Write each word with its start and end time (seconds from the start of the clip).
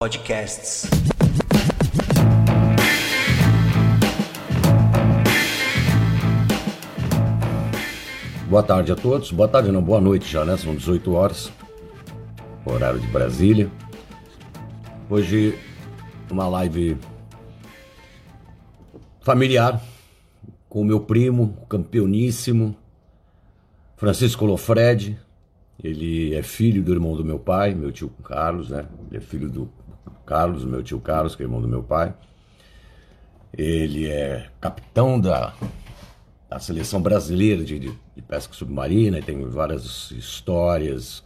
Podcasts. 0.00 0.88
Boa 8.48 8.62
tarde 8.62 8.92
a 8.92 8.94
todos. 8.94 9.32
Boa 9.32 9.48
tarde, 9.48 9.72
não, 9.72 9.82
boa 9.82 10.00
noite 10.00 10.30
já, 10.30 10.44
né? 10.44 10.56
São 10.56 10.76
18 10.76 11.12
horas, 11.12 11.52
horário 12.64 13.00
de 13.00 13.08
Brasília. 13.08 13.68
Hoje, 15.10 15.58
uma 16.30 16.46
live 16.46 16.96
familiar 19.20 19.82
com 20.68 20.82
o 20.82 20.84
meu 20.84 21.00
primo, 21.00 21.66
campeoníssimo, 21.68 22.76
Francisco 23.96 24.44
Lofred. 24.44 25.18
Ele 25.82 26.36
é 26.36 26.42
filho 26.44 26.84
do 26.84 26.92
irmão 26.92 27.16
do 27.16 27.24
meu 27.24 27.40
pai, 27.40 27.74
meu 27.74 27.90
tio 27.90 28.10
Carlos, 28.22 28.70
né? 28.70 28.86
Ele 29.08 29.16
é 29.16 29.20
filho 29.20 29.48
do 29.48 29.77
Carlos, 30.28 30.62
meu 30.62 30.82
tio 30.82 31.00
Carlos, 31.00 31.34
que 31.34 31.42
é 31.42 31.46
irmão 31.46 31.62
do 31.62 31.66
meu 31.66 31.82
pai. 31.82 32.12
Ele 33.56 34.06
é 34.06 34.50
capitão 34.60 35.18
da, 35.18 35.54
da 36.50 36.58
seleção 36.58 37.00
brasileira 37.00 37.64
de, 37.64 37.78
de, 37.78 37.92
de 38.14 38.22
pesca 38.22 38.52
submarina 38.52 39.22
tem 39.22 39.42
várias 39.48 40.10
histórias, 40.10 41.24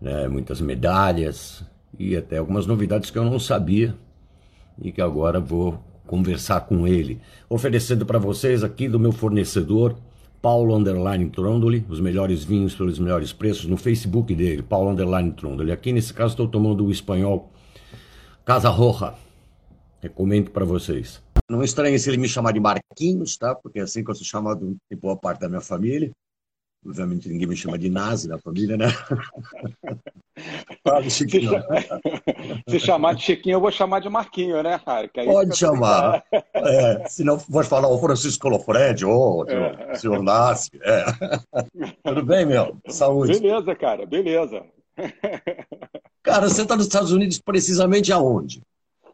né, 0.00 0.28
muitas 0.28 0.60
medalhas 0.60 1.64
e 1.98 2.16
até 2.16 2.38
algumas 2.38 2.64
novidades 2.64 3.10
que 3.10 3.18
eu 3.18 3.24
não 3.24 3.40
sabia 3.40 3.92
e 4.80 4.92
que 4.92 5.02
agora 5.02 5.40
vou 5.40 5.82
conversar 6.06 6.60
com 6.60 6.86
ele, 6.86 7.20
oferecendo 7.50 8.06
para 8.06 8.20
vocês 8.20 8.62
aqui 8.62 8.88
do 8.88 9.00
meu 9.00 9.10
fornecedor 9.10 9.96
Paulo 10.40 10.76
Underline 10.76 11.28
Trondoli, 11.28 11.84
os 11.88 12.00
melhores 12.00 12.44
vinhos 12.44 12.72
pelos 12.72 13.00
melhores 13.00 13.32
preços 13.32 13.66
no 13.66 13.76
Facebook 13.76 14.32
dele, 14.32 14.62
Paulo 14.62 14.90
Underline 14.90 15.32
Trondoli. 15.32 15.72
Aqui 15.72 15.92
nesse 15.92 16.14
caso 16.14 16.34
estou 16.34 16.46
tomando 16.46 16.86
o 16.86 16.92
espanhol 16.92 17.50
Casa 18.48 18.70
Roja. 18.70 19.12
Recomendo 20.00 20.50
para 20.50 20.64
vocês. 20.64 21.22
Não 21.50 21.62
estranhe 21.62 21.98
se 21.98 22.08
ele 22.08 22.16
me 22.16 22.26
chamar 22.26 22.52
de 22.52 22.60
Marquinhos, 22.60 23.36
tá? 23.36 23.54
Porque 23.54 23.78
é 23.78 23.82
assim 23.82 24.02
que 24.02 24.10
eu 24.10 24.14
sou 24.14 24.24
chamado 24.24 24.74
em 24.90 24.96
boa 24.96 25.14
parte 25.14 25.40
da 25.40 25.50
minha 25.50 25.60
família. 25.60 26.10
Obviamente 26.82 27.28
ninguém 27.28 27.46
me 27.46 27.54
chama 27.54 27.78
de 27.78 27.90
Nazi 27.90 28.26
na 28.26 28.38
família, 28.38 28.78
né? 28.78 28.86
Fala, 30.82 31.10
Chiquinho. 31.10 31.62
Se 32.66 32.80
chamar 32.80 33.16
de 33.16 33.22
Chiquinho, 33.24 33.56
eu 33.56 33.60
vou 33.60 33.70
chamar 33.70 34.00
de 34.00 34.08
Marquinho, 34.08 34.62
né, 34.62 34.80
Harry? 34.86 35.10
Pode 35.26 35.54
chamar. 35.54 36.24
É, 36.54 37.06
se 37.06 37.22
não 37.22 37.38
for 37.38 37.66
falar 37.66 37.88
o 37.88 37.98
Francisco 37.98 38.48
Lofred 38.48 39.04
ou 39.04 39.46
é. 39.46 39.92
o 39.92 39.94
senhor 39.94 40.22
Nazi. 40.22 40.70
É. 40.82 41.04
Tudo 42.02 42.24
bem, 42.24 42.46
meu? 42.46 42.78
Saúde. 42.88 43.38
Beleza, 43.38 43.76
cara, 43.76 44.06
beleza. 44.06 44.64
Cara, 46.22 46.48
você 46.48 46.62
está 46.62 46.76
nos 46.76 46.86
Estados 46.86 47.12
Unidos 47.12 47.38
precisamente 47.38 48.12
aonde? 48.12 48.62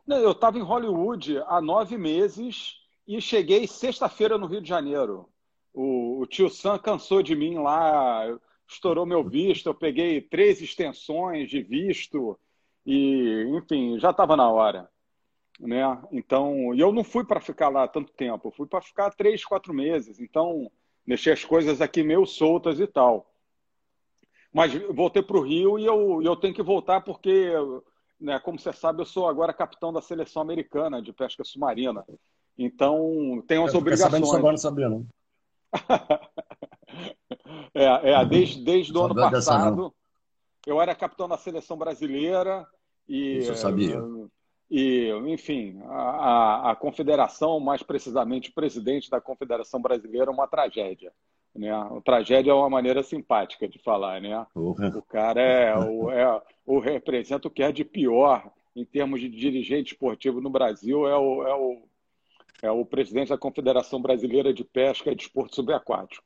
Eu 0.07 0.33
estava 0.33 0.59
em 0.59 0.63
Hollywood 0.63 1.39
há 1.47 1.61
nove 1.61 1.97
meses 1.97 2.75
e 3.07 3.21
cheguei 3.21 3.67
sexta-feira 3.67 4.37
no 4.37 4.47
Rio 4.47 4.61
de 4.61 4.69
Janeiro. 4.69 5.29
O, 5.73 6.21
o, 6.21 6.27
tio 6.27 6.49
Sam 6.49 6.79
cansou 6.79 7.23
de 7.23 7.35
mim 7.35 7.59
lá, 7.59 8.25
estourou 8.69 9.07
meu 9.07 9.25
visto, 9.25 9.69
eu 9.69 9.75
peguei 9.75 10.21
três 10.21 10.61
extensões 10.61 11.51
de 11.51 11.63
visto 11.63 12.39
e, 12.87 13.45
enfim, 13.57 13.99
já 13.99 14.11
estava 14.11 14.37
na 14.37 14.49
hora. 14.51 14.89
Né? 15.59 15.83
Então, 16.13 16.75
e 16.75 16.81
eu 16.81 16.93
não 16.93 17.05
fui 17.05 17.25
para 17.25 17.41
ficar 17.41 17.69
lá 17.69 17.87
tanto 17.89 18.13
tempo, 18.13 18.51
fui 18.51 18.67
para 18.67 18.83
ficar 18.83 19.11
três, 19.11 19.45
quatro 19.45 19.73
meses. 19.73 20.21
Então, 20.21 20.71
deixei 21.07 21.33
as 21.33 21.45
coisas 21.45 21.81
aqui 21.81 22.03
meio 22.03 22.27
soltas 22.27 22.79
e 22.81 22.87
tal. 22.87 23.31
Mas 24.55 24.73
voltei 24.95 25.21
para 25.21 25.37
o 25.37 25.43
Rio 25.43 25.81
e 25.81 25.85
eu, 25.85 26.23
eu 26.23 26.37
tenho 26.37 26.55
que 26.55 26.63
voltar 26.63 27.01
porque, 27.01 27.53
né, 28.21 28.39
como 28.39 28.57
você 28.57 28.73
sabe, 28.73 29.03
eu 29.03 29.05
sou 29.05 29.29
agora 29.29 29.53
capitão 29.53 29.93
da 29.93 30.01
seleção 30.01 30.41
americana 30.41 31.03
de 31.03 31.13
pesca 31.13 31.43
submarina. 31.43 32.05
Então, 32.57 33.43
tenho 33.49 33.65
as 33.65 33.75
obrigações. 33.75 34.29
Sabendo 34.29 34.47
não 34.47 34.57
sabia, 34.57 34.89
não. 34.89 35.05
é, 37.75 38.13
é, 38.13 38.25
desde, 38.25 38.63
desde 38.63 38.97
o 38.97 39.03
ano 39.03 39.17
passado, 39.17 39.93
eu 40.65 40.81
era 40.81 40.95
capitão 40.95 41.29
da 41.29 41.37
seleção 41.37 41.77
brasileira 41.77 42.65
e. 43.09 43.39
Isso 43.39 43.51
eu 43.51 43.57
sabia. 43.57 44.01
E, 44.71 45.11
enfim, 45.27 45.81
a, 45.85 46.71
a 46.71 46.77
confederação, 46.77 47.59
mais 47.59 47.83
precisamente 47.83 48.51
o 48.51 48.55
presidente 48.55 49.11
da 49.11 49.21
confederação 49.21 49.83
brasileira, 49.83 50.31
é 50.31 50.33
uma 50.33 50.47
tragédia. 50.47 51.13
Né? 51.55 51.73
O 51.91 52.01
tragédia 52.01 52.51
é 52.51 52.55
uma 52.55 52.71
maneira 52.71 53.03
simpática 53.03 53.69
de 53.69 53.79
falar, 53.79 54.21
né? 54.21 54.45
Uhum. 54.55 54.89
O 54.97 55.03
cara 55.03 55.41
é 55.41 55.77
o, 55.77 56.11
é 56.11 56.43
o 56.67 56.79
representa 56.79 57.49
o 57.49 57.51
que 57.51 57.63
é 57.63 57.71
de 57.71 57.85
pior 57.85 58.51
em 58.75 58.85
termos 58.85 59.21
de 59.21 59.29
dirigente 59.29 59.93
esportivo 59.93 60.41
no 60.41 60.51
Brasil 60.51 61.07
é 61.07 61.17
o, 61.17 61.47
é 61.47 61.55
o, 61.55 61.83
é 62.63 62.71
o 62.71 62.85
presidente 62.85 63.29
da 63.29 63.39
Confederação 63.39 64.03
Brasileira 64.03 64.53
de 64.53 64.65
Pesca 64.65 65.13
e 65.13 65.15
Desporto 65.15 65.55
Subaquático. 65.55 66.25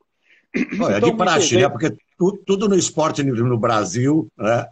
Não, 0.78 0.91
é 0.91 0.97
então, 0.97 1.11
de 1.11 1.16
praxe, 1.16 1.56
né? 1.56 1.69
Porque 1.69 1.95
tudo, 2.16 2.39
tudo, 2.47 2.69
no 2.69 2.75
esporte 2.75 3.22
no 3.22 3.59
Brasil 3.59 4.31
né? 4.37 4.66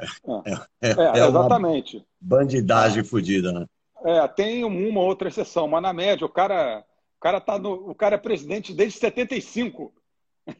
é, 0.80 0.88
é, 0.88 0.90
é, 0.90 1.20
é 1.20 1.28
exatamente. 1.28 2.02
bandidagem 2.18 3.04
fodida, 3.04 3.52
né? 3.52 3.66
É, 4.04 4.26
tem 4.28 4.64
uma 4.64 5.00
outra 5.00 5.28
exceção, 5.28 5.68
mas 5.68 5.82
na 5.82 5.92
média 5.92 6.24
o 6.24 6.30
cara, 6.30 6.84
o 7.16 7.20
cara, 7.20 7.40
tá 7.40 7.58
no, 7.58 7.90
o 7.90 7.94
cara 7.94 8.14
é 8.14 8.18
presidente 8.18 8.72
desde 8.72 8.98
75. 8.98 9.92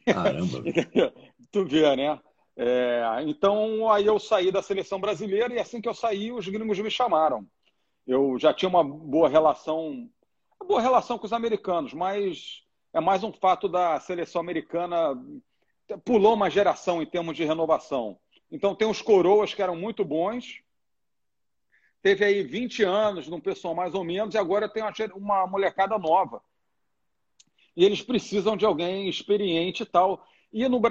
Caramba. 0.05 0.63
tu 1.51 1.65
vê, 1.65 1.95
né? 1.95 2.19
É, 2.55 3.23
então, 3.27 3.89
aí 3.91 4.05
eu 4.05 4.19
saí 4.19 4.51
da 4.51 4.63
seleção 4.63 4.99
brasileira 4.99 5.53
e 5.53 5.59
assim 5.59 5.79
que 5.79 5.87
eu 5.87 5.93
saí, 5.93 6.31
os 6.31 6.47
gringos 6.47 6.79
me 6.79 6.89
chamaram. 6.89 7.45
Eu 8.05 8.39
já 8.39 8.53
tinha 8.53 8.67
uma 8.67 8.83
boa 8.83 9.29
relação, 9.29 10.09
uma 10.59 10.67
boa 10.67 10.81
relação 10.81 11.17
com 11.19 11.25
os 11.25 11.33
americanos, 11.33 11.93
mas 11.93 12.63
é 12.93 12.99
mais 12.99 13.23
um 13.23 13.31
fato 13.31 13.67
da 13.67 13.99
seleção 13.99 14.41
americana 14.41 15.15
pulou 16.03 16.33
uma 16.33 16.49
geração 16.49 17.01
em 17.01 17.05
termos 17.05 17.35
de 17.35 17.45
renovação. 17.45 18.17
Então, 18.51 18.75
tem 18.75 18.89
os 18.89 19.01
coroas 19.01 19.53
que 19.53 19.61
eram 19.61 19.75
muito 19.75 20.03
bons, 20.03 20.61
teve 22.01 22.25
aí 22.25 22.43
20 22.43 22.83
anos 22.83 23.27
num 23.27 23.39
pessoal 23.39 23.75
mais 23.75 23.93
ou 23.93 24.03
menos, 24.03 24.33
e 24.33 24.37
agora 24.37 24.67
tem 24.67 24.83
uma 25.15 25.45
molecada 25.45 25.97
nova 25.97 26.41
e 27.77 27.85
eles 27.85 28.01
precisam 28.01 28.57
de 28.57 28.65
alguém 28.65 29.07
experiente 29.07 29.83
e 29.83 29.85
tal. 29.85 30.25
E 30.51 30.67
no, 30.67 30.81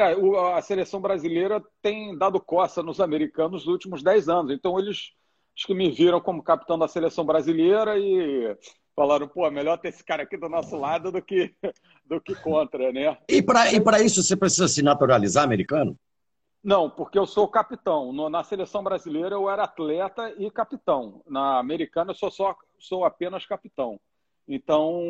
a 0.55 0.63
seleção 0.63 1.01
brasileira 1.01 1.61
tem 1.83 2.17
dado 2.17 2.41
coça 2.41 2.81
nos 2.81 3.01
americanos 3.01 3.67
nos 3.67 3.73
últimos 3.73 4.05
10 4.05 4.29
anos. 4.29 4.53
Então, 4.53 4.79
eles 4.79 5.13
acho 5.57 5.67
que 5.67 5.75
me 5.75 5.91
viram 5.91 6.21
como 6.21 6.45
capitão 6.45 6.79
da 6.79 6.87
seleção 6.87 7.25
brasileira 7.25 7.99
e 7.99 8.57
falaram, 8.95 9.27
pô, 9.27 9.51
melhor 9.51 9.79
ter 9.79 9.89
esse 9.89 10.05
cara 10.05 10.23
aqui 10.23 10.37
do 10.37 10.49
nosso 10.49 10.77
lado 10.77 11.11
do 11.11 11.21
que, 11.21 11.53
do 12.07 12.21
que 12.21 12.37
contra, 12.37 12.93
né? 12.93 13.19
E 13.29 13.43
para 13.43 14.01
isso 14.01 14.23
você 14.23 14.37
precisa 14.37 14.69
se 14.69 14.81
naturalizar 14.81 15.43
americano? 15.43 15.99
Não, 16.63 16.89
porque 16.89 17.19
eu 17.19 17.27
sou 17.27 17.49
capitão. 17.49 18.13
No, 18.13 18.29
na 18.29 18.45
seleção 18.45 18.85
brasileira 18.85 19.35
eu 19.35 19.51
era 19.51 19.65
atleta 19.65 20.33
e 20.39 20.49
capitão. 20.51 21.23
Na 21.27 21.59
americana 21.59 22.13
eu 22.13 22.15
sou, 22.15 22.31
só, 22.31 22.55
sou 22.79 23.05
apenas 23.05 23.45
capitão. 23.45 23.99
Então, 24.49 25.03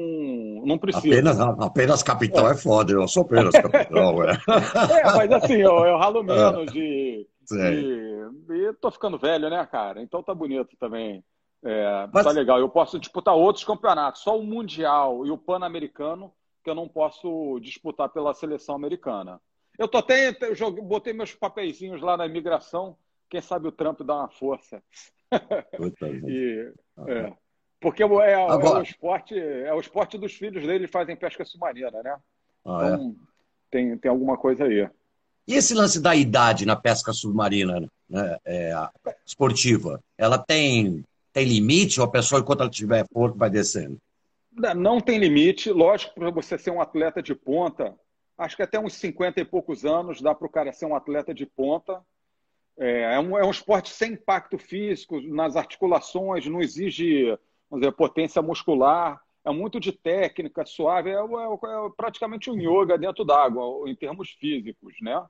não 0.64 0.78
precisa. 0.78 1.14
Apenas, 1.14 1.40
apenas 1.40 2.02
capitão 2.02 2.48
é, 2.48 2.52
é 2.52 2.56
foda, 2.56 2.92
eu 2.92 3.06
sou 3.06 3.22
apenas 3.22 3.52
capitão. 3.60 4.22
é. 4.24 4.32
é, 4.32 5.04
mas 5.04 5.32
assim, 5.32 5.56
eu, 5.56 5.76
eu 5.84 5.98
ralo 5.98 6.24
menos 6.24 6.72
de, 6.72 7.28
de. 7.42 8.16
E 8.50 8.72
tô 8.80 8.90
ficando 8.90 9.18
velho, 9.18 9.50
né, 9.50 9.66
cara? 9.66 10.02
Então 10.02 10.22
tá 10.22 10.34
bonito 10.34 10.74
também. 10.78 11.22
É, 11.62 12.08
mas... 12.12 12.24
Tá 12.24 12.30
legal. 12.30 12.58
Eu 12.58 12.68
posso 12.68 12.98
disputar 12.98 13.34
outros 13.34 13.64
campeonatos, 13.64 14.22
só 14.22 14.38
o 14.38 14.42
Mundial 14.42 15.26
e 15.26 15.30
o 15.30 15.38
Pan-Americano, 15.38 16.32
que 16.64 16.70
eu 16.70 16.74
não 16.74 16.88
posso 16.88 17.60
disputar 17.60 18.08
pela 18.08 18.32
seleção 18.32 18.74
americana. 18.74 19.40
Eu 19.78 19.86
tô 19.86 19.98
até. 19.98 20.30
Eu 20.58 20.70
botei 20.82 21.12
meus 21.12 21.34
papeizinhos 21.34 22.00
lá 22.00 22.16
na 22.16 22.26
imigração. 22.26 22.96
Quem 23.28 23.42
sabe 23.42 23.68
o 23.68 23.72
Trump 23.72 24.00
dá 24.00 24.14
uma 24.14 24.28
força. 24.28 24.82
Puta, 25.76 26.06
e, 26.26 26.72
é. 27.06 27.32
Porque 27.86 28.02
é, 28.02 28.06
é, 28.06 28.34
Agora... 28.34 28.78
é, 28.78 28.80
o 28.80 28.82
esporte, 28.82 29.38
é 29.38 29.72
o 29.72 29.78
esporte 29.78 30.18
dos 30.18 30.32
filhos 30.32 30.66
dele 30.66 30.88
fazem 30.88 31.14
pesca 31.14 31.44
submarina, 31.44 32.02
né? 32.02 32.16
Ah, 32.64 32.80
é? 32.82 32.94
então, 32.94 33.10
é? 33.10 33.26
tem, 33.70 33.96
tem 33.98 34.10
alguma 34.10 34.36
coisa 34.36 34.64
aí. 34.64 34.90
E 35.46 35.54
esse 35.54 35.72
lance 35.72 36.00
da 36.00 36.12
idade 36.12 36.66
na 36.66 36.74
pesca 36.74 37.12
submarina 37.12 37.88
né, 38.10 38.38
é, 38.44 38.74
esportiva, 39.24 40.02
ela 40.18 40.36
tem, 40.36 41.04
tem 41.32 41.46
limite 41.46 42.00
ou 42.00 42.06
a 42.06 42.10
pessoa, 42.10 42.40
enquanto 42.40 42.62
ela 42.62 42.70
tiver 42.70 43.06
força, 43.06 43.38
vai 43.38 43.50
descendo? 43.50 43.98
Não 44.74 45.00
tem 45.00 45.20
limite. 45.20 45.70
Lógico, 45.70 46.12
para 46.16 46.30
você 46.32 46.58
ser 46.58 46.72
um 46.72 46.80
atleta 46.80 47.22
de 47.22 47.36
ponta, 47.36 47.94
acho 48.36 48.56
que 48.56 48.62
até 48.64 48.80
uns 48.80 48.94
50 48.94 49.40
e 49.40 49.44
poucos 49.44 49.84
anos 49.84 50.20
dá 50.20 50.34
para 50.34 50.46
o 50.48 50.50
cara 50.50 50.72
ser 50.72 50.86
um 50.86 50.96
atleta 50.96 51.32
de 51.32 51.46
ponta. 51.46 52.02
É, 52.76 53.14
é, 53.14 53.20
um, 53.20 53.38
é 53.38 53.44
um 53.44 53.50
esporte 53.52 53.90
sem 53.90 54.14
impacto 54.14 54.58
físico 54.58 55.20
nas 55.20 55.54
articulações, 55.54 56.46
não 56.46 56.60
exige 56.60 57.38
vamos 57.70 57.82
dizer, 57.82 57.92
potência 57.92 58.42
muscular, 58.42 59.20
é 59.44 59.50
muito 59.50 59.78
de 59.78 59.92
técnica, 59.92 60.66
suave, 60.66 61.10
é, 61.10 61.14
é, 61.14 61.18
é 61.18 61.90
praticamente 61.96 62.50
um 62.50 62.56
yoga 62.58 62.98
dentro 62.98 63.24
d'água, 63.24 63.88
em 63.88 63.94
termos 63.94 64.30
físicos, 64.30 64.94
né? 65.00 65.24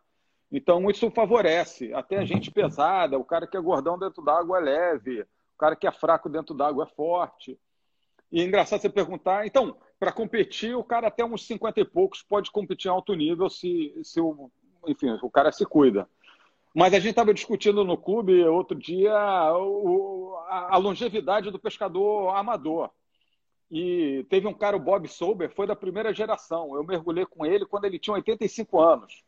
Então, 0.50 0.88
isso 0.90 1.10
favorece. 1.10 1.92
Até 1.92 2.18
a 2.18 2.24
gente 2.24 2.50
pesada, 2.50 3.18
o 3.18 3.24
cara 3.24 3.46
que 3.46 3.56
é 3.56 3.60
gordão 3.60 3.98
dentro 3.98 4.22
d'água 4.22 4.58
é 4.58 4.60
leve, 4.62 5.20
O 5.22 5.58
cara 5.58 5.76
que 5.76 5.86
é 5.86 5.92
fraco 5.92 6.28
dentro 6.28 6.54
d'água 6.54 6.84
é 6.84 6.94
forte. 6.94 7.58
E 8.30 8.40
é 8.40 8.44
engraçado 8.44 8.80
você 8.80 8.88
perguntar, 8.88 9.46
então, 9.46 9.76
para 9.98 10.12
competir, 10.12 10.74
o 10.74 10.84
cara 10.84 11.08
até 11.08 11.24
uns 11.24 11.46
50 11.46 11.80
e 11.80 11.84
poucos 11.84 12.22
pode 12.22 12.50
competir 12.50 12.88
em 12.88 12.92
alto 12.92 13.14
nível 13.14 13.48
se, 13.48 13.94
se 14.02 14.20
o, 14.20 14.50
enfim, 14.86 15.18
o 15.22 15.30
cara 15.30 15.52
se 15.52 15.64
cuida. 15.64 16.08
Mas 16.76 16.92
a 16.92 16.98
gente 16.98 17.08
estava 17.08 17.32
discutindo 17.32 17.82
no 17.84 17.96
clube 17.96 18.44
outro 18.44 18.76
dia 18.76 19.10
o, 19.54 20.36
a, 20.46 20.76
longevidade 20.76 21.50
do 21.50 21.58
pescador 21.58 22.36
amador. 22.36 22.90
E 23.70 24.26
teve 24.28 24.46
um 24.46 24.52
cara, 24.52 24.76
o 24.76 24.80
Bob 24.80 25.08
Sober, 25.08 25.50
foi 25.50 25.66
da 25.66 25.74
primeira 25.74 26.12
geração. 26.12 26.76
Eu 26.76 26.84
mergulhei 26.84 27.24
com 27.24 27.46
ele 27.46 27.64
quando 27.64 27.86
ele 27.86 27.98
tinha 27.98 28.12
85 28.12 28.78
anos. 28.78 29.24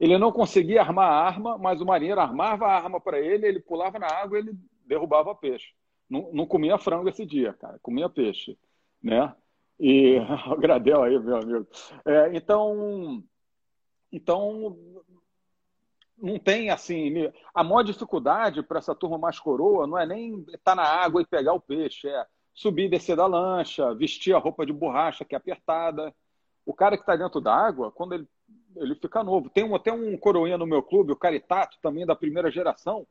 Ele 0.00 0.18
não 0.18 0.32
conseguia 0.32 0.80
armar 0.80 1.08
a 1.08 1.24
arma, 1.24 1.56
mas 1.56 1.80
o 1.80 1.86
marinheiro 1.86 2.20
armava 2.20 2.66
a 2.66 2.74
arma 2.74 3.00
para 3.00 3.20
ele, 3.20 3.46
ele 3.46 3.60
pulava 3.60 3.96
na 4.00 4.08
água 4.08 4.36
e 4.36 4.40
ele 4.42 4.58
derrubava 4.84 5.36
peixe. 5.36 5.68
Não, 6.10 6.32
não 6.32 6.46
comia 6.46 6.78
frango 6.78 7.08
esse 7.08 7.24
dia, 7.24 7.52
cara, 7.52 7.78
comia 7.80 8.08
peixe, 8.08 8.58
né? 9.00 9.32
E 9.78 10.16
o 10.50 10.56
Gradel 10.56 11.04
aí, 11.04 11.16
meu 11.16 11.36
amigo. 11.36 11.68
É, 12.04 12.36
então, 12.36 13.22
então 14.10 14.76
não 16.20 16.38
tem 16.38 16.70
assim. 16.70 17.30
A 17.54 17.62
maior 17.62 17.82
dificuldade 17.82 18.62
para 18.62 18.78
essa 18.78 18.94
turma 18.94 19.18
mais 19.18 19.38
coroa 19.38 19.86
não 19.86 19.98
é 19.98 20.06
nem 20.06 20.40
estar 20.40 20.58
tá 20.62 20.74
na 20.74 20.82
água 20.82 21.22
e 21.22 21.26
pegar 21.26 21.52
o 21.52 21.60
peixe, 21.60 22.08
é 22.08 22.26
subir 22.54 22.86
e 22.86 22.88
descer 22.88 23.16
da 23.16 23.26
lancha, 23.26 23.94
vestir 23.94 24.34
a 24.34 24.38
roupa 24.38 24.66
de 24.66 24.72
borracha 24.72 25.24
que 25.24 25.34
é 25.34 25.38
apertada. 25.38 26.14
O 26.66 26.74
cara 26.74 26.96
que 26.96 27.02
está 27.02 27.16
dentro 27.16 27.40
da 27.40 27.54
água, 27.54 27.92
quando 27.92 28.14
ele, 28.14 28.28
ele 28.76 28.94
fica 28.96 29.22
novo. 29.22 29.48
Tem 29.48 29.64
um, 29.64 29.74
até 29.74 29.92
um 29.92 30.16
coroinha 30.18 30.58
no 30.58 30.66
meu 30.66 30.82
clube, 30.82 31.12
o 31.12 31.16
Caritato, 31.16 31.78
também 31.80 32.04
da 32.04 32.16
primeira 32.16 32.50
geração. 32.50 33.06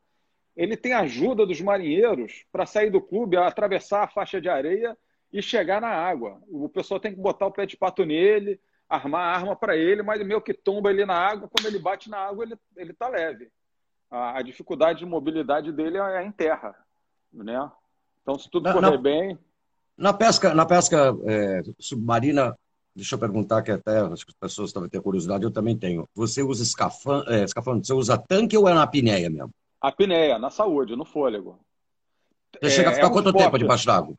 Ele 0.56 0.76
tem 0.76 0.94
ajuda 0.94 1.46
dos 1.46 1.62
marinheiros 1.62 2.46
para 2.52 2.66
sair 2.66 2.90
do 2.90 3.02
clube, 3.02 3.38
atravessar 3.38 4.04
a 4.04 4.08
faixa 4.08 4.42
de 4.42 4.50
areia 4.50 4.98
e 5.32 5.42
chegar 5.42 5.80
na 5.80 5.90
água. 5.90 6.42
O 6.48 6.68
pessoal 6.68 7.00
tem 7.00 7.14
que 7.14 7.20
botar 7.20 7.48
o 7.48 7.52
pé 7.52 7.66
de 7.66 7.78
pato 7.78 8.06
nele, 8.06 8.60
armar 8.90 9.22
a 9.22 9.38
arma 9.38 9.56
para 9.56 9.76
ele, 9.76 10.02
mas 10.02 10.26
meio 10.26 10.42
que 10.42 10.54
tomba 10.54 10.90
ele 10.90 11.06
na 11.06 11.16
água, 11.16 11.50
quando 11.50 11.66
ele 11.66 11.80
bate 11.80 12.10
na 12.10 12.18
água, 12.18 12.46
ele, 12.46 12.56
ele 12.76 12.94
tá 12.94 13.08
leve. 13.08 13.50
A, 14.10 14.38
a 14.38 14.42
dificuldade 14.42 15.00
de 15.00 15.06
mobilidade 15.06 15.72
dele 15.72 15.98
é 15.98 16.24
em 16.24 16.32
terra, 16.32 16.76
né? 17.32 17.70
Então, 18.22 18.40
se 18.40 18.50
tudo 18.50 18.64
na, 18.64 18.74
correr 18.74 18.92
na, 18.92 18.98
bem... 18.98 19.40
Na 19.98 20.14
pesca, 20.14 20.54
na 20.54 20.66
pesca 20.66 21.16
é, 21.26 21.62
submarina, 21.80 22.58
deixa 22.96 23.16
eu 23.16 23.20
perguntar, 23.20 23.62
que 23.62 23.72
até 23.72 24.00
as 24.00 24.24
pessoas 24.24 24.72
devem 24.72 24.90
ter 24.90 25.02
curiosidade, 25.02 25.44
eu 25.44 25.52
também 25.52 25.78
tenho. 25.78 26.08
Você 26.16 26.42
usa 26.42 26.64
escafandro, 26.64 27.32
é, 27.32 27.44
escafandro, 27.44 27.86
você 27.86 27.94
usa 27.94 28.18
tanque 28.18 28.58
ou 28.58 28.70
é 28.70 28.74
na 28.74 28.84
apneia 28.84 29.30
mesmo? 29.30 29.52
Apneia, 29.82 30.40
na 30.40 30.50
saúde, 30.50 30.96
no 30.96 31.06
fôlego. 31.06 31.60
Você 32.62 32.68
é, 32.68 32.70
chega 32.70 32.90
a 32.90 32.94
ficar 32.94 33.08
é 33.08 33.10
um 33.10 33.14
quanto 33.14 33.28
esporte. 33.28 33.46
tempo 33.46 33.58
debaixo 33.58 33.86
d'água? 33.86 34.16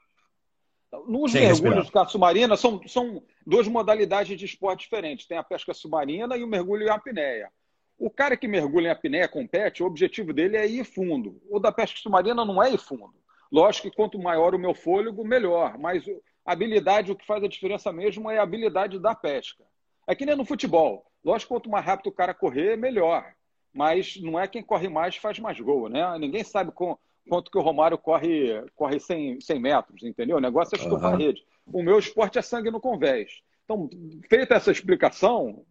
Nos 1.06 1.32
Sem 1.32 1.42
mergulhos 1.42 1.86
de 1.86 1.92
caça 1.92 2.10
submarina, 2.10 2.56
são, 2.56 2.80
são 2.86 3.22
duas 3.48 3.66
modalidades 3.66 4.38
de 4.38 4.44
esporte 4.44 4.80
diferentes. 4.80 5.26
Tem 5.26 5.38
a 5.38 5.42
pesca 5.42 5.72
submarina 5.72 6.36
e 6.36 6.44
o 6.44 6.46
mergulho 6.46 6.86
em 6.86 6.90
apneia. 6.90 7.50
O 7.98 8.10
cara 8.10 8.36
que 8.36 8.46
mergulha 8.46 8.88
em 8.88 8.90
apneia 8.90 9.26
compete, 9.26 9.82
o 9.82 9.86
objetivo 9.86 10.34
dele 10.34 10.58
é 10.58 10.66
ir 10.66 10.84
fundo. 10.84 11.40
O 11.48 11.58
da 11.58 11.72
pesca 11.72 11.98
submarina 11.98 12.44
não 12.44 12.62
é 12.62 12.70
ir 12.70 12.78
fundo. 12.78 13.14
Lógico 13.50 13.88
que 13.88 13.96
quanto 13.96 14.18
maior 14.18 14.54
o 14.54 14.58
meu 14.58 14.74
fôlego, 14.74 15.24
melhor. 15.24 15.78
Mas 15.78 16.04
a 16.44 16.52
habilidade, 16.52 17.10
o 17.10 17.16
que 17.16 17.24
faz 17.24 17.42
a 17.42 17.48
diferença 17.48 17.90
mesmo 17.90 18.30
é 18.30 18.36
a 18.38 18.42
habilidade 18.42 18.98
da 18.98 19.14
pesca. 19.14 19.64
É 20.06 20.14
que 20.14 20.26
nem 20.26 20.36
no 20.36 20.44
futebol. 20.44 21.06
Lógico 21.24 21.48
que 21.48 21.54
quanto 21.54 21.70
mais 21.70 21.86
rápido 21.86 22.08
o 22.08 22.12
cara 22.12 22.34
correr, 22.34 22.76
melhor. 22.76 23.32
Mas 23.72 24.20
não 24.20 24.38
é 24.38 24.46
quem 24.46 24.62
corre 24.62 24.90
mais 24.90 25.16
faz 25.16 25.38
mais 25.38 25.58
gol, 25.58 25.88
né? 25.88 26.18
Ninguém 26.18 26.44
sabe 26.44 26.70
com, 26.70 26.98
quanto 27.28 27.50
que 27.50 27.58
o 27.58 27.62
Romário 27.62 27.98
corre, 27.98 28.64
corre 28.75 28.98
100, 28.98 29.40
100 29.40 29.60
metros, 29.60 30.02
entendeu? 30.02 30.36
O 30.38 30.40
negócio 30.40 30.75
é 30.75 30.78
estufar 30.78 31.10
uhum. 31.10 31.16
a 31.16 31.19
rede. 31.19 31.44
O 31.66 31.82
meu 31.82 31.98
esporte 31.98 32.38
é 32.38 32.42
sangue 32.42 32.70
no 32.70 32.80
convés. 32.80 33.42
Então, 33.64 33.88
feita 34.28 34.54
essa 34.54 34.70
explicação, 34.70 35.64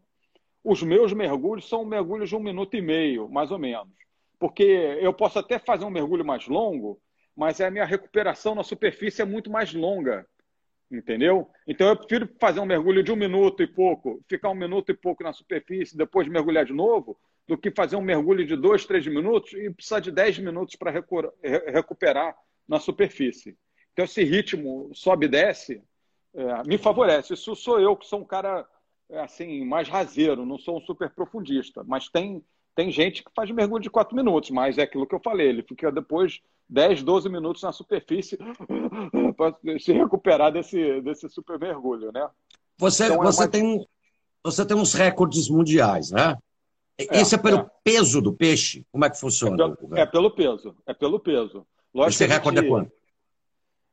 os 0.63 0.83
meus 0.83 1.13
mergulhos 1.13 1.67
são 1.67 1.83
mergulhos 1.83 2.29
de 2.29 2.35
um 2.35 2.39
minuto 2.39 2.75
e 2.75 2.81
meio, 2.81 3.27
mais 3.29 3.51
ou 3.51 3.57
menos. 3.57 3.93
Porque 4.39 4.63
eu 5.01 5.13
posso 5.13 5.39
até 5.39 5.57
fazer 5.57 5.85
um 5.85 5.89
mergulho 5.89 6.23
mais 6.23 6.47
longo, 6.47 7.01
mas 7.35 7.59
a 7.59 7.71
minha 7.71 7.85
recuperação 7.85 8.53
na 8.53 8.63
superfície 8.63 9.21
é 9.21 9.25
muito 9.25 9.49
mais 9.49 9.73
longa. 9.73 10.27
Entendeu? 10.91 11.49
Então 11.67 11.87
eu 11.87 11.97
prefiro 11.97 12.29
fazer 12.39 12.59
um 12.59 12.65
mergulho 12.65 13.03
de 13.03 13.11
um 13.11 13.15
minuto 13.15 13.61
e 13.61 13.67
pouco, 13.67 14.21
ficar 14.27 14.49
um 14.49 14.55
minuto 14.55 14.89
e 14.91 14.95
pouco 14.95 15.23
na 15.23 15.33
superfície, 15.33 15.97
depois 15.97 16.27
mergulhar 16.27 16.65
de 16.65 16.73
novo, 16.73 17.17
do 17.47 17.57
que 17.57 17.71
fazer 17.71 17.95
um 17.95 18.01
mergulho 18.01 18.45
de 18.45 18.55
dois, 18.55 18.85
três 18.85 19.07
minutos 19.07 19.53
e 19.53 19.69
precisar 19.69 19.99
de 19.99 20.11
dez 20.11 20.37
minutos 20.37 20.75
para 20.75 20.91
recuperar 21.71 22.35
na 22.67 22.79
superfície. 22.79 23.57
Então, 23.93 24.05
esse 24.05 24.23
ritmo 24.23 24.91
sobe 24.93 25.25
e 25.25 25.29
desce 25.29 25.81
é, 26.35 26.63
me 26.67 26.77
favorece. 26.77 27.33
Isso 27.33 27.55
sou 27.55 27.79
eu, 27.79 27.95
que 27.95 28.05
sou 28.05 28.19
um 28.19 28.25
cara 28.25 28.67
é, 29.09 29.19
assim 29.21 29.65
mais 29.65 29.87
raseiro, 29.87 30.45
não 30.45 30.59
sou 30.59 30.77
um 30.77 30.81
super 30.81 31.09
profundista. 31.09 31.83
Mas 31.83 32.09
tem, 32.09 32.43
tem 32.75 32.91
gente 32.91 33.23
que 33.23 33.31
faz 33.35 33.49
mergulho 33.49 33.81
de 33.81 33.89
quatro 33.89 34.15
minutos, 34.15 34.51
mas 34.51 34.77
é 34.77 34.83
aquilo 34.83 35.07
que 35.07 35.15
eu 35.15 35.21
falei, 35.23 35.47
ele 35.47 35.63
fica 35.63 35.91
depois 35.91 36.41
10, 36.69 37.01
12 37.01 37.29
minutos 37.29 37.63
na 37.63 37.71
superfície 37.71 38.37
para 39.37 39.55
se 39.79 39.93
recuperar 39.93 40.51
desse, 40.51 41.01
desse 41.01 41.29
super 41.29 41.57
mergulho, 41.57 42.11
né? 42.11 42.29
Você, 42.77 43.05
então, 43.05 43.17
você, 43.23 43.43
é 43.43 43.47
mais... 43.47 43.51
tem, 43.51 43.87
você 44.43 44.65
tem 44.65 44.77
uns 44.77 44.93
recordes 44.93 45.49
mundiais, 45.49 46.11
né? 46.11 46.37
É, 46.97 47.21
Esse 47.21 47.35
é 47.35 47.37
pelo 47.37 47.59
é. 47.59 47.69
peso 47.83 48.21
do 48.21 48.33
peixe? 48.33 48.85
Como 48.91 49.05
é 49.05 49.09
que 49.09 49.19
funciona? 49.19 49.55
É 49.55 49.57
pelo, 49.57 49.97
é 49.97 50.05
pelo 50.05 50.31
peso. 50.31 50.75
É 50.85 50.93
pelo 50.93 51.19
peso. 51.19 51.65
Lógico 51.93 52.23
Esse 52.23 52.25
recorde 52.25 52.59
é 52.59 52.67
quanto? 52.67 52.91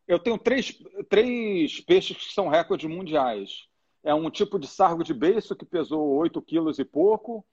Eu 0.06 0.18
tenho 0.18 0.38
três, 0.38 0.76
três 1.08 1.80
peixes 1.80 2.16
que 2.16 2.32
são 2.32 2.48
recordes 2.48 2.88
mundiais. 2.88 3.66
É 4.02 4.14
um 4.14 4.30
tipo 4.30 4.58
de 4.58 4.66
sargo 4.66 5.02
de 5.02 5.14
beiço 5.14 5.56
que 5.56 5.64
pesou 5.64 6.16
8 6.16 6.40
quilos 6.42 6.78
e 6.78 6.84
pouco. 6.84 7.44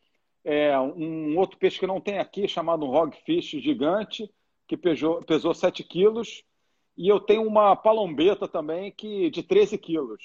É 0.44 0.78
um 0.80 1.38
outro 1.38 1.58
peixe 1.58 1.80
que 1.80 1.88
não 1.88 2.02
tem 2.02 2.20
aqui, 2.20 2.48
chamado 2.48 2.86
um 2.86 2.94
hogfish 2.94 3.52
gigante, 3.62 4.30
que 4.68 4.76
pesou, 4.76 5.24
pesou 5.24 5.54
7 5.54 5.84
quilos. 5.84 6.44
E 6.98 7.08
eu 7.08 7.20
tenho 7.20 7.48
uma 7.48 7.76
palombeta 7.76 8.48
também 8.48 8.92
que 8.92 9.30
de 9.30 9.44
13 9.44 9.78
quilos. 9.78 10.24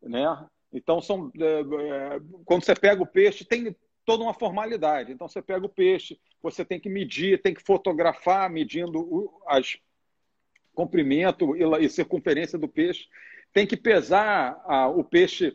Né? 0.00 0.46
Então, 0.72 1.02
são, 1.02 1.30
é, 1.38 1.60
é, 1.60 2.20
quando 2.44 2.64
você 2.64 2.74
pega 2.74 3.02
o 3.02 3.06
peixe, 3.06 3.44
tem, 3.44 3.74
toda 4.08 4.24
uma 4.24 4.32
formalidade. 4.32 5.12
Então, 5.12 5.28
você 5.28 5.42
pega 5.42 5.66
o 5.66 5.68
peixe, 5.68 6.18
você 6.42 6.64
tem 6.64 6.80
que 6.80 6.88
medir, 6.88 7.42
tem 7.42 7.52
que 7.52 7.62
fotografar, 7.62 8.48
medindo 8.48 9.00
o 9.00 9.38
as 9.46 9.76
comprimento 10.72 11.54
e, 11.54 11.90
circunferência 11.90 12.58
do 12.58 12.66
peixe. 12.66 13.06
Tem 13.52 13.66
que 13.66 13.76
pesar 13.76 14.62
a, 14.64 14.88
o 14.88 15.04
peixe 15.04 15.54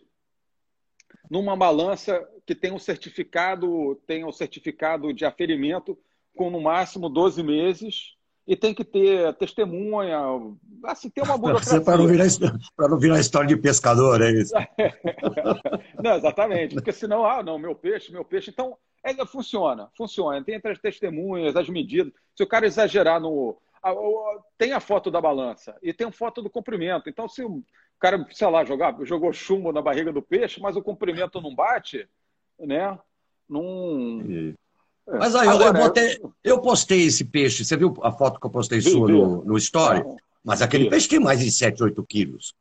numa 1.31 1.57
balança 1.57 2.23
que 2.45 2.53
tem 2.53 2.71
um 2.71 2.77
certificado, 2.77 3.95
tem 4.05 4.23
um 4.23 4.31
certificado 4.31 5.11
de 5.11 5.25
aferimento 5.25 5.97
com 6.35 6.51
no 6.51 6.61
máximo 6.61 7.09
12 7.09 7.41
meses 7.41 8.15
e 8.45 8.55
tem 8.55 8.73
que 8.73 8.83
ter 8.83 9.33
testemunha, 9.35 10.19
assim, 10.85 11.09
tem 11.09 11.23
uma 11.23 11.37
burocracia. 11.39 11.81
Para 11.81 11.97
não, 11.97 12.07
virar, 12.07 12.25
para 12.75 12.89
não 12.89 12.99
virar 12.99 13.19
história 13.19 13.47
de 13.47 13.57
pescador, 13.57 14.21
é 14.21 14.31
isso? 14.31 14.53
não, 16.03 16.15
exatamente, 16.15 16.75
porque 16.75 16.91
senão, 16.91 17.25
ah, 17.25 17.41
não, 17.41 17.57
meu 17.57 17.73
peixe, 17.73 18.11
meu 18.11 18.25
peixe. 18.25 18.51
Então, 18.51 18.77
é, 19.03 19.13
funciona, 19.25 19.89
funciona. 19.97 20.43
Tem 20.43 20.55
entre 20.55 20.71
as 20.71 20.79
testemunhas, 20.79 21.55
as 21.55 21.69
medidas. 21.69 22.13
Se 22.35 22.43
o 22.43 22.47
cara 22.47 22.65
exagerar 22.65 23.19
no. 23.19 23.57
tem 24.57 24.71
a 24.71 24.79
foto 24.79 25.11
da 25.11 25.19
balança 25.19 25.77
e 25.81 25.93
tem 25.93 26.07
a 26.07 26.11
foto 26.11 26.41
do 26.41 26.49
comprimento. 26.49 27.09
Então, 27.09 27.27
se 27.27 27.43
o 27.43 27.63
cara, 27.99 28.25
sei 28.31 28.49
lá, 28.49 28.63
jogar, 28.63 28.95
jogou 29.03 29.33
chumbo 29.33 29.71
na 29.71 29.81
barriga 29.81 30.11
do 30.11 30.21
peixe, 30.21 30.61
mas 30.61 30.75
o 30.75 30.81
comprimento 30.81 31.41
não 31.41 31.53
bate, 31.53 32.07
né? 32.59 32.97
Não. 33.47 34.53
É. 35.07 35.17
Mas 35.17 35.35
aí, 35.35 35.47
Agora, 35.47 35.77
eu, 35.77 35.83
botei, 35.83 36.21
eu 36.43 36.61
postei 36.61 37.01
esse 37.03 37.25
peixe, 37.25 37.65
você 37.65 37.75
viu 37.75 37.93
a 38.01 38.11
foto 38.11 38.39
que 38.39 38.45
eu 38.45 38.51
postei 38.51 38.79
vi, 38.79 38.91
sua 38.91 39.07
vi. 39.07 39.13
No, 39.13 39.43
no 39.43 39.57
Story? 39.57 39.99
É. 39.99 40.15
Mas 40.43 40.61
aquele 40.61 40.85
vi. 40.85 40.89
peixe 40.89 41.07
tem 41.07 41.19
mais 41.19 41.39
de 41.39 41.51
7, 41.51 41.83
8 41.83 42.03
quilos. 42.05 42.53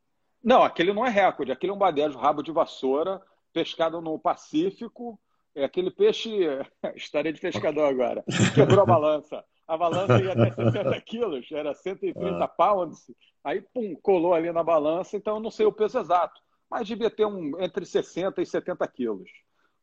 Não, 0.42 0.62
aquele 0.62 0.92
não 0.92 1.06
é 1.06 1.10
recorde, 1.10 1.52
aquele 1.52 1.72
é 1.72 1.74
um 1.74 1.78
badejo 1.78 2.18
rabo 2.18 2.42
de 2.42 2.50
vassoura, 2.50 3.20
pescado 3.52 4.00
no 4.00 4.18
Pacífico. 4.18 5.18
É 5.54 5.64
aquele 5.64 5.90
peixe, 5.90 6.30
história 6.96 7.32
de 7.32 7.40
pescador 7.40 7.84
agora, 7.84 8.24
quebrou 8.54 8.82
a 8.82 8.86
balança. 8.86 9.44
A 9.68 9.76
balança 9.76 10.18
ia 10.20 10.32
até 10.32 10.50
60 10.50 11.00
quilos, 11.02 11.46
era 11.52 11.72
130 11.72 12.44
ah. 12.44 12.48
pounds. 12.48 13.06
Aí, 13.44 13.60
pum, 13.72 13.96
colou 14.02 14.34
ali 14.34 14.50
na 14.52 14.62
balança, 14.62 15.16
então 15.16 15.36
eu 15.36 15.40
não 15.40 15.50
sei 15.50 15.66
o 15.66 15.72
peso 15.72 15.98
exato. 15.98 16.40
Mas 16.70 16.88
devia 16.88 17.10
ter 17.10 17.26
um 17.26 17.60
entre 17.60 17.84
60 17.84 18.40
e 18.40 18.46
70 18.46 18.86
quilos. 18.88 19.30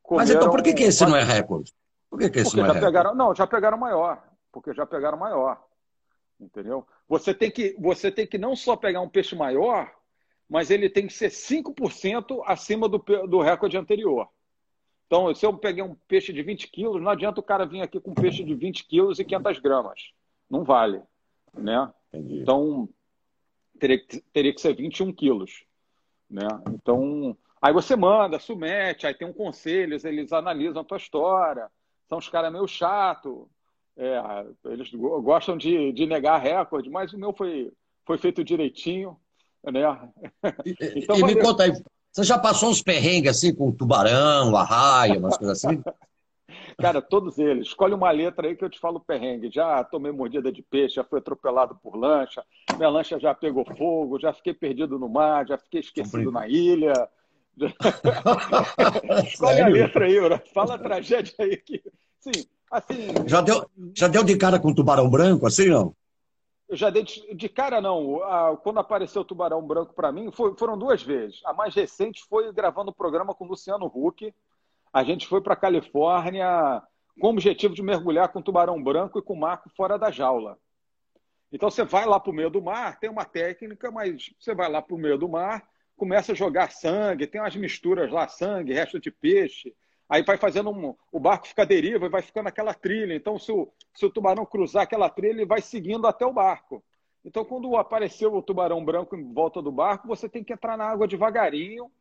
Comeram 0.01 0.27
mas 0.27 0.35
então 0.35 0.49
por 0.49 0.61
que, 0.61 0.73
que 0.73 0.83
esse 0.83 1.05
não 1.05 1.15
é 1.15 1.23
recorde? 1.23 1.71
Por 2.09 2.19
que, 2.19 2.29
que 2.29 2.39
esse 2.39 2.51
porque 2.51 2.61
não 2.61 2.71
é 2.71 2.73
já 2.73 2.79
pegaram, 2.79 3.15
Não, 3.15 3.35
já 3.35 3.47
pegaram 3.47 3.77
maior. 3.77 4.23
Porque 4.51 4.73
já 4.73 4.85
pegaram 4.85 5.17
maior. 5.17 5.63
Entendeu? 6.39 6.87
Você 7.07 7.33
tem 7.33 7.51
que, 7.51 7.75
você 7.79 8.11
tem 8.11 8.25
que 8.25 8.37
não 8.37 8.55
só 8.55 8.75
pegar 8.75 9.01
um 9.01 9.09
peixe 9.09 9.35
maior, 9.35 9.91
mas 10.49 10.71
ele 10.71 10.89
tem 10.89 11.05
que 11.05 11.13
ser 11.13 11.29
5% 11.29 12.41
acima 12.45 12.87
do, 12.89 12.97
do 12.97 13.41
recorde 13.41 13.77
anterior. 13.77 14.27
Então, 15.05 15.33
se 15.33 15.45
eu 15.45 15.57
peguei 15.57 15.83
um 15.83 15.95
peixe 16.07 16.31
de 16.31 16.41
20 16.41 16.67
quilos, 16.67 17.01
não 17.01 17.11
adianta 17.11 17.39
o 17.39 17.43
cara 17.43 17.65
vir 17.65 17.81
aqui 17.81 17.99
com 17.99 18.11
um 18.11 18.15
peixe 18.15 18.43
de 18.43 18.53
20 18.53 18.85
quilos 18.85 19.19
e 19.19 19.25
500 19.25 19.59
gramas. 19.59 20.11
Não 20.49 20.63
vale. 20.63 21.01
né? 21.53 21.91
Entendi. 22.13 22.41
Então, 22.41 22.87
teria, 23.79 23.99
teria 24.31 24.53
que 24.53 24.61
ser 24.61 24.75
21 24.75 25.11
quilos, 25.13 25.63
né? 26.29 26.47
Então, 26.69 27.35
aí 27.61 27.73
você 27.73 27.95
manda, 27.95 28.39
submete, 28.39 29.07
aí 29.07 29.13
tem 29.13 29.27
um 29.27 29.33
conselho, 29.33 29.99
eles 30.03 30.31
analisam 30.31 30.81
a 30.81 30.85
tua 30.85 30.97
história, 30.97 31.69
são 32.09 32.17
os 32.17 32.27
caras 32.27 32.51
meio 32.51 32.67
chato, 32.67 33.47
é, 33.95 34.19
eles 34.65 34.89
gostam 34.91 35.55
de, 35.55 35.93
de 35.93 36.05
negar 36.05 36.39
recorde, 36.39 36.89
mas 36.89 37.13
o 37.13 37.17
meu 37.17 37.31
foi, 37.31 37.71
foi 38.05 38.17
feito 38.17 38.43
direitinho, 38.43 39.15
né? 39.63 39.83
então, 40.95 41.15
e 41.17 41.23
me 41.23 41.35
conta 41.39 41.63
aí, 41.63 41.71
você 42.11 42.23
já 42.23 42.37
passou 42.37 42.69
uns 42.69 42.81
perrengues 42.81 43.29
assim 43.29 43.53
com 43.53 43.71
tubarão, 43.71 44.55
arraia, 44.55 45.19
umas 45.19 45.37
coisas 45.37 45.63
assim? 45.63 45.81
Cara, 46.77 47.01
todos 47.01 47.37
eles. 47.37 47.67
Escolhe 47.67 47.93
uma 47.93 48.09
letra 48.09 48.47
aí 48.47 48.55
que 48.55 48.63
eu 48.63 48.69
te 48.69 48.79
falo 48.79 49.01
perrengue. 49.01 49.51
Já 49.51 49.83
tomei 49.83 50.11
mordida 50.11 50.51
de 50.51 50.61
peixe, 50.61 50.95
já 50.95 51.03
fui 51.03 51.19
atropelado 51.19 51.75
por 51.75 51.95
lancha, 51.95 52.43
minha 52.77 52.89
lancha 52.89 53.19
já 53.19 53.35
pegou 53.35 53.65
fogo, 53.75 54.19
já 54.19 54.31
fiquei 54.31 54.53
perdido 54.53 54.97
no 54.97 55.09
mar, 55.09 55.45
já 55.45 55.57
fiquei 55.57 55.81
esquecido 55.81 56.31
na 56.31 56.47
ilha. 56.47 56.93
Escolhe 59.27 59.55
Sério? 59.57 59.65
a 59.65 59.69
letra 59.69 60.05
aí, 60.05 60.19
Ura. 60.19 60.43
fala 60.53 60.75
a 60.75 60.79
tragédia 60.79 61.33
aí. 61.39 61.57
Que... 61.57 61.81
Sim, 62.19 62.45
assim. 62.71 63.07
Já 63.27 63.41
deu, 63.41 63.69
já 63.95 64.07
deu 64.07 64.23
de 64.23 64.37
cara 64.37 64.59
com 64.59 64.73
tubarão 64.73 65.09
branco, 65.09 65.47
assim 65.47 65.69
não? 65.69 65.95
Eu 66.69 66.77
já 66.77 66.91
dei 66.91 67.01
de, 67.01 67.33
de 67.33 67.49
cara, 67.49 67.81
não. 67.81 68.21
quando 68.61 68.79
apareceu 68.79 69.23
o 69.23 69.25
Tubarão 69.25 69.65
Branco 69.65 69.91
para 69.95 70.11
mim, 70.11 70.31
foi, 70.31 70.55
foram 70.55 70.77
duas 70.77 71.01
vezes. 71.01 71.41
A 71.43 71.51
mais 71.51 71.73
recente 71.73 72.23
foi 72.29 72.53
gravando 72.53 72.91
o 72.91 72.93
programa 72.93 73.33
com 73.33 73.43
o 73.43 73.47
Luciano 73.47 73.87
Huck. 73.87 74.31
A 74.93 75.03
gente 75.03 75.27
foi 75.27 75.41
para 75.41 75.55
Califórnia 75.55 76.83
com 77.19 77.27
o 77.27 77.29
objetivo 77.31 77.73
de 77.73 77.81
mergulhar 77.81 78.29
com 78.29 78.39
tubarão 78.39 78.81
branco 78.81 79.17
e 79.17 79.21
com 79.21 79.35
marco 79.35 79.67
fora 79.75 79.97
da 79.97 80.11
jaula. 80.11 80.59
Então 81.51 81.71
você 81.71 81.83
vai 81.83 82.05
lá 82.05 82.19
para 82.19 82.29
o 82.29 82.35
meio 82.35 82.51
do 82.51 82.61
mar, 82.61 82.99
tem 82.99 83.09
uma 83.09 83.25
técnica, 83.25 83.89
mas 83.89 84.29
você 84.39 84.53
vai 84.53 84.69
lá 84.69 84.79
para 84.79 84.95
o 84.95 84.99
meio 84.99 85.17
do 85.17 85.27
mar, 85.27 85.67
começa 85.99 86.31
a 86.31 86.35
jogar 86.35 86.71
sangue, 86.71 87.27
tem 87.27 87.41
umas 87.41 87.55
misturas 87.57 88.09
lá, 88.09 88.25
sangue, 88.27 88.73
resto 88.73 88.99
de 88.99 89.11
peixe, 89.11 89.75
aí 90.07 90.23
vai 90.23 90.37
fazendo 90.37 90.69
um, 90.69 90.95
o 91.11 91.19
barco 91.19 91.47
fica 91.47 91.65
deriva 91.65 92.05
e 92.05 92.09
vai 92.09 92.21
ficando 92.21 92.47
aquela 92.47 92.73
trilha. 92.73 93.13
Então, 93.13 93.37
se 93.37 93.51
o, 93.51 93.69
se 93.93 94.05
o 94.05 94.09
tubarão 94.09 94.45
cruzar 94.45 94.83
aquela 94.83 95.09
trilha, 95.09 95.33
ele 95.33 95.45
vai 95.45 95.61
seguindo 95.61 96.07
até 96.07 96.25
o 96.25 96.33
barco. 96.33 96.81
Então, 97.23 97.43
quando 97.43 97.75
apareceu 97.75 98.33
o 98.33 98.41
tubarão 98.41 98.83
branco 98.83 99.13
em 99.15 99.33
volta 99.33 99.61
do 99.61 99.71
barco, 99.71 100.07
você 100.07 100.29
tem 100.29 100.41
que 100.41 100.53
entrar 100.53 100.77
na 100.77 100.85
água 100.85 101.05
devagarinho 101.05 101.91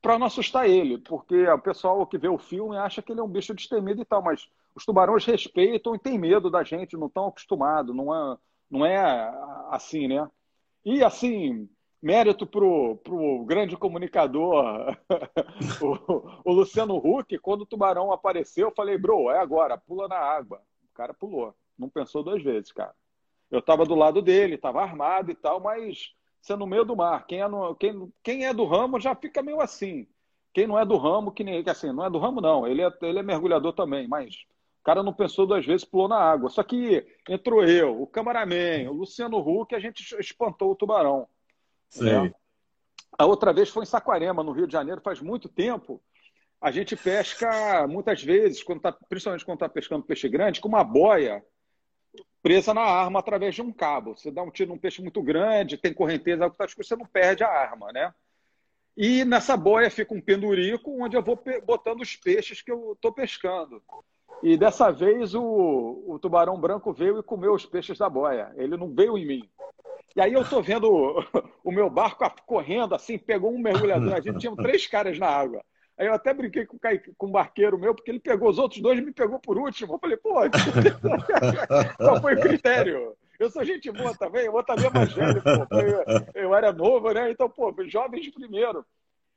para 0.00 0.18
não 0.18 0.26
assustar 0.26 0.68
ele, 0.68 0.98
porque 0.98 1.46
o 1.46 1.58
pessoal 1.58 2.06
que 2.06 2.18
vê 2.18 2.28
o 2.28 2.38
filme 2.38 2.76
acha 2.76 3.02
que 3.02 3.12
ele 3.12 3.20
é 3.20 3.22
um 3.22 3.28
bicho 3.28 3.54
destemido 3.54 4.00
e 4.02 4.04
tal, 4.04 4.22
mas 4.22 4.48
os 4.74 4.84
tubarões 4.84 5.24
respeitam 5.24 5.94
e 5.94 5.98
têm 5.98 6.18
medo 6.18 6.50
da 6.50 6.64
gente, 6.64 6.96
não 6.96 7.06
estão 7.06 7.26
acostumados, 7.26 7.94
não 7.94 8.14
é, 8.14 8.38
não 8.70 8.84
é 8.84 9.32
assim, 9.70 10.08
né? 10.08 10.28
E 10.84 11.02
assim, 11.02 11.68
mérito 12.04 12.46
para 12.46 12.62
o 12.62 13.44
grande 13.46 13.78
comunicador, 13.78 14.94
o, 15.80 16.50
o, 16.50 16.52
Luciano 16.52 16.98
Huck, 16.98 17.38
quando 17.38 17.62
o 17.62 17.66
tubarão 17.66 18.12
apareceu, 18.12 18.68
eu 18.68 18.74
falei, 18.74 18.98
bro, 18.98 19.30
é 19.30 19.38
agora, 19.38 19.78
pula 19.78 20.06
na 20.06 20.18
água. 20.18 20.60
O 20.92 20.94
cara 20.94 21.14
pulou, 21.14 21.54
não 21.78 21.88
pensou 21.88 22.22
duas 22.22 22.42
vezes, 22.42 22.70
cara. 22.72 22.94
Eu 23.50 23.60
estava 23.60 23.86
do 23.86 23.94
lado 23.94 24.20
dele, 24.20 24.56
estava 24.56 24.82
armado 24.82 25.30
e 25.30 25.34
tal, 25.34 25.60
mas 25.60 26.12
você 26.42 26.52
é 26.52 26.56
no 26.56 26.66
meio 26.66 26.84
do 26.84 26.94
mar. 26.94 27.26
Quem 27.26 27.40
é, 27.40 27.48
no, 27.48 27.74
quem, 27.74 28.12
quem 28.22 28.44
é 28.44 28.52
do 28.52 28.66
ramo 28.66 29.00
já 29.00 29.14
fica 29.14 29.42
meio 29.42 29.62
assim. 29.62 30.06
Quem 30.52 30.66
não 30.66 30.78
é 30.78 30.84
do 30.84 30.98
ramo, 30.98 31.32
que 31.32 31.42
nem 31.42 31.64
assim, 31.66 31.90
não 31.90 32.04
é 32.04 32.10
do 32.10 32.18
ramo, 32.18 32.38
não. 32.38 32.66
Ele 32.66 32.82
é, 32.82 32.92
ele 33.00 33.18
é 33.18 33.22
mergulhador 33.22 33.72
também, 33.72 34.06
mas 34.06 34.44
o 34.82 34.84
cara 34.84 35.02
não 35.02 35.12
pensou 35.14 35.46
duas 35.46 35.64
vezes, 35.64 35.86
pulou 35.86 36.08
na 36.08 36.18
água. 36.18 36.50
Só 36.50 36.62
que 36.62 37.06
entrou 37.26 37.64
eu, 37.64 38.02
o 38.02 38.06
cameraman, 38.06 38.90
o 38.90 38.92
Luciano 38.92 39.38
Huck, 39.38 39.74
a 39.74 39.80
gente 39.80 40.02
espantou 40.20 40.70
o 40.70 40.76
tubarão. 40.76 41.26
Né? 41.96 42.32
A 43.18 43.26
outra 43.26 43.52
vez 43.52 43.68
foi 43.68 43.84
em 43.84 43.86
Saquarema, 43.86 44.42
no 44.42 44.52
Rio 44.52 44.66
de 44.66 44.72
Janeiro, 44.72 45.00
faz 45.00 45.20
muito 45.20 45.48
tempo. 45.48 46.02
A 46.60 46.70
gente 46.70 46.96
pesca 46.96 47.86
muitas 47.86 48.22
vezes, 48.22 48.62
quando 48.62 48.80
tá, 48.80 48.92
principalmente 49.08 49.44
quando 49.44 49.56
está 49.56 49.68
pescando 49.68 50.04
peixe 50.04 50.28
grande, 50.28 50.60
com 50.60 50.68
uma 50.68 50.82
boia 50.82 51.44
presa 52.42 52.74
na 52.74 52.82
arma 52.82 53.20
através 53.20 53.54
de 53.54 53.62
um 53.62 53.72
cabo. 53.72 54.16
Você 54.16 54.30
dá 54.30 54.42
um 54.42 54.50
tiro 54.50 54.70
num 54.70 54.78
peixe 54.78 55.00
muito 55.00 55.22
grande, 55.22 55.78
tem 55.78 55.94
correnteza, 55.94 56.44
algo 56.44 56.56
tá 56.56 56.66
você 56.66 56.96
não 56.96 57.06
perde 57.06 57.42
a 57.42 57.48
arma, 57.48 57.92
né? 57.92 58.12
E 58.96 59.24
nessa 59.24 59.56
boia 59.56 59.90
fica 59.90 60.14
um 60.14 60.20
pendurico 60.20 61.02
onde 61.02 61.16
eu 61.16 61.22
vou 61.22 61.42
botando 61.64 62.00
os 62.00 62.14
peixes 62.16 62.62
que 62.62 62.70
eu 62.70 62.92
estou 62.92 63.12
pescando. 63.12 63.82
E 64.42 64.56
dessa 64.56 64.90
vez 64.90 65.34
o, 65.34 66.04
o 66.06 66.18
tubarão 66.18 66.60
branco 66.60 66.92
veio 66.92 67.18
e 67.18 67.22
comeu 67.22 67.54
os 67.54 67.64
peixes 67.64 67.98
da 67.98 68.08
boia. 68.08 68.52
Ele 68.56 68.76
não 68.76 68.94
veio 68.94 69.16
em 69.16 69.26
mim. 69.26 69.50
E 70.16 70.20
aí 70.20 70.32
eu 70.32 70.42
estou 70.42 70.62
vendo 70.62 70.90
o, 70.90 71.24
o, 71.64 71.72
meu 71.72 71.90
barco 71.90 72.24
correndo 72.46 72.94
assim, 72.94 73.18
pegou 73.18 73.52
um 73.52 73.58
mergulhador. 73.58 74.14
A 74.14 74.20
gente 74.20 74.38
tinha 74.38 74.54
três 74.54 74.86
caras 74.86 75.18
na 75.18 75.26
água. 75.26 75.64
Aí 75.98 76.06
eu 76.06 76.14
até 76.14 76.32
brinquei 76.32 76.66
com, 76.66 76.78
com 77.16 77.26
um 77.26 77.32
barqueiro 77.32 77.78
meu, 77.78 77.94
porque 77.94 78.10
ele 78.10 78.20
pegou 78.20 78.48
os 78.48 78.58
outros 78.58 78.80
dois 78.80 78.98
e 78.98 79.02
me 79.02 79.12
pegou 79.12 79.38
por 79.38 79.58
último. 79.58 79.94
Eu 79.94 79.98
falei, 79.98 80.16
pô, 80.16 80.34
qual 81.98 82.20
foi 82.20 82.34
o 82.34 82.40
critério? 82.40 83.16
Eu 83.38 83.50
sou 83.50 83.64
gente 83.64 83.90
boa 83.90 84.14
também, 84.16 84.48
outro 84.48 84.74
também 84.74 84.90
mais 84.92 85.12
velho, 85.12 85.42
pô. 85.42 85.80
Eu, 85.80 86.42
eu 86.42 86.54
era 86.54 86.72
novo, 86.72 87.12
né? 87.12 87.30
Então, 87.30 87.48
pô, 87.48 87.74
jovens 87.86 88.24
de 88.24 88.32
primeiro. 88.32 88.84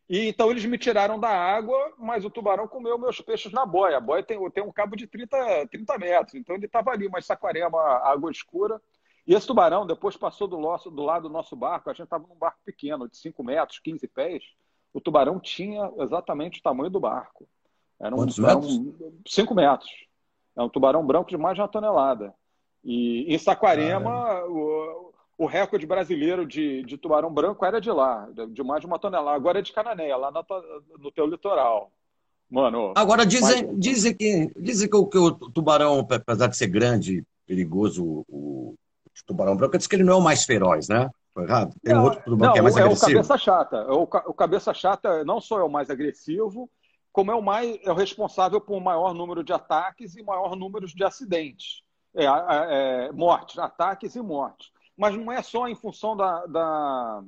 E 0.09 0.29
então 0.29 0.49
eles 0.49 0.63
me 0.65 0.77
tiraram 0.77 1.19
da 1.19 1.29
água, 1.29 1.93
mas 1.97 2.23
o 2.23 2.29
tubarão 2.29 2.67
comeu 2.67 2.97
meus 2.97 3.19
peixes 3.19 3.51
na 3.51 3.65
boia. 3.65 3.97
A 3.97 4.01
boia 4.01 4.23
tem, 4.23 4.39
tem 4.51 4.63
um 4.63 4.71
cabo 4.71 4.95
de 4.95 5.05
30, 5.05 5.67
30 5.69 5.97
metros, 5.97 6.35
então 6.35 6.55
ele 6.55 6.65
estava 6.65 6.91
ali, 6.91 7.09
mas 7.09 7.25
Saquarema, 7.25 7.79
água 8.03 8.31
escura. 8.31 8.81
E 9.27 9.33
esse 9.33 9.45
tubarão 9.45 9.85
depois 9.85 10.15
passou 10.15 10.47
do, 10.47 10.57
nosso, 10.57 10.89
do 10.89 11.03
lado 11.03 11.23
do 11.23 11.29
nosso 11.29 11.53
barco. 11.53 11.89
A 11.89 11.93
gente 11.93 12.05
estava 12.05 12.25
num 12.25 12.35
barco 12.35 12.59
pequeno, 12.63 13.09
de 13.09 13.17
5 13.17 13.43
metros, 13.43 13.79
15 13.79 14.07
pés. 14.07 14.43
O 14.93 15.01
tubarão 15.01 15.37
tinha 15.37 15.91
exatamente 15.99 16.59
o 16.59 16.63
tamanho 16.63 16.89
do 16.89 16.99
barco. 16.99 17.45
Era 17.99 18.15
um, 18.15 18.19
Quantos 18.19 18.39
metros? 18.39 18.81
5 19.27 19.53
metros. 19.53 19.91
É 20.55 20.63
um 20.63 20.69
tubarão 20.69 21.05
branco 21.05 21.29
de 21.29 21.37
mais 21.37 21.55
de 21.55 21.61
uma 21.61 21.67
tonelada. 21.67 22.33
E 22.83 23.25
em 23.27 23.37
Saquarema, 23.37 24.45
o, 24.45 25.13
o, 25.37 25.45
recorde 25.45 25.85
brasileiro 25.85 26.47
de, 26.47 26.83
de, 26.83 26.97
tubarão 26.97 27.33
branco 27.33 27.65
era 27.65 27.81
de 27.81 27.91
lá, 27.91 28.29
de 28.49 28.63
mais 28.63 28.79
de 28.79 28.87
uma 28.87 28.97
tonelada. 28.97 29.35
Agora 29.35 29.59
é 29.59 29.61
de 29.61 29.73
Cananéia, 29.73 30.15
lá 30.15 30.31
no, 30.31 30.43
no 30.99 31.11
teu 31.11 31.27
litoral. 31.27 31.91
Mano. 32.49 32.93
Agora 32.95 33.25
dizem, 33.25 33.67
mas... 33.67 33.79
dizem, 33.79 34.15
que, 34.15 34.53
dizem 34.55 34.89
que, 34.89 34.95
o, 34.95 35.05
que 35.05 35.17
o 35.17 35.31
tubarão, 35.31 36.07
apesar 36.09 36.47
de 36.47 36.55
ser 36.55 36.67
grande, 36.67 37.25
perigoso, 37.45 38.23
o, 38.29 38.73
tubarão 39.25 39.55
branco, 39.55 39.77
diz 39.77 39.87
que 39.87 39.95
ele 39.95 40.03
não 40.03 40.13
é 40.13 40.17
o 40.17 40.21
mais 40.21 40.43
feroz, 40.43 40.87
né? 40.87 41.09
errado? 41.41 41.75
Tem 41.83 41.93
não, 41.93 42.03
outro 42.03 42.23
tubarão 42.23 42.53
que 42.53 42.59
é 42.59 42.61
mais 42.61 42.77
é 42.77 42.81
agressivo. 42.81 43.11
É 43.11 43.11
o 43.11 43.15
cabeça 43.15 43.37
chata. 43.37 43.93
O, 43.93 44.03
o 44.03 44.33
cabeça 44.33 44.73
chata 44.73 45.23
não 45.23 45.39
só 45.39 45.59
é 45.59 45.63
o 45.63 45.69
mais 45.69 45.89
agressivo, 45.89 46.69
como 47.11 47.31
é 47.31 47.35
o 47.35 47.41
mais 47.41 47.79
é 47.83 47.91
o 47.91 47.95
responsável 47.95 48.61
por 48.61 48.79
maior 48.79 49.13
número 49.13 49.43
de 49.43 49.53
ataques 49.53 50.15
e 50.15 50.23
maior 50.23 50.55
número 50.55 50.85
de 50.85 51.03
acidentes, 51.03 51.81
é, 52.15 52.25
é, 52.25 53.11
mortes, 53.11 53.57
ataques 53.57 54.15
e 54.15 54.21
mortes. 54.21 54.71
Mas 54.95 55.15
não 55.15 55.31
é 55.31 55.41
só 55.41 55.67
em 55.67 55.75
função 55.75 56.15
da, 56.15 56.45
da, 56.47 57.23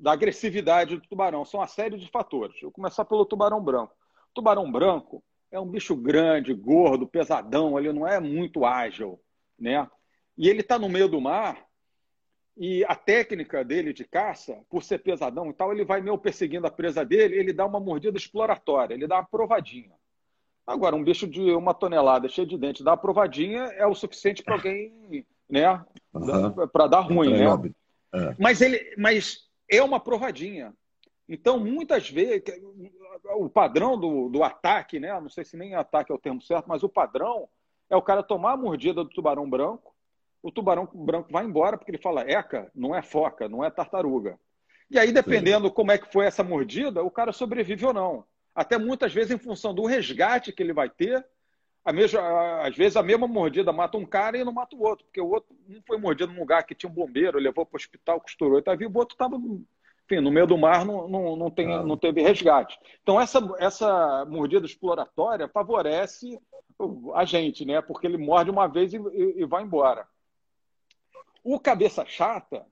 da 0.00 0.12
agressividade 0.12 0.96
do 0.96 1.06
tubarão, 1.06 1.44
são 1.44 1.60
uma 1.60 1.66
série 1.66 1.98
de 1.98 2.10
fatores. 2.10 2.56
Eu 2.56 2.64
vou 2.64 2.72
começar 2.72 3.04
pelo 3.04 3.26
tubarão 3.26 3.62
branco. 3.62 3.94
O 4.30 4.34
tubarão 4.34 4.70
branco 4.70 5.22
é 5.50 5.60
um 5.60 5.66
bicho 5.66 5.94
grande, 5.94 6.52
gordo, 6.54 7.06
pesadão, 7.06 7.78
ele 7.78 7.92
não 7.92 8.06
é 8.06 8.18
muito 8.18 8.64
ágil, 8.64 9.20
né? 9.58 9.88
E 10.36 10.48
ele 10.48 10.60
está 10.60 10.78
no 10.78 10.88
meio 10.88 11.08
do 11.08 11.20
mar 11.20 11.64
e 12.56 12.84
a 12.84 12.94
técnica 12.94 13.64
dele 13.64 13.92
de 13.92 14.04
caça, 14.04 14.60
por 14.68 14.82
ser 14.82 14.98
pesadão 14.98 15.50
e 15.50 15.52
tal, 15.52 15.72
ele 15.72 15.84
vai 15.84 16.00
meio 16.00 16.16
perseguindo 16.16 16.66
a 16.66 16.70
presa 16.70 17.04
dele, 17.04 17.36
ele 17.36 17.52
dá 17.52 17.66
uma 17.66 17.80
mordida 17.80 18.16
exploratória, 18.16 18.94
ele 18.94 19.06
dá 19.06 19.16
uma 19.16 19.24
provadinha. 19.24 19.92
Agora, 20.66 20.96
um 20.96 21.04
bicho 21.04 21.26
de 21.26 21.50
uma 21.52 21.74
tonelada 21.74 22.28
cheio 22.28 22.46
de 22.46 22.56
dente, 22.56 22.84
dar 22.84 22.92
uma 22.92 22.96
provadinha 22.96 23.64
é 23.76 23.86
o 23.86 23.94
suficiente 23.94 24.42
para 24.42 24.54
alguém, 24.54 25.26
né, 25.48 25.84
uhum. 26.12 26.68
para 26.68 26.86
dar 26.86 27.00
ruim, 27.00 27.32
né? 27.32 27.72
É. 28.14 28.36
Mas 28.38 28.60
ele, 28.60 28.94
mas 28.96 29.48
é 29.68 29.82
uma 29.82 29.98
provadinha. 29.98 30.72
Então, 31.28 31.58
muitas 31.58 32.08
vezes, 32.08 32.44
o 33.36 33.48
padrão 33.48 33.98
do, 33.98 34.28
do 34.28 34.42
ataque, 34.44 35.00
né? 35.00 35.18
Não 35.20 35.28
sei 35.28 35.44
se 35.44 35.56
nem 35.56 35.74
ataque 35.74 36.12
é 36.12 36.14
o 36.14 36.18
termo 36.18 36.40
certo, 36.40 36.66
mas 36.66 36.82
o 36.82 36.88
padrão 36.88 37.48
é 37.90 37.96
o 37.96 38.02
cara 38.02 38.22
tomar 38.22 38.52
a 38.52 38.56
mordida 38.56 39.02
do 39.02 39.10
tubarão 39.10 39.48
branco, 39.48 39.93
o 40.44 40.52
tubarão 40.52 40.86
branco 40.92 41.32
vai 41.32 41.42
embora 41.42 41.78
porque 41.78 41.90
ele 41.90 42.02
fala 42.02 42.20
eca, 42.20 42.70
não 42.74 42.94
é 42.94 43.00
foca, 43.00 43.48
não 43.48 43.64
é 43.64 43.70
tartaruga. 43.70 44.38
E 44.90 44.98
aí, 44.98 45.10
dependendo 45.10 45.68
Sim. 45.68 45.72
como 45.72 45.90
é 45.90 45.96
que 45.96 46.12
foi 46.12 46.26
essa 46.26 46.44
mordida, 46.44 47.02
o 47.02 47.10
cara 47.10 47.32
sobrevive 47.32 47.86
ou 47.86 47.94
não. 47.94 48.26
Até 48.54 48.76
muitas 48.76 49.12
vezes 49.12 49.30
em 49.30 49.38
função 49.38 49.74
do 49.74 49.86
resgate 49.86 50.52
que 50.52 50.62
ele 50.62 50.74
vai 50.74 50.90
ter, 50.90 51.26
a 51.82 51.94
mesma, 51.94 52.60
às 52.60 52.76
vezes 52.76 52.94
a 52.94 53.02
mesma 53.02 53.26
mordida 53.26 53.72
mata 53.72 53.96
um 53.96 54.04
cara 54.04 54.36
e 54.36 54.44
não 54.44 54.52
mata 54.52 54.76
o 54.76 54.82
outro, 54.82 55.06
porque 55.06 55.20
o 55.20 55.30
outro 55.30 55.56
não 55.66 55.80
foi 55.86 55.96
mordido 55.96 56.30
num 56.30 56.40
lugar 56.40 56.62
que 56.64 56.74
tinha 56.74 56.90
um 56.90 56.94
bombeiro, 56.94 57.38
levou 57.38 57.64
para 57.64 57.76
o 57.76 57.80
hospital, 57.80 58.20
costurou 58.20 58.58
e 58.58 58.62
tá 58.62 58.74
vivo, 58.74 58.94
o 58.94 58.98
outro 58.98 59.14
estava 59.14 59.36
enfim, 59.36 60.20
no 60.20 60.30
meio 60.30 60.46
do 60.46 60.58
mar 60.58 60.84
não, 60.84 61.08
não, 61.08 61.36
não, 61.36 61.50
tem, 61.50 61.72
ah. 61.72 61.82
não 61.82 61.96
teve 61.96 62.20
resgate. 62.20 62.78
Então, 63.02 63.18
essa, 63.18 63.40
essa 63.58 64.26
mordida 64.26 64.66
exploratória 64.66 65.48
favorece 65.48 66.38
a 67.14 67.24
gente, 67.24 67.64
né? 67.64 67.80
Porque 67.80 68.06
ele 68.06 68.18
morde 68.18 68.50
uma 68.50 68.66
vez 68.66 68.92
e, 68.92 68.98
e, 68.98 69.40
e 69.40 69.44
vai 69.46 69.62
embora. 69.62 70.06
O 71.44 71.60
cabeça 71.60 72.04
chata, 72.06 72.66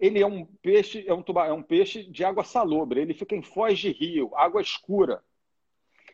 ele 0.00 0.20
é 0.20 0.26
um 0.26 0.46
peixe, 0.62 1.04
é 1.06 1.12
um, 1.12 1.22
tubarão, 1.22 1.50
é 1.50 1.58
um 1.58 1.62
peixe 1.62 2.04
de 2.04 2.24
água 2.24 2.42
salobre, 2.42 3.00
ele 3.00 3.12
fica 3.12 3.36
em 3.36 3.42
foz 3.42 3.78
de 3.78 3.92
rio, 3.92 4.32
água 4.34 4.62
escura. 4.62 5.22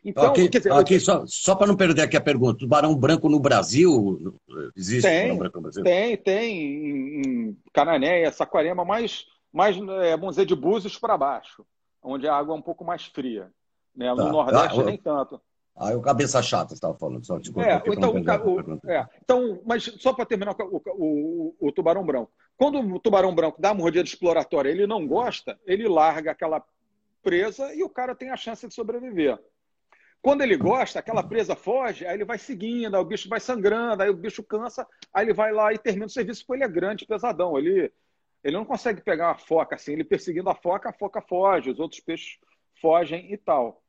Então, 0.03 0.25
aqui, 0.25 0.47
dizer, 0.47 0.71
aqui 0.71 0.99
só, 0.99 1.25
só 1.25 1.55
para 1.55 1.65
não 1.65 1.75
perder 1.75 2.03
aqui 2.03 2.15
a 2.15 2.21
pergunta, 2.21 2.59
tubarão 2.59 2.95
branco 2.95 3.27
no 3.27 3.39
Brasil 3.39 4.35
existe 4.75 5.07
tem, 5.07 5.35
branco 5.35 5.57
no 5.57 5.63
Brasil? 5.63 5.83
Tem, 5.83 6.15
tem 6.17 7.21
em, 7.25 7.57
Cananéia, 7.73 8.31
Saquarema, 8.31 8.85
mais, 8.85 9.25
mais 9.51 9.75
é, 9.75 10.15
vamos 10.15 10.35
dizer, 10.35 10.45
de 10.45 10.55
Búzios 10.55 10.99
para 10.99 11.17
baixo, 11.17 11.65
onde 12.03 12.27
a 12.27 12.35
água 12.35 12.53
é 12.53 12.57
um 12.57 12.61
pouco 12.61 12.85
mais 12.85 13.05
fria. 13.05 13.51
Né? 13.95 14.11
No 14.11 14.17
tá. 14.17 14.31
Nordeste, 14.31 14.79
ah, 14.79 14.83
nem 14.83 14.97
tanto. 14.97 15.41
Ah, 15.77 15.91
é 15.91 15.95
o 15.95 16.01
cabeça 16.01 16.41
chata 16.41 16.73
estava 16.73 16.93
falando. 16.97 17.25
Só, 17.25 17.37
tipo, 17.39 17.59
é, 17.59 17.83
então, 17.85 18.13
o, 18.13 18.89
é, 18.89 19.05
então, 19.21 19.61
mas 19.65 19.83
só 19.83 20.13
para 20.13 20.25
terminar 20.25 20.55
o, 20.57 20.81
o, 20.87 21.55
o, 21.59 21.71
tubarão 21.71 22.05
branco. 22.05 22.31
Quando 22.55 22.79
o 22.79 22.99
tubarão 22.99 23.35
branco 23.35 23.61
dá 23.61 23.69
uma 23.71 23.81
mordida 23.81 24.07
exploratória 24.07 24.69
ele 24.69 24.87
não 24.87 25.05
gosta, 25.05 25.59
ele 25.65 25.87
larga 25.87 26.31
aquela 26.31 26.63
presa 27.21 27.73
e 27.73 27.83
o 27.83 27.89
cara 27.89 28.15
tem 28.15 28.29
a 28.29 28.37
chance 28.37 28.65
de 28.65 28.73
sobreviver. 28.73 29.37
Quando 30.21 30.41
ele 30.41 30.55
gosta, 30.55 30.99
aquela 30.99 31.21
presa 31.21 31.55
foge, 31.55 32.05
aí 32.05 32.15
ele 32.15 32.25
vai 32.25 32.37
seguindo, 32.37 32.95
aí 32.95 33.01
o 33.01 33.05
bicho 33.05 33.29
vai 33.29 33.39
sangrando, 33.39 34.01
aí 34.01 34.09
o 34.09 34.15
bicho 34.15 34.41
cansa, 34.41 34.87
aí 35.13 35.25
ele 35.25 35.33
vai 35.33 35.51
lá 35.51 35.73
e 35.73 35.77
termina 35.77 36.07
o 36.07 36.09
serviço, 36.09 36.45
porque 36.47 36.63
ele 36.63 36.71
é 36.71 36.73
grande, 36.73 37.05
pesadão. 37.05 37.57
Ele, 37.59 37.91
ele 38.43 38.55
não 38.55 38.65
consegue 38.65 39.01
pegar 39.01 39.27
uma 39.27 39.37
foca 39.37 39.75
assim, 39.75 39.93
ele 39.93 40.03
perseguindo 40.03 40.49
a 40.49 40.55
foca, 40.55 40.89
a 40.89 40.93
foca 40.93 41.21
foge, 41.21 41.69
os 41.69 41.79
outros 41.79 41.99
peixes 41.99 42.39
fogem 42.81 43.31
e 43.31 43.37
tal. 43.37 43.84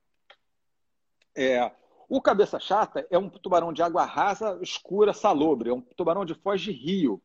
É, 1.36 1.70
o 2.08 2.20
cabeça 2.20 2.58
chata 2.58 3.06
é 3.10 3.18
um 3.18 3.28
tubarão 3.28 3.72
de 3.72 3.82
água 3.82 4.04
rasa, 4.04 4.58
escura, 4.62 5.12
salobre. 5.12 5.70
É 5.70 5.74
um 5.74 5.80
tubarão 5.80 6.24
de 6.24 6.34
foz 6.34 6.60
de 6.60 6.72
rio. 6.72 7.20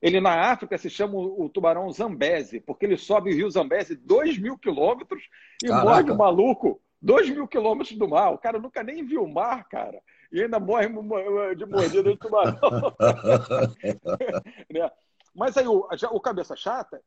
Ele 0.00 0.20
na 0.20 0.50
África 0.50 0.78
se 0.78 0.88
chama 0.88 1.18
o 1.18 1.48
tubarão 1.48 1.90
Zambeze, 1.90 2.60
porque 2.60 2.86
ele 2.86 2.96
sobe 2.96 3.30
o 3.30 3.34
rio 3.34 3.50
Zambeze 3.50 3.96
2 3.96 4.38
mil 4.38 4.56
quilômetros 4.56 5.28
e 5.62 5.68
Caraca. 5.68 5.88
morde 5.88 6.10
o 6.12 6.16
maluco 6.16 6.80
2 7.02 7.30
mil 7.30 7.48
quilômetros 7.48 7.96
do 7.96 8.08
mar. 8.08 8.32
O 8.32 8.38
cara 8.38 8.58
nunca 8.58 8.82
nem 8.82 9.04
viu 9.04 9.24
o 9.24 9.32
mar, 9.32 9.68
cara. 9.68 10.00
E 10.32 10.42
ainda 10.42 10.60
morre 10.60 10.88
de 11.54 11.66
mordida 11.66 12.10
de 12.10 12.16
tubarão. 12.16 12.58
né? 14.72 14.90
Mas 15.34 15.56
aí 15.56 15.66
o, 15.66 15.88
o 16.12 16.20
cabeça 16.20 16.54
chata, 16.54 17.02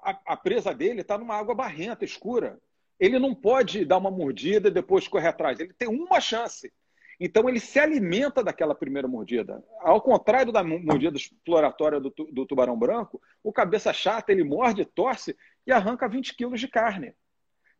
a, 0.00 0.18
a 0.26 0.36
presa 0.36 0.72
dele 0.72 1.00
está 1.00 1.18
numa 1.18 1.36
água 1.36 1.54
barrenta, 1.54 2.04
escura 2.04 2.58
ele 3.02 3.18
não 3.18 3.34
pode 3.34 3.84
dar 3.84 3.98
uma 3.98 4.12
mordida 4.12 4.68
e 4.68 4.70
depois 4.70 5.08
correr 5.08 5.26
atrás. 5.26 5.58
Ele 5.58 5.72
tem 5.72 5.88
uma 5.88 6.20
chance. 6.20 6.72
Então 7.18 7.48
ele 7.48 7.58
se 7.58 7.80
alimenta 7.80 8.44
daquela 8.44 8.76
primeira 8.76 9.08
mordida. 9.08 9.60
Ao 9.80 10.00
contrário 10.00 10.52
da 10.52 10.62
mordida 10.62 11.16
exploratória 11.16 11.98
do, 11.98 12.10
do 12.10 12.46
tubarão 12.46 12.78
branco, 12.78 13.20
o 13.42 13.52
cabeça 13.52 13.92
chata 13.92 14.30
ele 14.30 14.44
morde, 14.44 14.84
torce 14.84 15.36
e 15.66 15.72
arranca 15.72 16.08
20 16.08 16.36
quilos 16.36 16.60
de 16.60 16.68
carne. 16.68 17.12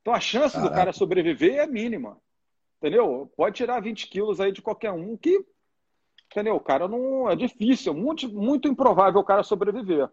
Então 0.01 0.13
a 0.13 0.19
chance 0.19 0.57
Caraca. 0.57 0.69
do 0.69 0.77
cara 0.77 0.93
sobreviver 0.93 1.55
é 1.55 1.69
mínima. 1.69 2.21
Entendeu? 2.79 3.33
Pode 3.37 3.55
tirar 3.55 3.79
20 3.81 4.09
quilos 4.09 4.41
aí 4.41 4.51
de 4.51 4.61
qualquer 4.61 4.91
um 4.91 5.17
que. 5.17 5.47
Entendeu? 6.33 6.57
O 6.57 6.61
cara 6.61 6.89
não. 6.89 7.31
É 7.31 7.37
difícil, 7.37 7.95
muito, 7.95 8.29
muito 8.29 8.67
improvável 8.67 9.21
o 9.21 9.25
cara 9.25 9.45
sobreviver. 9.45 10.09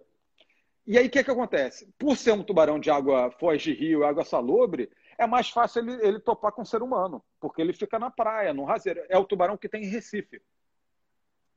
E 0.88 0.98
aí 0.98 1.08
o 1.08 1.10
que, 1.10 1.24
que 1.24 1.32
acontece? 1.32 1.88
Por 1.98 2.18
ser 2.18 2.32
um 2.32 2.44
tubarão 2.44 2.80
de 2.80 2.90
água 2.90 3.32
foz 3.40 3.62
de 3.62 3.74
rio, 3.74 4.04
água 4.04 4.26
salobre, 4.26 4.90
é 5.18 5.28
mais 5.28 5.50
fácil 5.50 5.82
ele, 5.82 6.06
ele 6.06 6.20
topar 6.20 6.52
com 6.52 6.62
o 6.62 6.66
ser 6.66 6.82
humano, 6.82 7.22
porque 7.40 7.62
ele 7.62 7.74
fica 7.74 8.00
na 8.00 8.10
praia, 8.10 8.54
no 8.54 8.64
raseiro. 8.64 9.02
É 9.10 9.18
o 9.18 9.26
tubarão 9.26 9.58
que 9.58 9.70
tem 9.70 9.84
em 9.84 9.90
Recife. 9.90 10.42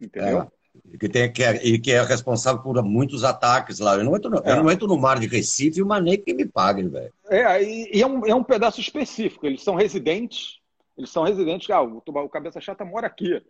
Entendeu? 0.00 0.40
É. 0.40 0.48
E 0.90 0.98
que, 0.98 1.08
tem, 1.08 1.30
que, 1.30 1.44
é, 1.44 1.64
e 1.64 1.78
que 1.78 1.92
é 1.92 2.02
responsável 2.02 2.62
por 2.62 2.82
muitos 2.82 3.24
ataques 3.24 3.78
lá. 3.78 3.94
Eu 3.94 4.04
não 4.04 4.16
entro 4.16 4.30
no, 4.30 4.38
é. 4.38 4.52
eu 4.52 4.56
não 4.56 4.70
entro 4.70 4.88
no 4.88 4.98
mar 4.98 5.20
de 5.20 5.26
Recife 5.26 5.82
o 5.82 5.86
mané 5.86 6.16
que 6.16 6.32
me 6.32 6.46
pague, 6.46 6.82
velho. 6.88 7.12
É, 7.28 7.62
e, 7.62 7.98
e, 7.98 8.02
é, 8.02 8.06
um, 8.06 8.26
é 8.26 8.34
um 8.34 8.42
pedaço 8.42 8.80
específico. 8.80 9.46
Eles 9.46 9.62
são 9.62 9.74
residentes. 9.74 10.58
Eles 10.96 11.10
são 11.10 11.24
residentes. 11.24 11.68
Ah, 11.70 11.82
o, 11.82 12.02
o 12.04 12.28
Cabeça 12.28 12.60
Chata 12.60 12.84
mora 12.84 13.06
aqui. 13.06 13.42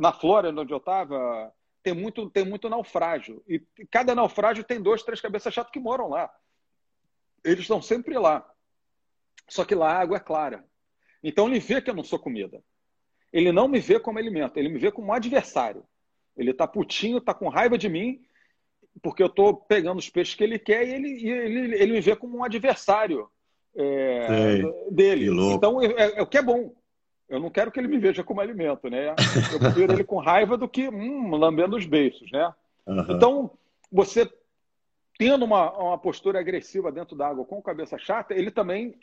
Na 0.00 0.12
Flórida, 0.12 0.60
onde 0.60 0.72
eu 0.72 0.78
estava, 0.78 1.52
tem 1.86 1.94
muito, 1.94 2.28
tem 2.28 2.44
muito 2.44 2.68
naufrágio. 2.68 3.44
E 3.46 3.62
cada 3.88 4.12
naufrágio 4.12 4.64
tem 4.64 4.82
dois, 4.82 5.04
três 5.04 5.20
cabeças 5.20 5.54
chatas 5.54 5.70
que 5.70 5.78
moram 5.78 6.08
lá. 6.08 6.28
Eles 7.44 7.60
estão 7.60 7.80
sempre 7.80 8.18
lá. 8.18 8.44
Só 9.48 9.64
que 9.64 9.72
lá 9.72 9.92
a 9.92 10.00
água 10.00 10.16
é 10.16 10.20
clara. 10.20 10.64
Então 11.22 11.46
ele 11.46 11.60
vê 11.60 11.80
que 11.80 11.88
eu 11.88 11.94
não 11.94 12.02
sou 12.02 12.18
comida. 12.18 12.60
Ele 13.32 13.52
não 13.52 13.68
me 13.68 13.78
vê 13.78 14.00
como 14.00 14.18
alimento, 14.18 14.56
ele 14.56 14.68
me 14.68 14.80
vê 14.80 14.90
como 14.90 15.06
um 15.06 15.12
adversário. 15.12 15.84
Ele 16.36 16.50
está 16.50 16.66
putinho, 16.66 17.18
está 17.18 17.32
com 17.32 17.48
raiva 17.48 17.78
de 17.78 17.88
mim, 17.88 18.20
porque 19.00 19.22
eu 19.22 19.28
estou 19.28 19.54
pegando 19.54 19.98
os 19.98 20.10
peixes 20.10 20.34
que 20.34 20.42
ele 20.42 20.58
quer 20.58 20.88
e 20.88 20.92
ele, 20.92 21.28
ele, 21.28 21.74
ele 21.76 21.92
me 21.92 22.00
vê 22.00 22.16
como 22.16 22.38
um 22.38 22.42
adversário 22.42 23.30
é, 23.76 24.60
dele. 24.90 25.30
Então 25.54 25.80
é, 25.80 26.18
é, 26.18 26.22
o 26.22 26.26
que 26.26 26.38
é 26.38 26.42
bom. 26.42 26.74
Eu 27.28 27.40
não 27.40 27.50
quero 27.50 27.72
que 27.72 27.80
ele 27.80 27.88
me 27.88 27.98
veja 27.98 28.22
como 28.22 28.40
alimento, 28.40 28.88
né? 28.88 29.14
Eu 29.52 29.58
prefiro 29.58 29.92
ele 29.92 30.04
com 30.04 30.18
raiva 30.18 30.56
do 30.56 30.68
que 30.68 30.88
hum, 30.88 31.34
lambendo 31.34 31.76
os 31.76 31.84
beiços, 31.84 32.30
né? 32.30 32.54
Uhum. 32.86 33.06
Então, 33.10 33.50
você 33.90 34.30
tendo 35.18 35.44
uma, 35.44 35.72
uma 35.72 35.98
postura 35.98 36.38
agressiva 36.38 36.92
dentro 36.92 37.16
da 37.16 37.28
água 37.28 37.44
com 37.44 37.60
cabeça 37.62 37.98
chata, 37.98 38.34
ele 38.34 38.50
também 38.50 38.94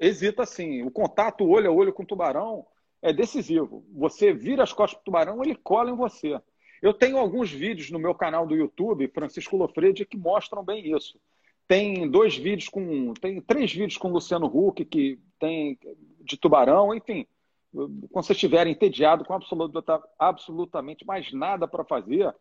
hesita 0.00 0.44
sim. 0.44 0.82
O 0.82 0.90
contato 0.90 1.46
olho 1.46 1.70
a 1.70 1.72
olho 1.72 1.92
com 1.92 2.02
o 2.02 2.06
tubarão 2.06 2.66
é 3.00 3.12
decisivo. 3.12 3.84
Você 3.94 4.32
vira 4.32 4.62
as 4.62 4.72
costas 4.72 4.94
para 4.94 5.02
o 5.02 5.04
tubarão, 5.04 5.44
ele 5.44 5.54
cola 5.54 5.90
em 5.90 5.96
você. 5.96 6.40
Eu 6.82 6.92
tenho 6.92 7.18
alguns 7.18 7.50
vídeos 7.50 7.90
no 7.90 7.98
meu 7.98 8.14
canal 8.14 8.46
do 8.46 8.56
YouTube, 8.56 9.08
Francisco 9.08 9.56
Lofredi, 9.56 10.04
que 10.04 10.16
mostram 10.16 10.64
bem 10.64 10.90
isso. 10.94 11.18
Tem 11.66 12.10
dois 12.10 12.36
vídeos 12.36 12.68
com. 12.68 13.14
Tem 13.14 13.40
três 13.40 13.72
vídeos 13.72 13.96
com 13.96 14.10
Luciano 14.10 14.46
Huck, 14.46 14.84
que 14.84 15.18
tem 15.38 15.78
de 16.20 16.36
tubarão, 16.36 16.94
enfim. 16.94 17.26
Quando 17.74 18.26
vocês 18.26 18.36
estiverem 18.36 18.72
entediado 18.72 19.24
com 19.24 19.34
absoluta, 19.34 20.00
absolutamente 20.18 21.04
mais 21.04 21.32
nada 21.32 21.66
para 21.66 21.84
fazer, 21.84 22.32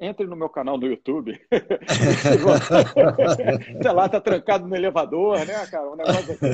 entre 0.00 0.26
no 0.26 0.34
meu 0.34 0.48
canal 0.48 0.76
no 0.78 0.86
YouTube. 0.86 1.38
Sei 3.82 3.92
lá, 3.92 4.08
tá 4.08 4.20
trancado 4.20 4.66
no 4.66 4.74
elevador, 4.74 5.46
né, 5.46 5.66
cara? 5.66 5.90
Um 5.90 5.96
negócio 5.96 6.32
assim. 6.32 6.46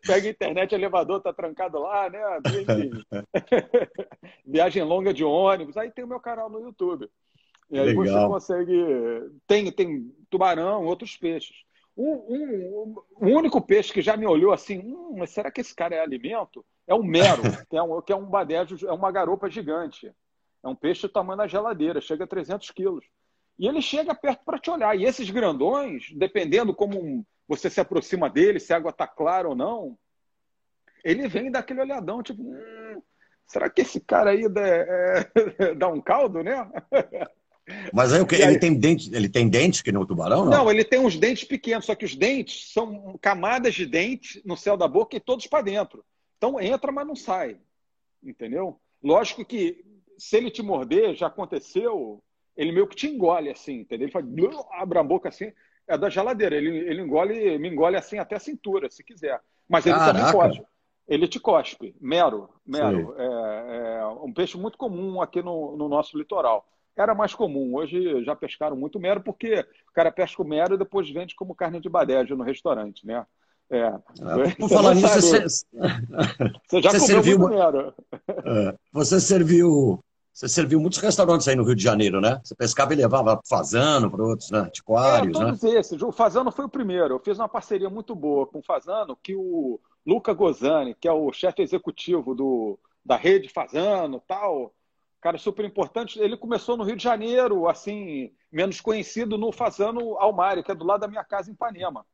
Pega 0.06 0.28
a 0.28 0.30
internet, 0.30 0.72
elevador 0.74 1.20
tá 1.20 1.32
trancado 1.32 1.80
lá, 1.80 2.08
né? 2.08 2.20
Viagem 4.46 4.84
longa 4.84 5.12
de 5.12 5.24
ônibus. 5.24 5.76
Aí 5.76 5.90
tem 5.90 6.04
o 6.04 6.08
meu 6.08 6.20
canal 6.20 6.48
no 6.48 6.60
YouTube. 6.60 7.10
E 7.70 7.78
aí 7.78 7.94
Legal. 7.94 8.04
você 8.04 8.28
consegue. 8.28 8.86
Tem, 9.46 9.70
tem 9.72 10.12
tubarão, 10.28 10.84
outros 10.84 11.16
peixes. 11.16 11.56
Um, 11.96 12.12
um, 12.12 12.94
o 13.16 13.26
único 13.26 13.60
peixe 13.60 13.92
que 13.92 14.00
já 14.00 14.16
me 14.16 14.26
olhou 14.26 14.52
assim, 14.52 14.78
hum, 14.78 15.16
mas 15.18 15.30
será 15.30 15.50
que 15.50 15.60
esse 15.60 15.74
cara 15.74 15.94
é 15.94 16.00
alimento? 16.00 16.64
É 16.86 16.94
o 16.94 17.02
mero, 17.02 17.42
que 17.68 17.76
é 17.76 17.82
um, 17.82 18.00
que 18.00 18.12
é 18.12 18.16
um 18.16 18.26
badejo, 18.26 18.86
é 18.86 18.92
uma 18.92 19.12
garopa 19.12 19.50
gigante. 19.50 20.12
É 20.62 20.68
um 20.68 20.74
peixe 20.74 21.02
do 21.02 21.12
tamanho 21.12 21.38
da 21.38 21.46
geladeira, 21.46 22.00
chega 22.00 22.24
a 22.24 22.28
300 22.28 22.70
quilos. 22.70 23.04
E 23.58 23.66
ele 23.66 23.82
chega 23.82 24.14
perto 24.14 24.44
para 24.44 24.58
te 24.58 24.70
olhar. 24.70 24.96
E 24.96 25.04
esses 25.04 25.28
grandões, 25.30 26.10
dependendo 26.16 26.74
como 26.74 27.26
você 27.46 27.68
se 27.68 27.80
aproxima 27.80 28.30
dele, 28.30 28.60
se 28.60 28.72
a 28.72 28.76
água 28.76 28.90
está 28.90 29.06
clara 29.06 29.48
ou 29.48 29.54
não, 29.54 29.98
ele 31.04 31.28
vem 31.28 31.50
daquele 31.50 31.80
olhadão, 31.80 32.22
tipo, 32.22 32.42
hum, 32.42 33.02
será 33.46 33.68
que 33.68 33.82
esse 33.82 34.00
cara 34.00 34.30
aí 34.30 34.48
dá, 34.48 34.62
é, 34.66 35.24
dá 35.76 35.88
um 35.88 36.00
caldo, 36.00 36.42
né? 36.42 36.70
Mas 37.92 38.12
aí 38.12 38.20
o 38.20 38.26
que? 38.26 38.36
Ele, 38.36 38.58
tem 38.58 38.74
dente, 38.74 39.14
ele 39.14 39.28
tem 39.28 39.48
dentes 39.48 39.82
que 39.82 39.92
nem 39.92 40.00
o 40.00 40.06
tubarão, 40.06 40.44
não? 40.44 40.50
Não, 40.50 40.70
ele 40.70 40.84
tem 40.84 40.98
uns 40.98 41.16
dentes 41.16 41.44
pequenos, 41.44 41.86
só 41.86 41.94
que 41.94 42.04
os 42.04 42.14
dentes 42.14 42.72
são 42.72 43.18
camadas 43.20 43.74
de 43.74 43.86
dente 43.86 44.42
no 44.44 44.56
céu 44.56 44.76
da 44.76 44.88
boca 44.88 45.16
e 45.16 45.20
todos 45.20 45.46
para 45.46 45.62
dentro. 45.62 46.04
Então 46.36 46.60
entra, 46.60 46.90
mas 46.92 47.06
não 47.06 47.16
sai. 47.16 47.58
Entendeu? 48.22 48.80
Lógico 49.02 49.44
que 49.44 49.84
se 50.18 50.36
ele 50.36 50.50
te 50.50 50.62
morder, 50.62 51.14
já 51.14 51.26
aconteceu, 51.28 52.22
ele 52.56 52.72
meio 52.72 52.86
que 52.86 52.96
te 52.96 53.06
engole 53.06 53.50
assim, 53.50 53.80
entendeu? 53.80 54.06
Ele 54.06 54.12
faz, 54.12 54.24
abre 54.72 54.98
a 54.98 55.02
boca 55.02 55.28
assim, 55.30 55.52
é 55.88 55.96
da 55.96 56.10
geladeira. 56.10 56.56
Ele, 56.56 56.78
ele 56.78 57.00
engole, 57.00 57.58
me 57.58 57.68
engole 57.68 57.96
assim 57.96 58.18
até 58.18 58.36
a 58.36 58.40
cintura, 58.40 58.90
se 58.90 59.02
quiser. 59.02 59.40
Mas 59.68 59.86
ele 59.86 59.96
Caraca. 59.96 60.18
também 60.18 60.32
pode. 60.32 60.62
Ele 61.08 61.26
te 61.26 61.40
cospe, 61.40 61.96
mero, 62.00 62.48
mero. 62.64 63.14
É, 63.18 63.98
é, 63.98 64.06
um 64.22 64.32
peixe 64.32 64.56
muito 64.56 64.78
comum 64.78 65.20
aqui 65.20 65.42
no, 65.42 65.76
no 65.76 65.88
nosso 65.88 66.16
litoral. 66.16 66.64
Era 66.96 67.14
mais 67.14 67.34
comum, 67.34 67.74
hoje 67.74 68.24
já 68.24 68.34
pescaram 68.36 68.76
muito 68.76 69.00
mero, 69.00 69.22
porque 69.22 69.60
o 69.88 69.92
cara 69.92 70.12
pesca 70.12 70.42
o 70.42 70.46
mero 70.46 70.74
e 70.74 70.78
depois 70.78 71.10
vende 71.10 71.34
como 71.34 71.54
carne 71.54 71.80
de 71.80 71.88
badejo 71.88 72.36
no 72.36 72.44
restaurante, 72.44 73.06
né? 73.06 73.24
É. 73.70 73.86
Ah, 73.86 74.02
por 74.58 74.68
falar 74.68 74.94
nisso, 74.94 75.20
você, 75.20 75.46
você 75.46 76.82
já 76.82 76.90
você 76.90 77.00
serviu 77.00 77.38
muito 77.38 77.54
mero. 77.54 77.94
É, 78.44 78.74
você 78.92 79.20
serviu 79.20 80.02
você 80.32 80.48
serviu 80.48 80.80
muitos 80.80 80.98
restaurantes 81.00 81.46
aí 81.46 81.54
no 81.54 81.64
Rio 81.64 81.74
de 81.74 81.82
Janeiro, 81.82 82.20
né? 82.20 82.40
Você 82.42 82.54
pescava 82.54 82.92
e 82.92 82.96
levava 82.96 83.40
fazano 83.48 84.10
para 84.10 84.24
outros, 84.24 84.50
né? 84.50 84.60
Antiquários, 84.60 85.38
é, 85.38 85.44
todos 85.44 85.62
né? 85.62 85.78
esses. 85.78 86.02
O 86.02 86.10
Fazano 86.10 86.50
foi 86.50 86.64
o 86.64 86.68
primeiro. 86.68 87.14
Eu 87.14 87.18
fiz 87.18 87.38
uma 87.38 87.48
parceria 87.48 87.90
muito 87.90 88.14
boa 88.14 88.46
com 88.46 88.60
o 88.60 88.62
Fazano, 88.62 89.16
que 89.22 89.34
o 89.34 89.78
Luca 90.06 90.32
Gozani, 90.32 90.94
que 90.94 91.06
é 91.06 91.12
o 91.12 91.32
chefe 91.32 91.62
executivo 91.62 92.34
do, 92.34 92.78
da 93.04 93.16
rede 93.16 93.48
Fazano 93.48 94.22
tal, 94.26 94.72
cara 95.20 95.38
super 95.38 95.64
importante. 95.64 96.18
Ele 96.18 96.36
começou 96.36 96.76
no 96.76 96.84
Rio 96.84 96.96
de 96.96 97.02
Janeiro, 97.02 97.68
assim, 97.68 98.32
menos 98.50 98.80
conhecido, 98.80 99.36
no 99.36 99.52
Fazano 99.52 100.16
Almari, 100.18 100.62
que 100.62 100.70
é 100.70 100.74
do 100.74 100.84
lado 100.84 101.00
da 101.00 101.08
minha 101.08 101.24
casa 101.24 101.50
em 101.50 101.54
Ipanema. 101.54 102.04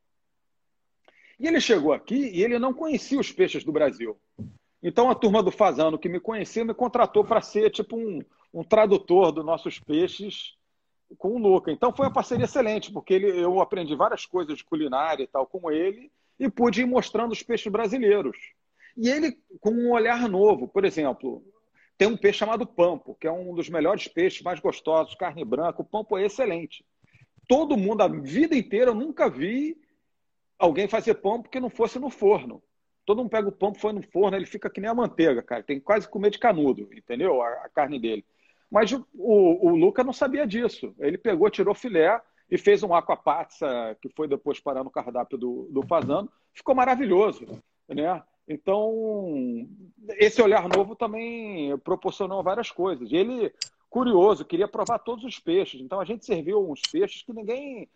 E 1.38 1.46
ele 1.46 1.60
chegou 1.60 1.92
aqui 1.92 2.30
e 2.30 2.42
ele 2.42 2.58
não 2.58 2.72
conhecia 2.72 3.20
os 3.20 3.30
peixes 3.30 3.62
do 3.62 3.72
Brasil. 3.72 4.18
Então 4.82 5.10
a 5.10 5.14
turma 5.14 5.42
do 5.42 5.50
Fazano 5.50 5.98
que 5.98 6.08
me 6.08 6.20
conhecia 6.20 6.64
me 6.64 6.74
contratou 6.74 7.24
para 7.24 7.40
ser 7.40 7.70
tipo 7.70 7.96
um, 7.96 8.22
um 8.52 8.64
tradutor 8.64 9.32
dos 9.32 9.44
nossos 9.44 9.78
peixes 9.78 10.56
com 11.18 11.34
o 11.34 11.38
Luca. 11.38 11.70
Então 11.70 11.92
foi 11.92 12.06
uma 12.06 12.12
parceria 12.12 12.44
excelente, 12.44 12.92
porque 12.92 13.14
ele, 13.14 13.26
eu 13.26 13.60
aprendi 13.60 13.94
várias 13.94 14.24
coisas 14.24 14.56
de 14.56 14.64
culinária 14.64 15.22
e 15.22 15.26
tal 15.26 15.46
com 15.46 15.70
ele 15.70 16.10
e 16.38 16.50
pude 16.50 16.82
ir 16.82 16.86
mostrando 16.86 17.32
os 17.32 17.42
peixes 17.42 17.70
brasileiros. 17.70 18.36
E 18.96 19.08
ele 19.08 19.38
com 19.60 19.70
um 19.70 19.92
olhar 19.92 20.28
novo. 20.28 20.66
Por 20.66 20.84
exemplo, 20.84 21.44
tem 21.98 22.08
um 22.08 22.16
peixe 22.16 22.38
chamado 22.38 22.66
pampo, 22.66 23.16
que 23.18 23.26
é 23.26 23.32
um 23.32 23.54
dos 23.54 23.68
melhores 23.68 24.06
peixes, 24.06 24.42
mais 24.42 24.60
gostosos, 24.60 25.14
carne 25.14 25.44
branca. 25.44 25.80
O 25.80 25.84
pampo 25.84 26.16
é 26.18 26.26
excelente. 26.26 26.84
Todo 27.48 27.76
mundo, 27.76 28.02
a 28.02 28.08
vida 28.08 28.56
inteira, 28.56 28.90
eu 28.90 28.94
nunca 28.94 29.30
vi 29.30 29.76
alguém 30.58 30.88
fazer 30.88 31.14
pampo 31.14 31.48
que 31.48 31.60
não 31.60 31.70
fosse 31.70 31.98
no 31.98 32.10
forno. 32.10 32.62
Todo 33.04 33.18
mundo 33.18 33.30
pega 33.30 33.48
o 33.48 33.52
pampo, 33.52 33.78
foi 33.78 33.92
no 33.92 34.02
forno, 34.02 34.36
ele 34.36 34.46
fica 34.46 34.68
que 34.68 34.80
nem 34.80 34.90
a 34.90 34.94
manteiga, 34.94 35.42
cara. 35.42 35.62
Tem 35.62 35.78
quase 35.78 36.08
comer 36.08 36.30
de 36.30 36.38
canudo, 36.38 36.88
entendeu? 36.92 37.40
A, 37.40 37.48
a 37.64 37.68
carne 37.68 38.00
dele. 38.00 38.24
Mas 38.70 38.92
o, 38.92 39.06
o, 39.14 39.68
o 39.68 39.76
Luca 39.76 40.02
não 40.02 40.12
sabia 40.12 40.46
disso. 40.46 40.94
Ele 40.98 41.16
pegou, 41.16 41.48
tirou 41.48 41.74
filé 41.74 42.20
e 42.50 42.58
fez 42.58 42.82
um 42.82 42.92
aquapazza, 42.94 43.96
que 44.02 44.08
foi 44.10 44.26
depois 44.26 44.60
parar 44.60 44.82
no 44.82 44.90
cardápio 44.90 45.38
do, 45.38 45.68
do 45.70 45.86
Fazano. 45.86 46.30
Ficou 46.52 46.74
maravilhoso, 46.74 47.46
né? 47.88 48.22
Então, 48.48 49.66
esse 50.18 50.40
olhar 50.40 50.68
novo 50.68 50.94
também 50.94 51.76
proporcionou 51.78 52.42
várias 52.42 52.70
coisas. 52.70 53.12
Ele, 53.12 53.52
curioso, 53.90 54.44
queria 54.44 54.68
provar 54.68 55.00
todos 55.00 55.24
os 55.24 55.38
peixes. 55.38 55.80
Então, 55.80 56.00
a 56.00 56.04
gente 56.04 56.24
serviu 56.24 56.70
uns 56.70 56.80
peixes 56.82 57.22
que 57.22 57.32
ninguém 57.32 57.88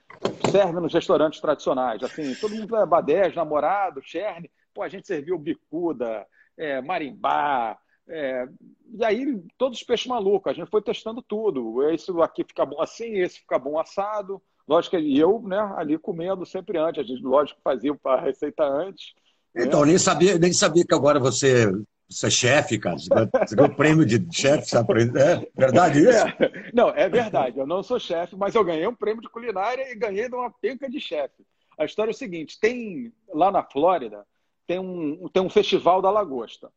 serve 0.51 0.81
nos 0.81 0.93
restaurantes 0.93 1.41
tradicionais. 1.41 2.03
Assim, 2.03 2.35
todo 2.35 2.55
mundo 2.55 2.77
é 2.77 2.85
badege, 2.85 3.37
namorado, 3.37 4.03
cherne. 4.03 4.51
Pô, 4.75 4.83
a 4.83 4.89
gente 4.89 5.07
serviu 5.07 5.39
bicuda, 5.39 6.27
é, 6.57 6.81
marimbá, 6.81 7.79
é, 8.11 8.49
e 8.93 9.05
aí, 9.05 9.41
todos 9.57 9.79
os 9.79 9.85
peixes 9.85 10.09
malucos, 10.09 10.51
a 10.51 10.55
gente 10.55 10.69
foi 10.69 10.83
testando 10.83 11.23
tudo. 11.23 11.89
Esse 11.91 12.11
aqui 12.21 12.43
fica 12.43 12.67
bom 12.67 12.81
assim, 12.83 13.19
esse 13.19 13.39
fica 13.39 13.57
bom 13.59 13.79
assado. 13.79 14.43
Lógico 14.67 14.97
que 14.97 15.19
eu, 15.19 15.41
né, 15.43 15.59
ali 15.77 15.97
comendo 15.97 16.45
sempre 16.45 16.77
antes. 16.77 17.05
A 17.05 17.07
gente, 17.07 17.23
lógico, 17.23 17.61
fazia 17.63 17.97
a 18.05 18.21
receita 18.21 18.65
antes. 18.65 19.15
Então, 19.55 19.85
nem 19.85 19.99
sabia, 19.99 20.39
nem 20.39 20.53
sabia 20.53 20.85
que 20.85 20.95
agora 20.95 21.19
você, 21.19 21.71
você 22.09 22.27
é 22.27 22.31
chefe, 22.31 22.79
cara. 22.79 22.97
Você 22.99 23.55
ganhou 23.55 23.73
o 23.73 23.77
prêmio 23.77 24.07
de 24.07 24.25
chefe, 24.33 24.69
sabe? 24.69 25.11
É 25.19 25.49
verdade 25.57 26.01
isso? 26.01 26.27
É. 26.27 26.71
Não, 26.73 26.91
é 26.91 27.09
verdade. 27.09 27.59
Eu 27.59 27.67
não 27.67 27.83
sou 27.83 27.99
chefe, 27.99 28.37
mas 28.37 28.55
eu 28.55 28.65
ganhei 28.65 28.87
um 28.87 28.95
prêmio 28.95 29.23
de 29.23 29.29
culinária 29.29 29.91
e 29.91 29.95
ganhei 29.95 30.29
de 30.29 30.35
uma 30.35 30.51
penca 30.51 30.89
de 30.89 31.01
chefe. 31.01 31.45
A 31.79 31.85
história 31.85 32.11
é 32.11 32.15
o 32.15 32.17
seguinte: 32.17 32.59
tem 32.61 33.13
lá 33.33 33.51
na 33.51 33.63
Flórida 33.63 34.25
tem 34.71 34.79
um, 34.79 35.29
tem 35.29 35.43
um 35.43 35.51
festival 35.51 36.01
da 36.01 36.13
lagosta. 36.13 36.71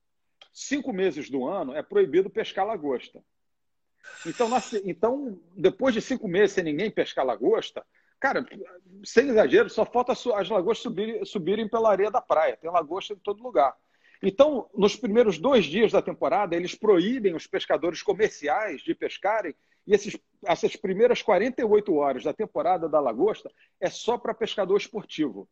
Cinco 0.51 0.91
meses 0.91 1.29
do 1.29 1.45
ano 1.45 1.75
é 1.75 1.83
proibido 1.83 2.27
pescar 2.27 2.65
lagosta. 2.65 3.23
Então, 4.25 4.49
então, 4.83 5.39
depois 5.55 5.93
de 5.93 6.01
cinco 6.01 6.27
meses 6.27 6.55
sem 6.55 6.63
ninguém 6.63 6.89
pescar 6.89 7.23
lagosta, 7.23 7.85
Cara, 8.23 8.45
sem 9.03 9.27
exagero, 9.27 9.69
só 9.69 9.83
falta 9.83 10.13
as 10.13 10.49
lagostas 10.49 10.83
subirem, 10.83 11.25
subirem 11.25 11.67
pela 11.67 11.91
areia 11.91 12.09
da 12.09 12.21
praia. 12.21 12.55
Tem 12.55 12.71
lagosta 12.71 13.11
em 13.11 13.17
todo 13.17 13.43
lugar. 13.43 13.75
Então, 14.21 14.69
nos 14.73 14.95
primeiros 14.95 15.37
dois 15.37 15.65
dias 15.65 15.91
da 15.91 16.01
temporada, 16.01 16.55
eles 16.55 16.73
proíbem 16.73 17.35
os 17.35 17.47
pescadores 17.47 18.01
comerciais 18.01 18.81
de 18.81 18.95
pescarem, 18.95 19.53
e 19.85 19.93
esses, 19.93 20.17
essas 20.45 20.73
primeiras 20.77 21.21
48 21.21 21.93
horas 21.93 22.23
da 22.23 22.31
temporada 22.31 22.87
da 22.87 23.01
lagosta 23.01 23.51
é 23.77 23.89
só 23.89 24.17
para 24.17 24.33
pescador 24.33 24.77
esportivo. 24.77 25.45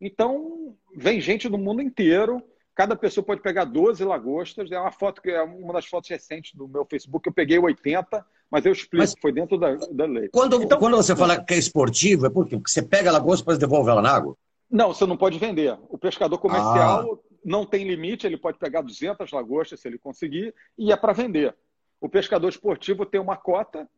Então, 0.00 0.74
vem 0.96 1.20
gente 1.20 1.50
do 1.50 1.58
mundo 1.58 1.82
inteiro 1.82 2.42
Cada 2.80 2.96
pessoa 2.96 3.22
pode 3.22 3.42
pegar 3.42 3.64
12 3.64 4.02
lagostas. 4.04 4.72
É 4.72 4.80
uma 4.80 4.90
foto 4.90 5.20
que 5.20 5.30
é 5.30 5.42
uma 5.42 5.74
das 5.74 5.84
fotos 5.84 6.08
recentes 6.08 6.54
do 6.54 6.66
meu 6.66 6.86
Facebook. 6.86 7.28
Eu 7.28 7.34
peguei 7.34 7.58
80, 7.58 8.24
mas 8.50 8.66
eu 8.66 8.72
explico, 8.72 8.98
mas, 8.98 9.14
foi 9.20 9.32
dentro 9.32 9.56
da, 9.56 9.74
da 9.74 10.06
lei. 10.06 10.28
Quando, 10.28 10.62
então, 10.62 10.78
quando 10.78 10.96
você 10.96 11.14
fala 11.14 11.42
que 11.42 11.54
é 11.54 11.58
esportivo, 11.58 12.26
é 12.26 12.30
porque 12.30 12.56
você 12.56 12.82
pega 12.82 13.08
a 13.08 13.12
lagosta 13.12 13.42
e 13.42 13.44
depois 13.44 13.58
devolve 13.58 13.90
ela 13.90 14.02
na 14.02 14.10
água? 14.10 14.36
Não, 14.70 14.88
você 14.94 15.06
não 15.06 15.16
pode 15.16 15.38
vender. 15.38 15.78
O 15.88 15.96
pescador 15.96 16.38
comercial 16.38 17.14
ah. 17.14 17.36
não 17.44 17.64
tem 17.64 17.86
limite, 17.86 18.26
ele 18.26 18.36
pode 18.36 18.58
pegar 18.58 18.82
200 18.82 19.30
lagostas 19.30 19.80
se 19.80 19.88
ele 19.88 19.98
conseguir, 19.98 20.54
e 20.76 20.92
é 20.92 20.96
para 20.96 21.12
vender. 21.12 21.54
O 22.00 22.08
pescador 22.08 22.48
esportivo 22.48 23.06
tem 23.06 23.20
uma 23.20 23.36
cota 23.36 23.88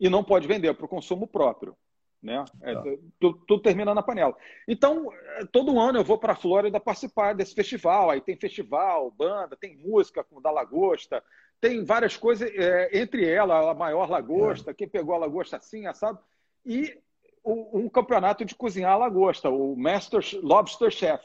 e 0.00 0.08
não 0.08 0.24
pode 0.24 0.48
vender 0.48 0.68
é 0.68 0.72
para 0.72 0.86
o 0.86 0.88
consumo 0.88 1.26
próprio. 1.26 1.76
Né? 2.22 2.42
É, 2.62 2.74
tá. 2.74 2.82
tudo, 3.20 3.44
tudo, 3.46 3.62
termina 3.62 3.94
na 3.94 4.02
panela. 4.02 4.34
Então, 4.66 5.12
é, 5.12 5.44
todo 5.44 5.78
ano 5.78 5.98
eu 5.98 6.04
vou 6.04 6.16
para 6.16 6.32
a 6.32 6.36
Flórida 6.36 6.80
participar 6.80 7.34
desse 7.34 7.54
festival. 7.54 8.08
Aí 8.08 8.20
tem 8.20 8.34
festival, 8.34 9.10
banda, 9.10 9.56
tem 9.56 9.76
música 9.76 10.24
da 10.42 10.50
lagosta, 10.50 11.22
tem 11.60 11.84
várias 11.84 12.16
coisas, 12.16 12.50
é, 12.50 12.98
entre 12.98 13.28
elas, 13.28 13.66
a 13.66 13.74
maior 13.74 14.08
lagosta, 14.10 14.70
é. 14.70 14.74
quem 14.74 14.88
pegou 14.88 15.14
a 15.14 15.18
lagosta 15.18 15.56
assim, 15.56 15.86
assado, 15.86 16.18
e 16.64 16.98
o, 17.42 17.78
um 17.78 17.88
campeonato 17.88 18.44
de 18.44 18.54
cozinhar 18.54 18.92
a 18.92 18.98
lagosta, 18.98 19.48
o 19.50 19.76
Master 19.76 20.22
Lobster 20.42 20.90
Chef. 20.90 21.24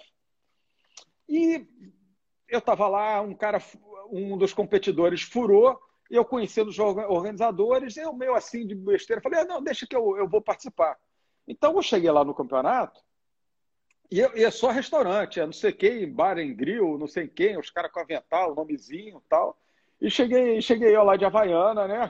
E 1.27 1.67
eu 2.47 2.59
estava 2.59 2.87
lá, 2.87 3.21
um 3.21 3.33
cara, 3.33 3.61
um 4.11 4.37
dos 4.37 4.53
competidores 4.53 5.21
furou 5.21 5.79
eu 6.09 6.25
conhecendo 6.25 6.69
os 6.69 6.79
organizadores, 6.79 7.95
eu 7.95 8.11
meio 8.11 8.33
assim 8.33 8.65
de 8.65 8.73
besteira, 8.73 9.21
falei, 9.21 9.41
ah, 9.41 9.45
não, 9.45 9.61
deixa 9.61 9.85
que 9.85 9.95
eu, 9.95 10.17
eu 10.17 10.27
vou 10.27 10.41
participar. 10.41 10.97
Então 11.47 11.75
eu 11.75 11.81
cheguei 11.83 12.09
lá 12.09 12.25
no 12.25 12.33
campeonato 12.33 12.99
e, 14.11 14.21
é 14.21 14.49
só 14.49 14.71
restaurante, 14.71 15.39
é 15.39 15.45
não 15.45 15.53
sei 15.53 15.71
quem, 15.71 16.11
bar 16.11 16.39
em 16.39 16.55
grill, 16.55 16.97
não 16.97 17.07
sei 17.07 17.27
quem, 17.27 17.59
os 17.59 17.69
caras 17.69 17.91
com 17.91 17.99
avental, 17.99 18.55
nomezinho 18.55 19.19
e 19.19 19.29
tal. 19.29 19.55
E 20.01 20.09
cheguei, 20.09 20.61
cheguei 20.61 20.95
eu 20.95 21.03
lá 21.03 21.17
de 21.17 21.25
Havaiana, 21.25 21.87
né, 21.87 22.09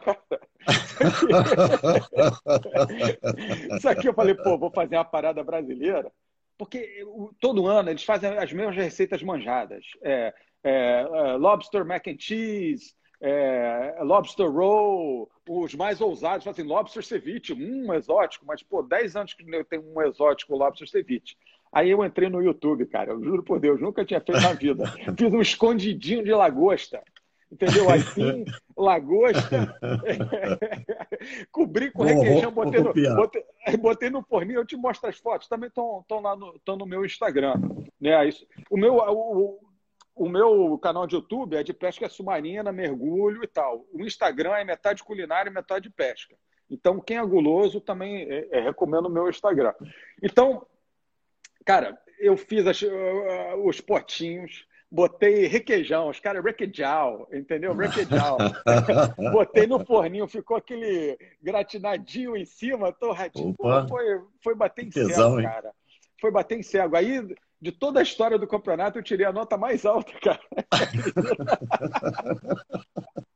Isso 3.75 3.89
aqui 3.89 4.07
eu 4.07 4.13
falei, 4.13 4.35
pô, 4.35 4.57
vou 4.57 4.69
fazer 4.69 4.95
uma 4.95 5.05
parada 5.05 5.43
brasileira. 5.43 6.11
Porque 6.55 7.03
todo 7.39 7.65
ano 7.65 7.89
eles 7.89 8.03
fazem 8.03 8.37
as 8.37 8.53
mesmas 8.53 8.75
receitas 8.75 9.23
manjadas. 9.23 9.83
É, 10.03 10.33
é, 10.63 11.01
é, 11.01 11.33
lobster 11.37 11.85
mac 11.85 12.05
and 12.07 12.17
cheese, 12.19 12.93
é, 13.21 13.97
lobster 14.01 14.51
roll, 14.51 15.29
os 15.47 15.73
mais 15.73 16.01
ousados, 16.01 16.47
assim, 16.47 16.63
lobster 16.63 17.03
ceviche, 17.03 17.53
um 17.53 17.93
exótico, 17.93 18.45
mas, 18.45 18.61
pô, 18.61 18.83
10 18.83 19.15
anos 19.15 19.33
que 19.33 19.43
eu 19.43 19.65
tenho 19.65 19.83
um 19.83 20.01
exótico 20.01 20.55
lobster 20.55 20.87
ceviche. 20.87 21.35
Aí 21.71 21.89
eu 21.89 22.03
entrei 22.03 22.29
no 22.29 22.41
YouTube, 22.41 22.85
cara, 22.87 23.11
eu 23.11 23.23
juro 23.23 23.43
por 23.43 23.59
Deus, 23.59 23.79
nunca 23.79 24.03
tinha 24.03 24.19
feito 24.19 24.41
na 24.41 24.53
vida. 24.53 24.85
Fiz 25.17 25.33
um 25.33 25.41
escondidinho 25.41 26.23
de 26.23 26.33
lagosta, 26.33 27.01
entendeu? 27.51 27.89
Aí 27.89 28.01
sim, 28.01 28.45
lagosta, 28.77 29.79
cobri 31.51 31.91
com 31.91 32.03
requeijão, 32.03 32.51
botei 32.51 32.81
no, 32.81 32.93
botei, 32.93 33.43
botei 33.79 34.09
no 34.09 34.23
forninho, 34.23 34.59
eu 34.59 34.65
te 34.65 34.75
mostro 34.75 35.09
as 35.09 35.17
fotos, 35.17 35.47
também 35.47 35.67
estão 35.67 36.05
lá 36.21 36.35
no, 36.35 36.53
no 36.65 36.85
meu 36.85 37.05
Instagram. 37.05 37.55
Né? 37.99 38.27
Isso, 38.27 38.45
o 38.69 38.77
meu, 38.77 38.95
o, 38.95 39.59
o 40.15 40.27
meu 40.27 40.77
canal 40.79 41.07
de 41.07 41.15
YouTube 41.15 41.55
é 41.55 41.63
de 41.63 41.73
pesca 41.73 42.09
submarina, 42.09 42.71
mergulho 42.71 43.41
e 43.43 43.47
tal. 43.47 43.85
O 43.93 44.01
Instagram 44.01 44.55
é 44.55 44.65
metade 44.65 45.03
culinária 45.03 45.49
e 45.49 45.53
metade 45.53 45.89
pesca. 45.89 46.35
Então, 46.69 46.99
quem 46.99 47.17
é 47.17 47.25
guloso 47.25 47.81
também 47.81 48.29
é, 48.29 48.47
é, 48.51 48.61
recomendo 48.61 49.07
o 49.07 49.09
meu 49.09 49.29
Instagram. 49.29 49.73
Então, 50.21 50.65
cara, 51.65 51.97
eu 52.19 52.37
fiz 52.37 52.67
as, 52.67 52.81
uh, 52.81 53.65
os 53.65 53.81
potinhos, 53.81 54.67
botei 54.91 55.47
requeijão, 55.47 56.09
os 56.09 56.19
caras 56.19 56.43
requeijão, 56.43 57.27
entendeu? 57.31 57.75
Requeijão. 57.75 58.37
botei 59.31 59.67
no 59.67 59.85
forninho, 59.85 60.27
ficou 60.27 60.57
aquele 60.57 61.17
gratinadinho 61.41 62.35
em 62.35 62.45
cima, 62.45 62.91
torradinho. 62.91 63.53
Pô, 63.55 63.87
foi, 63.87 64.21
foi 64.43 64.55
bater 64.55 64.85
em 64.85 64.91
céu, 64.91 65.35
cara. 65.41 65.71
Foi 66.19 66.31
bater 66.31 66.57
em 66.57 66.63
cego. 66.63 66.95
Aí 66.95 67.21
de 67.61 67.71
toda 67.71 67.99
a 67.99 68.03
história 68.03 68.39
do 68.39 68.47
campeonato, 68.47 68.97
eu 68.97 69.03
tirei 69.03 69.25
a 69.25 69.33
nota 69.33 69.57
mais 69.57 69.85
alta, 69.85 70.13
cara. 70.19 70.39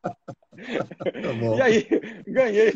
Tá 0.63 1.06
e 1.58 1.62
aí, 1.62 1.88
ganhei, 2.28 2.73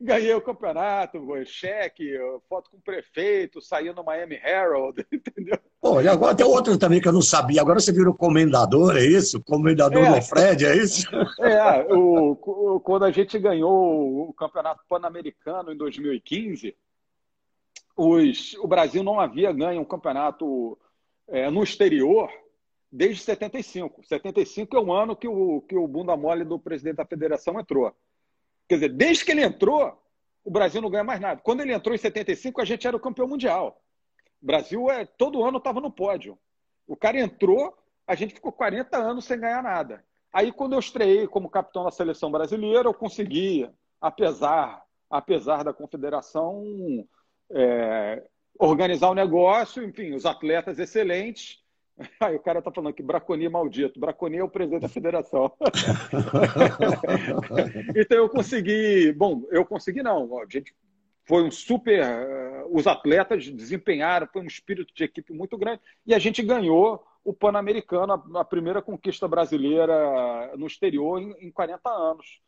ganhei 0.00 0.34
o 0.34 0.40
campeonato, 0.40 1.18
cheque, 1.44 2.18
foto 2.48 2.70
com 2.70 2.76
o 2.76 2.82
prefeito, 2.82 3.60
saí 3.60 3.92
no 3.92 4.04
Miami 4.04 4.36
Herald, 4.36 5.04
entendeu? 5.12 5.58
Pô, 5.80 6.00
e 6.00 6.08
agora 6.08 6.34
tem 6.34 6.44
outro 6.44 6.76
também 6.76 7.00
que 7.00 7.08
eu 7.08 7.12
não 7.12 7.22
sabia. 7.22 7.60
Agora 7.60 7.80
você 7.80 7.92
virou 7.92 8.14
comendador, 8.14 8.96
é 8.96 9.04
isso? 9.04 9.42
Comendador 9.44 10.04
é, 10.04 10.18
do 10.18 10.22
Fred, 10.22 10.66
é 10.66 10.76
isso? 10.76 11.06
É, 11.40 11.86
o, 11.94 12.32
o, 12.32 12.80
quando 12.80 13.04
a 13.04 13.10
gente 13.10 13.38
ganhou 13.38 14.28
o 14.28 14.32
campeonato 14.32 14.82
pan-americano 14.88 15.72
em 15.72 15.76
2015, 15.76 16.74
os, 17.96 18.54
o 18.54 18.66
Brasil 18.66 19.02
não 19.02 19.20
havia 19.20 19.52
ganho 19.52 19.80
um 19.80 19.84
campeonato 19.84 20.78
é, 21.28 21.50
no 21.50 21.62
exterior 21.62 22.28
desde 22.90 23.22
75. 23.22 24.04
75 24.04 24.76
é 24.76 24.80
o 24.80 24.92
ano 24.92 25.16
que 25.16 25.28
o, 25.28 25.60
que 25.62 25.76
o 25.76 25.86
bunda 25.86 26.16
mole 26.16 26.44
do 26.44 26.58
presidente 26.58 26.96
da 26.96 27.06
federação 27.06 27.58
entrou. 27.58 27.94
Quer 28.68 28.76
dizer, 28.76 28.88
desde 28.90 29.24
que 29.24 29.30
ele 29.30 29.44
entrou, 29.44 30.00
o 30.44 30.50
Brasil 30.50 30.80
não 30.80 30.90
ganha 30.90 31.04
mais 31.04 31.20
nada. 31.20 31.40
Quando 31.42 31.60
ele 31.60 31.72
entrou 31.72 31.94
em 31.94 31.98
75, 31.98 32.60
a 32.60 32.64
gente 32.64 32.86
era 32.86 32.96
o 32.96 33.00
campeão 33.00 33.28
mundial. 33.28 33.82
O 34.42 34.46
Brasil 34.46 34.90
é, 34.90 35.04
todo 35.04 35.44
ano 35.44 35.58
estava 35.58 35.80
no 35.80 35.90
pódio. 35.90 36.38
O 36.86 36.96
cara 36.96 37.18
entrou, 37.18 37.76
a 38.06 38.14
gente 38.14 38.34
ficou 38.34 38.52
40 38.52 38.96
anos 38.96 39.24
sem 39.24 39.38
ganhar 39.38 39.62
nada. 39.62 40.04
Aí, 40.32 40.52
quando 40.52 40.74
eu 40.74 40.78
estreiei 40.78 41.26
como 41.26 41.50
capitão 41.50 41.84
da 41.84 41.90
seleção 41.90 42.30
brasileira, 42.30 42.88
eu 42.88 42.94
consegui, 42.94 43.68
apesar, 44.00 44.82
apesar 45.10 45.62
da 45.64 45.72
confederação, 45.72 46.62
é, 47.50 48.22
organizar 48.58 49.10
o 49.10 49.14
negócio, 49.14 49.82
enfim, 49.82 50.14
os 50.14 50.26
atletas 50.26 50.78
excelentes. 50.78 51.62
Aí 52.20 52.36
o 52.36 52.40
cara 52.40 52.60
está 52.60 52.70
falando 52.70 52.94
que 52.94 53.02
Braconi 53.02 53.46
é 53.46 53.48
maldito. 53.48 53.98
Braconi 53.98 54.38
é 54.38 54.44
o 54.44 54.48
presidente 54.48 54.82
da 54.82 54.88
federação. 54.88 55.52
então 57.94 58.18
eu 58.18 58.28
consegui. 58.28 59.12
Bom, 59.12 59.44
eu 59.50 59.64
consegui 59.64 60.02
não. 60.02 60.38
A 60.38 60.46
gente 60.48 60.74
foi 61.24 61.42
um 61.42 61.50
super. 61.50 62.02
Uh, 62.02 62.68
os 62.70 62.86
atletas 62.86 63.48
desempenharam, 63.48 64.26
foi 64.26 64.42
um 64.42 64.46
espírito 64.46 64.92
de 64.94 65.04
equipe 65.04 65.32
muito 65.32 65.56
grande. 65.56 65.80
E 66.06 66.14
a 66.14 66.18
gente 66.18 66.42
ganhou 66.42 67.04
o 67.24 67.32
Pan-Americano, 67.32 68.22
a, 68.36 68.44
primeira 68.44 68.80
conquista 68.80 69.26
brasileira 69.26 70.56
no 70.56 70.66
exterior 70.66 71.20
em, 71.20 71.46
em 71.46 71.50
40 71.50 71.90
anos. 71.90 72.40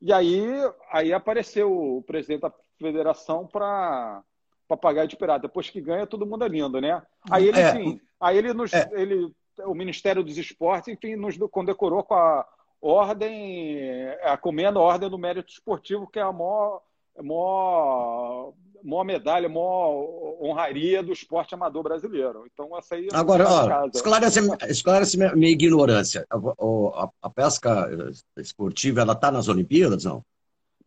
E 0.00 0.12
aí, 0.12 0.44
aí 0.92 1.12
apareceu 1.12 1.72
o 1.72 2.02
presidente 2.02 2.42
da 2.42 2.52
federação 2.78 3.46
para 3.46 4.22
papagaio 4.68 5.08
de 5.08 5.16
pirata. 5.16 5.48
Depois 5.48 5.70
que 5.70 5.80
ganha, 5.80 6.06
todo 6.06 6.26
mundo 6.26 6.44
é 6.44 6.48
lindo, 6.48 6.80
né? 6.80 7.02
Aí 7.30 7.48
ele, 7.48 7.58
é, 7.58 7.70
enfim, 7.70 8.00
aí 8.20 8.36
ele 8.36 8.52
nos. 8.52 8.72
É. 8.72 8.88
Ele, 8.92 9.32
o 9.64 9.74
Ministério 9.74 10.22
dos 10.22 10.36
Esportes, 10.36 10.88
enfim, 10.88 11.16
nos 11.16 11.36
condecorou 11.50 12.04
com 12.04 12.14
a 12.14 12.46
ordem, 12.80 14.08
a 14.22 14.36
comenda 14.36 14.78
a 14.78 14.82
ordem 14.82 15.10
do 15.10 15.18
mérito 15.18 15.50
esportivo, 15.50 16.06
que 16.06 16.18
é 16.18 16.22
a 16.22 16.32
maior, 16.32 16.80
maior, 17.20 18.52
maior 18.84 19.04
medalha, 19.04 19.48
maior 19.48 20.38
honraria 20.40 21.02
do 21.02 21.12
esporte 21.12 21.54
amador 21.54 21.82
brasileiro. 21.82 22.44
Então, 22.52 22.76
essa 22.78 22.94
aí. 22.94 23.08
Agora, 23.12 23.48
ó, 23.48 23.86
esclarece, 23.92 24.40
esclarece 24.68 25.16
minha, 25.16 25.34
minha 25.34 25.50
ignorância. 25.50 26.24
A, 26.30 26.36
a, 26.36 27.08
a, 27.22 27.30
pesca 27.30 27.90
esportiva, 28.36 29.00
ela 29.00 29.14
está 29.14 29.32
nas 29.32 29.48
Olimpíadas, 29.48 30.04
não? 30.04 30.22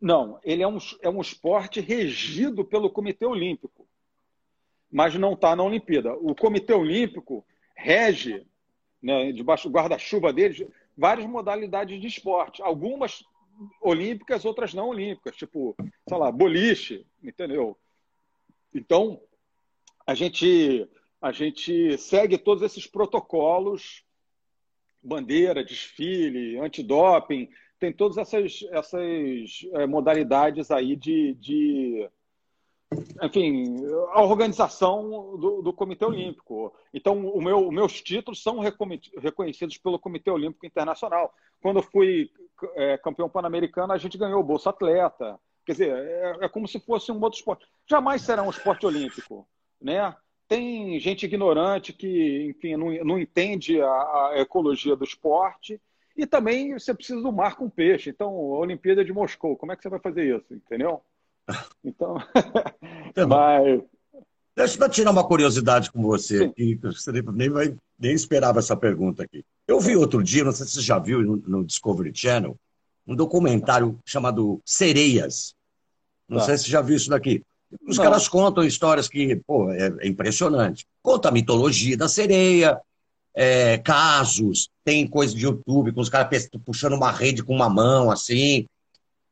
Não, 0.02 0.40
ele 0.42 0.64
é 0.64 0.66
um, 0.66 0.78
é 1.00 1.08
um 1.08 1.20
esporte 1.20 1.80
regido 1.80 2.64
pelo 2.64 2.90
Comitê 2.90 3.24
Olímpico, 3.24 3.86
mas 4.90 5.14
não 5.14 5.34
está 5.34 5.54
na 5.54 5.62
Olimpíada. 5.62 6.12
O 6.14 6.34
Comitê 6.34 6.74
Olímpico 6.74 7.46
rege, 7.76 8.44
né, 9.00 9.30
debaixo 9.30 9.68
do 9.68 9.72
guarda-chuva 9.72 10.32
deles, 10.32 10.66
várias 10.98 11.24
modalidades 11.28 12.00
de 12.00 12.08
esporte. 12.08 12.60
Algumas 12.60 13.22
olímpicas, 13.80 14.44
outras 14.44 14.74
não 14.74 14.88
olímpicas, 14.88 15.36
tipo, 15.36 15.76
sei 16.08 16.18
lá, 16.18 16.32
boliche, 16.32 17.06
entendeu? 17.22 17.78
Então, 18.74 19.22
a 20.04 20.16
gente, 20.16 20.84
a 21.20 21.30
gente 21.30 21.96
segue 21.96 22.36
todos 22.36 22.64
esses 22.64 22.88
protocolos, 22.88 24.04
bandeira, 25.00 25.64
desfile, 25.64 26.58
antidoping, 26.58 27.48
tem 27.82 27.92
todas 27.92 28.16
essas, 28.16 28.64
essas 28.70 29.66
é, 29.72 29.86
modalidades 29.88 30.70
aí 30.70 30.94
de, 30.94 31.34
de, 31.34 32.08
enfim, 33.20 33.74
a 34.12 34.22
organização 34.22 35.36
do, 35.36 35.62
do, 35.62 35.72
Comitê 35.72 36.04
Olímpico. 36.04 36.72
Então, 36.94 37.26
o 37.26 37.42
meu, 37.42 37.72
meus 37.72 38.00
títulos 38.00 38.40
são 38.40 38.60
reconhecidos 38.60 39.78
pelo 39.78 39.98
Comitê 39.98 40.30
Olímpico 40.30 40.64
Internacional. 40.64 41.34
Quando 41.60 41.78
eu 41.78 41.82
fui 41.82 42.30
é, 42.76 42.96
campeão 42.98 43.28
pan-americano, 43.28 43.92
a 43.92 43.98
gente 43.98 44.16
ganhou 44.16 44.38
o 44.38 44.44
Bolsa 44.44 44.70
Atleta. 44.70 45.40
Quer 45.66 45.72
dizer, 45.72 45.92
é, 45.92 46.36
é, 46.42 46.48
como 46.48 46.68
se 46.68 46.78
fosse 46.78 47.10
um 47.10 47.20
outro 47.20 47.40
esporte. 47.40 47.66
Jamais 47.90 48.22
será 48.22 48.44
um 48.44 48.50
esporte 48.50 48.86
olímpico, 48.86 49.44
né? 49.80 50.14
Tem 50.46 51.00
gente 51.00 51.26
ignorante 51.26 51.92
que, 51.92 52.46
enfim, 52.48 52.76
não, 52.76 52.92
não 53.04 53.18
entende 53.18 53.82
a, 53.82 53.88
a 53.88 54.34
ecologia 54.36 54.94
do 54.94 55.02
esporte 55.02 55.80
e 56.16 56.26
também 56.26 56.74
você 56.74 56.92
precisa 56.94 57.20
do 57.20 57.32
mar 57.32 57.56
com 57.56 57.68
peixe. 57.68 58.10
Então, 58.10 58.28
a 58.28 58.58
Olimpíada 58.58 59.04
de 59.04 59.12
Moscou, 59.12 59.56
como 59.56 59.72
é 59.72 59.76
que 59.76 59.82
você 59.82 59.88
vai 59.88 60.00
fazer 60.00 60.36
isso? 60.36 60.52
Entendeu? 60.52 61.00
Então, 61.84 62.16
mas... 63.28 63.82
Deixa 64.54 64.82
eu 64.82 64.88
tirar 64.88 65.10
uma 65.10 65.26
curiosidade 65.26 65.90
com 65.90 66.02
você, 66.02 66.48
que 66.50 66.76
você 66.76 67.10
nem, 67.34 67.50
vai, 67.50 67.74
nem 67.98 68.12
esperava 68.12 68.58
essa 68.58 68.76
pergunta 68.76 69.24
aqui. 69.24 69.44
Eu 69.66 69.80
vi 69.80 69.96
outro 69.96 70.22
dia, 70.22 70.44
não 70.44 70.52
sei 70.52 70.66
se 70.66 70.74
você 70.74 70.82
já 70.82 70.98
viu 70.98 71.22
no, 71.22 71.36
no 71.36 71.64
Discovery 71.64 72.12
Channel, 72.14 72.56
um 73.06 73.16
documentário 73.16 73.98
chamado 74.04 74.60
Sereias. 74.64 75.54
Não 76.28 76.38
tá. 76.38 76.44
sei 76.44 76.58
se 76.58 76.64
você 76.64 76.70
já 76.70 76.80
viu 76.80 76.96
isso 76.96 77.10
daqui. 77.10 77.42
Os 77.88 77.96
não. 77.96 78.04
caras 78.04 78.28
contam 78.28 78.62
histórias 78.64 79.08
que, 79.08 79.36
pô, 79.46 79.70
é, 79.70 79.92
é 80.00 80.06
impressionante. 80.06 80.86
Conta 81.02 81.28
a 81.28 81.32
mitologia 81.32 81.96
da 81.96 82.08
sereia, 82.08 82.78
é, 83.34 83.78
casos, 83.78 84.68
tem 84.84 85.06
coisa 85.06 85.34
de 85.34 85.44
YouTube 85.44 85.92
com 85.92 86.00
os 86.00 86.08
caras 86.08 86.48
puxando 86.64 86.94
uma 86.94 87.10
rede 87.10 87.42
com 87.42 87.54
uma 87.54 87.68
mão, 87.68 88.10
assim. 88.10 88.66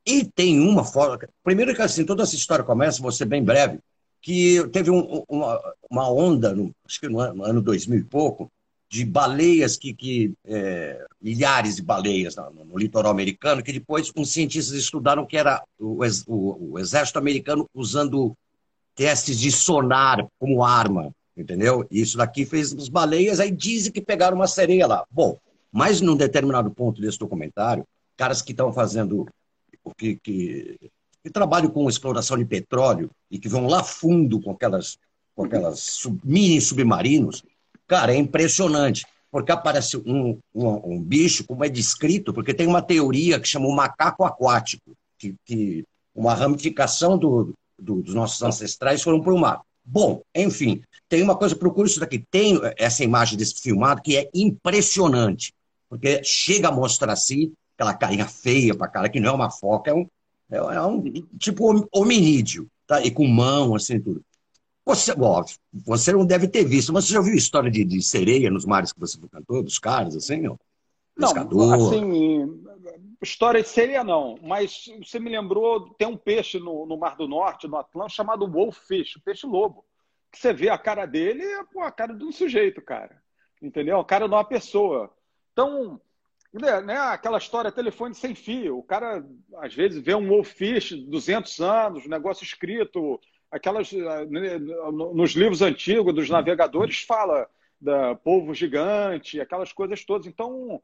E 0.06 0.24
tem 0.24 0.58
uma 0.60 0.84
foto. 0.84 1.28
Primeiro 1.44 1.74
que 1.74 1.82
assim, 1.82 2.04
toda 2.04 2.22
essa 2.22 2.34
história 2.34 2.64
começa, 2.64 3.02
vou 3.02 3.12
ser 3.12 3.26
bem 3.26 3.42
breve, 3.42 3.78
que 4.22 4.66
teve 4.68 4.90
um, 4.90 5.24
uma, 5.28 5.60
uma, 5.90 6.10
onda, 6.10 6.54
no, 6.54 6.74
acho 6.86 7.00
que 7.00 7.08
no 7.08 7.20
ano, 7.20 7.34
no 7.34 7.44
ano 7.44 7.62
2000 7.62 7.98
e 7.98 8.04
pouco, 8.04 8.50
de 8.88 9.04
baleias 9.04 9.76
que, 9.76 9.94
que 9.94 10.32
é, 10.44 11.04
milhares 11.20 11.76
de 11.76 11.82
baleias 11.82 12.34
no, 12.36 12.64
no, 12.64 12.78
litoral 12.78 13.12
americano, 13.12 13.62
que 13.62 13.72
depois 13.72 14.10
uns 14.16 14.32
cientistas 14.32 14.74
estudaram 14.74 15.26
que 15.26 15.36
era 15.36 15.62
o, 15.78 16.00
o, 16.26 16.72
o 16.72 16.78
exército 16.78 17.18
americano 17.18 17.68
usando 17.74 18.34
testes 18.94 19.38
de 19.38 19.52
sonar 19.52 20.26
como 20.38 20.64
arma 20.64 21.14
entendeu? 21.40 21.87
Isso 21.90 22.16
daqui 22.16 22.44
fez 22.44 22.72
as 22.72 22.88
baleias, 22.88 23.40
aí 23.40 23.50
dizem 23.50 23.92
que 23.92 24.00
pegaram 24.00 24.37
uma 24.37 24.46
sereia 24.46 24.87
lá. 24.87 25.05
Bom, 25.11 25.38
mas 25.72 26.00
num 26.00 26.16
determinado 26.16 26.70
ponto 26.70 27.00
desse 27.00 27.18
documentário, 27.18 27.85
caras 28.16 28.42
que 28.42 28.53
estão 28.53 28.72
fazendo, 28.72 29.26
que, 29.96 30.16
que, 30.16 30.79
que 31.22 31.31
trabalham 31.31 31.70
com 31.70 31.88
exploração 31.88 32.37
de 32.37 32.44
petróleo 32.44 33.11
e 33.31 33.38
que 33.38 33.48
vão 33.48 33.66
lá 33.66 33.83
fundo 33.83 34.40
com 34.40 34.50
aquelas, 34.50 34.98
com 35.35 35.44
aquelas 35.44 35.81
sub, 35.81 36.20
mini 36.24 36.61
submarinos, 36.61 37.42
cara, 37.87 38.12
é 38.12 38.16
impressionante. 38.16 39.07
Porque 39.31 39.53
aparece 39.53 39.96
um, 39.96 40.40
um, 40.53 40.94
um, 40.94 41.00
bicho, 41.00 41.44
como 41.46 41.64
é 41.64 41.68
descrito, 41.68 42.35
porque 42.35 42.53
tem 42.53 42.66
uma 42.66 42.83
teoria 42.83 43.38
que 43.38 43.46
chama 43.46 43.68
o 43.68 43.74
macaco 43.74 44.24
aquático, 44.24 44.92
que, 45.16 45.37
que 45.44 45.85
uma 46.12 46.35
ramificação 46.35 47.16
do, 47.16 47.55
do, 47.79 48.03
dos 48.03 48.12
nossos 48.12 48.42
ancestrais 48.42 49.03
foram 49.03 49.20
para 49.20 49.33
o 49.33 49.38
mar. 49.38 49.62
Bom, 49.85 50.20
enfim, 50.35 50.83
tem 51.11 51.25
uma 51.25 51.37
coisa, 51.37 51.57
procura 51.57 51.88
isso 51.88 51.99
daqui. 51.99 52.25
Tem 52.31 52.59
essa 52.79 53.03
imagem 53.03 53.37
desse 53.37 53.61
filmado 53.61 54.01
que 54.01 54.16
é 54.16 54.31
impressionante, 54.33 55.53
porque 55.88 56.23
chega 56.23 56.68
a 56.68 56.73
mostrar 56.73 57.12
assim, 57.12 57.53
aquela 57.75 57.92
carinha 57.92 58.27
feia 58.27 58.77
pra 58.77 58.87
cara, 58.87 59.09
que 59.09 59.18
não 59.18 59.31
é 59.31 59.33
uma 59.33 59.51
foca, 59.51 59.90
é 59.90 59.94
um, 59.94 60.07
é, 60.49 60.57
é 60.57 60.83
um 60.83 61.03
tipo 61.37 61.88
hominídeo, 61.92 62.68
tá? 62.87 63.03
E 63.03 63.11
com 63.11 63.27
mão, 63.27 63.75
assim, 63.75 64.01
tudo. 64.01 64.23
Você, 64.87 65.12
ó, 65.18 65.44
você 65.73 66.12
não 66.12 66.25
deve 66.25 66.46
ter 66.46 66.64
visto, 66.64 66.92
mas 66.92 67.05
você 67.07 67.14
já 67.14 67.18
ouviu 67.18 67.35
história 67.35 67.70
de, 67.70 67.85
de 67.85 68.01
sereia 68.03 68.49
nos 68.49 68.64
mares 68.64 68.92
que 68.92 69.01
você 69.01 69.18
cantou, 69.33 69.64
dos 69.64 69.81
caras, 69.81 70.14
assim, 70.14 70.37
meu? 70.37 70.57
Pescador. 71.16 71.77
Não, 71.77 71.88
assim, 71.88 72.62
história 73.20 73.62
de 73.62 73.68
sereia 73.68 74.05
não, 74.05 74.38
mas 74.42 74.88
você 75.05 75.18
me 75.18 75.29
lembrou, 75.29 75.90
tem 75.99 76.07
um 76.07 76.16
peixe 76.16 76.61
no, 76.61 76.87
no 76.87 76.96
Mar 76.96 77.16
do 77.16 77.27
Norte, 77.27 77.66
no 77.66 77.77
Atlântico, 77.77 78.16
chamado 78.16 78.46
wolffish, 78.46 79.18
peixe-lobo 79.25 79.85
que 79.89 79.89
você 80.32 80.52
vê 80.52 80.68
a 80.68 80.78
cara 80.78 81.06
dele 81.06 81.42
é 81.42 81.64
pô, 81.64 81.82
a 81.82 81.90
cara 81.90 82.14
de 82.14 82.24
um 82.24 82.32
sujeito, 82.32 82.80
cara. 82.80 83.20
Entendeu? 83.60 83.98
A 83.98 84.04
cara 84.04 84.26
de 84.26 84.34
uma 84.34 84.44
pessoa. 84.44 85.14
Então, 85.52 86.00
né, 86.52 86.80
né, 86.80 86.96
aquela 86.96 87.38
história 87.38 87.70
telefone 87.70 88.14
sem 88.14 88.34
fio. 88.34 88.78
O 88.78 88.82
cara, 88.82 89.24
às 89.58 89.74
vezes, 89.74 90.02
vê 90.02 90.14
um 90.14 90.28
Wolfish, 90.28 90.92
200 90.92 91.60
anos, 91.60 92.06
negócio 92.06 92.44
escrito, 92.44 93.20
aquelas 93.50 93.92
né, 93.92 94.58
nos 94.58 95.32
livros 95.32 95.62
antigos 95.62 96.14
dos 96.14 96.30
navegadores 96.30 97.02
fala 97.02 97.48
da 97.80 98.14
polvo 98.14 98.54
gigante, 98.54 99.40
aquelas 99.40 99.72
coisas 99.72 100.04
todas. 100.04 100.26
Então, 100.26 100.82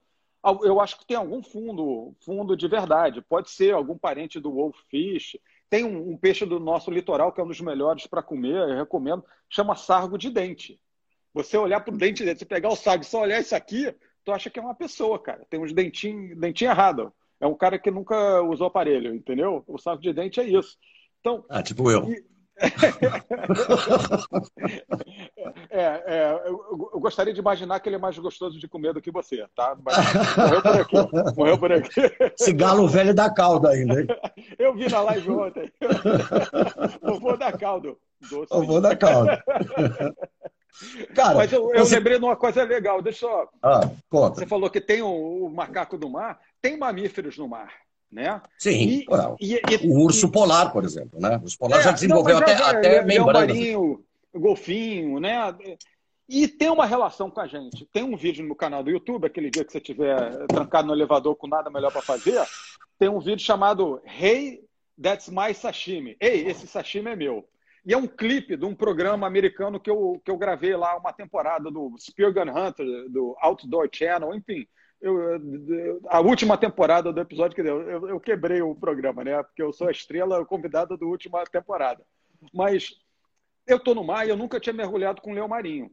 eu 0.62 0.80
acho 0.80 0.98
que 0.98 1.06
tem 1.06 1.16
algum 1.16 1.42
fundo, 1.42 2.14
fundo 2.24 2.56
de 2.56 2.68
verdade. 2.68 3.20
Pode 3.22 3.50
ser 3.50 3.74
algum 3.74 3.98
parente 3.98 4.38
do 4.38 4.52
Wolfish. 4.52 5.38
Tem 5.68 5.85
um, 5.85 6.11
um, 6.11 6.16
peixe 6.16 6.46
do 6.46 6.61
nosso 6.61 6.90
litoral 6.90 7.33
que 7.33 7.40
é 7.40 7.44
um 7.44 7.48
dos 7.48 7.61
melhores 7.61 8.07
para 8.07 8.22
comer, 8.22 8.57
eu 8.57 8.76
recomendo, 8.76 9.24
chama 9.50 9.74
sargo 9.74 10.16
de 10.16 10.31
dente. 10.31 10.81
Você 11.35 11.57
olhar 11.57 11.81
para 11.81 11.94
o 11.94 11.98
dente 11.98 12.24
dele, 12.24 12.38
você 12.38 12.44
pegar 12.44 12.68
o 12.68 12.76
sargo 12.76 13.02
e 13.02 13.07
só 13.07 13.22
olhar 13.22 13.40
isso 13.40 13.55
aqui, 13.55 13.94
tu 14.24 14.33
acha 14.33 14.48
que 14.48 14.59
é 14.59 14.62
uma 14.62 14.74
pessoa, 14.74 15.18
cara. 15.18 15.44
Tem 15.50 15.61
uns 15.61 15.72
dentinhos 15.72 16.38
dentinho 16.38 16.70
errado. 16.70 17.12
É 17.40 17.46
um 17.46 17.55
cara 17.55 17.79
que 17.79 17.90
nunca 17.90 18.42
usou 18.42 18.68
aparelho, 18.68 19.14
entendeu? 19.14 19.62
O 19.66 19.79
sargo 19.79 20.00
de 20.00 20.12
dente 20.12 20.40
é 20.40 20.44
isso. 20.44 20.79
Então, 21.20 21.44
ah, 21.48 21.62
tipo 21.62 21.90
eu. 21.90 22.11
E... 22.11 22.24
É, 25.77 26.03
é 26.07 26.43
eu, 26.47 26.91
eu, 26.95 27.01
gostaria 27.01 27.35
de 27.35 27.41
imaginar 27.41 27.79
que 27.81 27.89
ele 27.89 27.97
é 27.97 27.99
mais 27.99 28.19
gostoso 28.19 28.59
de 28.59 28.67
comer 28.67 28.95
do 28.95 29.01
que 29.03 29.11
você, 29.11 29.47
tá? 29.55 29.77
Mas 29.85 29.97
morreu 30.37 30.62
por 30.62 30.81
aqui. 30.81 31.37
Morreu 31.37 31.59
por 31.59 31.73
aqui. 31.73 32.01
Esse 32.39 32.53
galo 32.53 32.89
velho 32.89 33.15
da 33.15 33.29
caldo 33.29 33.69
ainda, 33.69 34.01
hein? 34.01 34.07
Eu 34.59 34.75
vi 34.75 34.89
na 34.89 35.03
live 35.03 35.31
ontem. 35.31 35.71
Eu 37.03 37.21
vou 37.21 37.37
dar 37.37 37.57
caldo. 37.59 37.99
Doce. 38.31 38.55
Eu 38.55 38.62
vou 38.62 38.81
dar 38.81 38.97
caldo. 38.97 39.31
Cara, 41.15 41.35
Mas 41.35 41.53
eu, 41.53 41.73
eu 41.75 41.85
você... 41.85 41.97
lembrei 41.97 42.19
de 42.19 42.25
uma 42.25 42.37
coisa 42.37 42.62
legal. 42.62 43.01
Deixa 43.01 43.27
eu. 43.27 43.49
Ah, 43.62 43.81
conta. 44.11 44.41
Você 44.41 44.47
falou 44.47 44.69
que 44.69 44.81
tem 44.81 45.01
o, 45.01 45.47
o 45.47 45.51
macaco 45.51 45.97
do 45.97 46.09
mar. 46.09 46.39
Tem 46.61 46.77
mamíferos 46.77 47.39
no 47.39 47.49
mar 47.49 47.71
né? 48.11 48.41
Sim, 48.59 49.05
e, 49.41 49.55
e, 49.55 49.55
e, 49.55 49.89
o 49.89 50.01
urso 50.01 50.31
polar, 50.31 50.73
por 50.73 50.85
exemplo, 50.85 51.21
né? 51.21 51.37
O 51.39 51.43
urso 51.43 51.59
polar 51.59 51.81
é, 51.81 51.83
já 51.83 51.93
desenvolveu 51.93 52.37
não, 52.37 52.43
até, 52.43 52.57
já, 52.57 52.71
até 52.71 53.03
membranas. 53.03 53.49
Marinho, 53.49 54.05
golfinho, 54.38 55.20
né? 55.20 55.37
E 56.29 56.49
tem 56.49 56.70
uma 56.70 56.87
relação 56.87 57.31
com 57.31 57.40
a 57.40 57.46
gente. 57.46 57.87
Tem 57.92 58.03
um 58.03 58.16
vídeo 58.16 58.44
no 58.44 58.55
canal 58.55 58.83
do 58.83 58.90
YouTube, 58.90 59.27
aquele 59.27 59.51
dia 59.51 59.64
que 59.64 59.72
você 59.72 59.79
estiver 59.79 60.46
trancado 60.49 60.88
no 60.88 60.94
elevador 60.94 61.37
com 61.37 61.46
nada 61.46 61.70
melhor 61.70 61.92
para 61.92 62.03
fazer, 62.03 62.44
tem 62.99 63.09
um 63.09 63.20
vídeo 63.20 63.44
chamado 63.44 64.01
Hey, 64.05 64.61
That's 65.01 65.29
My 65.29 65.55
Sashimi. 65.55 66.16
Ei, 66.20 66.46
esse 66.46 66.66
sashimi 66.66 67.11
é 67.11 67.16
meu. 67.16 67.49
E 67.85 67.92
é 67.92 67.96
um 67.96 68.07
clipe 68.07 68.57
de 68.57 68.64
um 68.64 68.75
programa 68.75 69.27
americano 69.27 69.79
que 69.79 69.88
eu, 69.88 70.20
que 70.25 70.31
eu 70.31 70.37
gravei 70.37 70.75
lá, 70.75 70.96
uma 70.96 71.12
temporada 71.12 71.70
do 71.70 71.94
Spear 71.99 72.33
Gun 72.33 72.51
Hunter, 72.51 72.87
do 73.09 73.37
Outdoor 73.40 73.88
Channel, 73.92 74.35
enfim 74.35 74.66
eu, 75.01 76.01
a 76.09 76.20
última 76.20 76.57
temporada 76.57 77.12
do 77.12 77.20
episódio 77.20 77.55
que 77.55 77.62
deu, 77.62 77.83
eu, 77.83 78.09
eu, 78.09 78.20
quebrei 78.20 78.62
o 78.62 78.75
programa, 78.75 79.22
né? 79.22 79.42
Porque 79.42 79.62
eu 79.62 79.72
sou 79.72 79.88
a 79.88 79.92
estrela 79.92 80.44
convidada 80.44 80.96
da 80.96 81.07
última 81.07 81.44
temporada. 81.44 82.03
Mas 82.53 82.94
eu 83.66 83.79
estou 83.79 83.94
no 83.94 84.05
mar 84.05 84.26
e 84.26 84.31
eu 84.31 84.37
nunca 84.37 84.61
tinha 84.61 84.72
mergulhado 84.72 85.20
com 85.20 85.33
leão 85.33 85.48
marinho. 85.48 85.90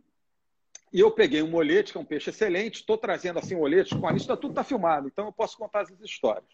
E 0.91 0.99
eu 0.99 1.09
peguei 1.09 1.41
um 1.41 1.49
molete, 1.49 1.91
que 1.91 1.97
é 1.97 2.01
um 2.01 2.05
peixe 2.05 2.29
excelente, 2.29 2.75
estou 2.75 2.97
trazendo 2.97 3.39
assim 3.39 3.55
molete 3.55 3.97
com 3.97 4.07
a 4.07 4.12
lista, 4.12 4.38
tudo 4.38 4.51
está 4.51 4.63
filmado, 4.63 5.07
então 5.07 5.25
eu 5.25 5.31
posso 5.31 5.57
contar 5.57 5.81
essas 5.81 5.99
histórias. 6.01 6.45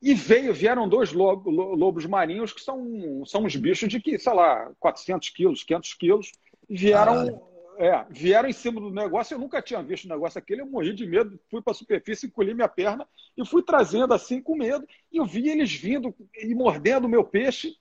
E 0.00 0.14
veio, 0.14 0.54
vieram 0.54 0.88
dois 0.88 1.12
lobos, 1.12 1.52
lobos 1.52 2.06
marinhos 2.06 2.52
que 2.52 2.60
são, 2.60 3.24
são 3.26 3.44
uns 3.44 3.56
bichos 3.56 3.88
de 3.88 4.00
que, 4.00 4.18
sei 4.18 4.32
lá, 4.32 4.72
400 4.78 5.28
quilos, 5.30 5.64
500 5.64 5.94
quilos, 5.94 6.32
vieram 6.68 7.50
é, 7.80 8.04
vieram 8.10 8.46
em 8.46 8.52
cima 8.52 8.78
do 8.78 8.90
negócio, 8.90 9.34
eu 9.34 9.38
nunca 9.38 9.62
tinha 9.62 9.82
visto 9.82 10.04
o 10.04 10.08
negócio 10.08 10.38
aquele, 10.38 10.60
eu 10.60 10.66
morri 10.66 10.92
de 10.92 11.06
medo, 11.06 11.40
fui 11.50 11.62
para 11.62 11.70
a 11.70 11.74
superfície, 11.74 12.26
encolhi 12.26 12.52
minha 12.52 12.68
perna 12.68 13.08
e 13.34 13.46
fui 13.46 13.62
trazendo 13.62 14.12
assim 14.12 14.42
com 14.42 14.54
medo, 14.54 14.86
e 15.10 15.16
eu 15.16 15.24
vi 15.24 15.48
eles 15.48 15.72
vindo 15.72 16.14
e 16.36 16.54
mordendo 16.54 17.06
o 17.06 17.08
meu 17.08 17.24
peixe. 17.24 17.74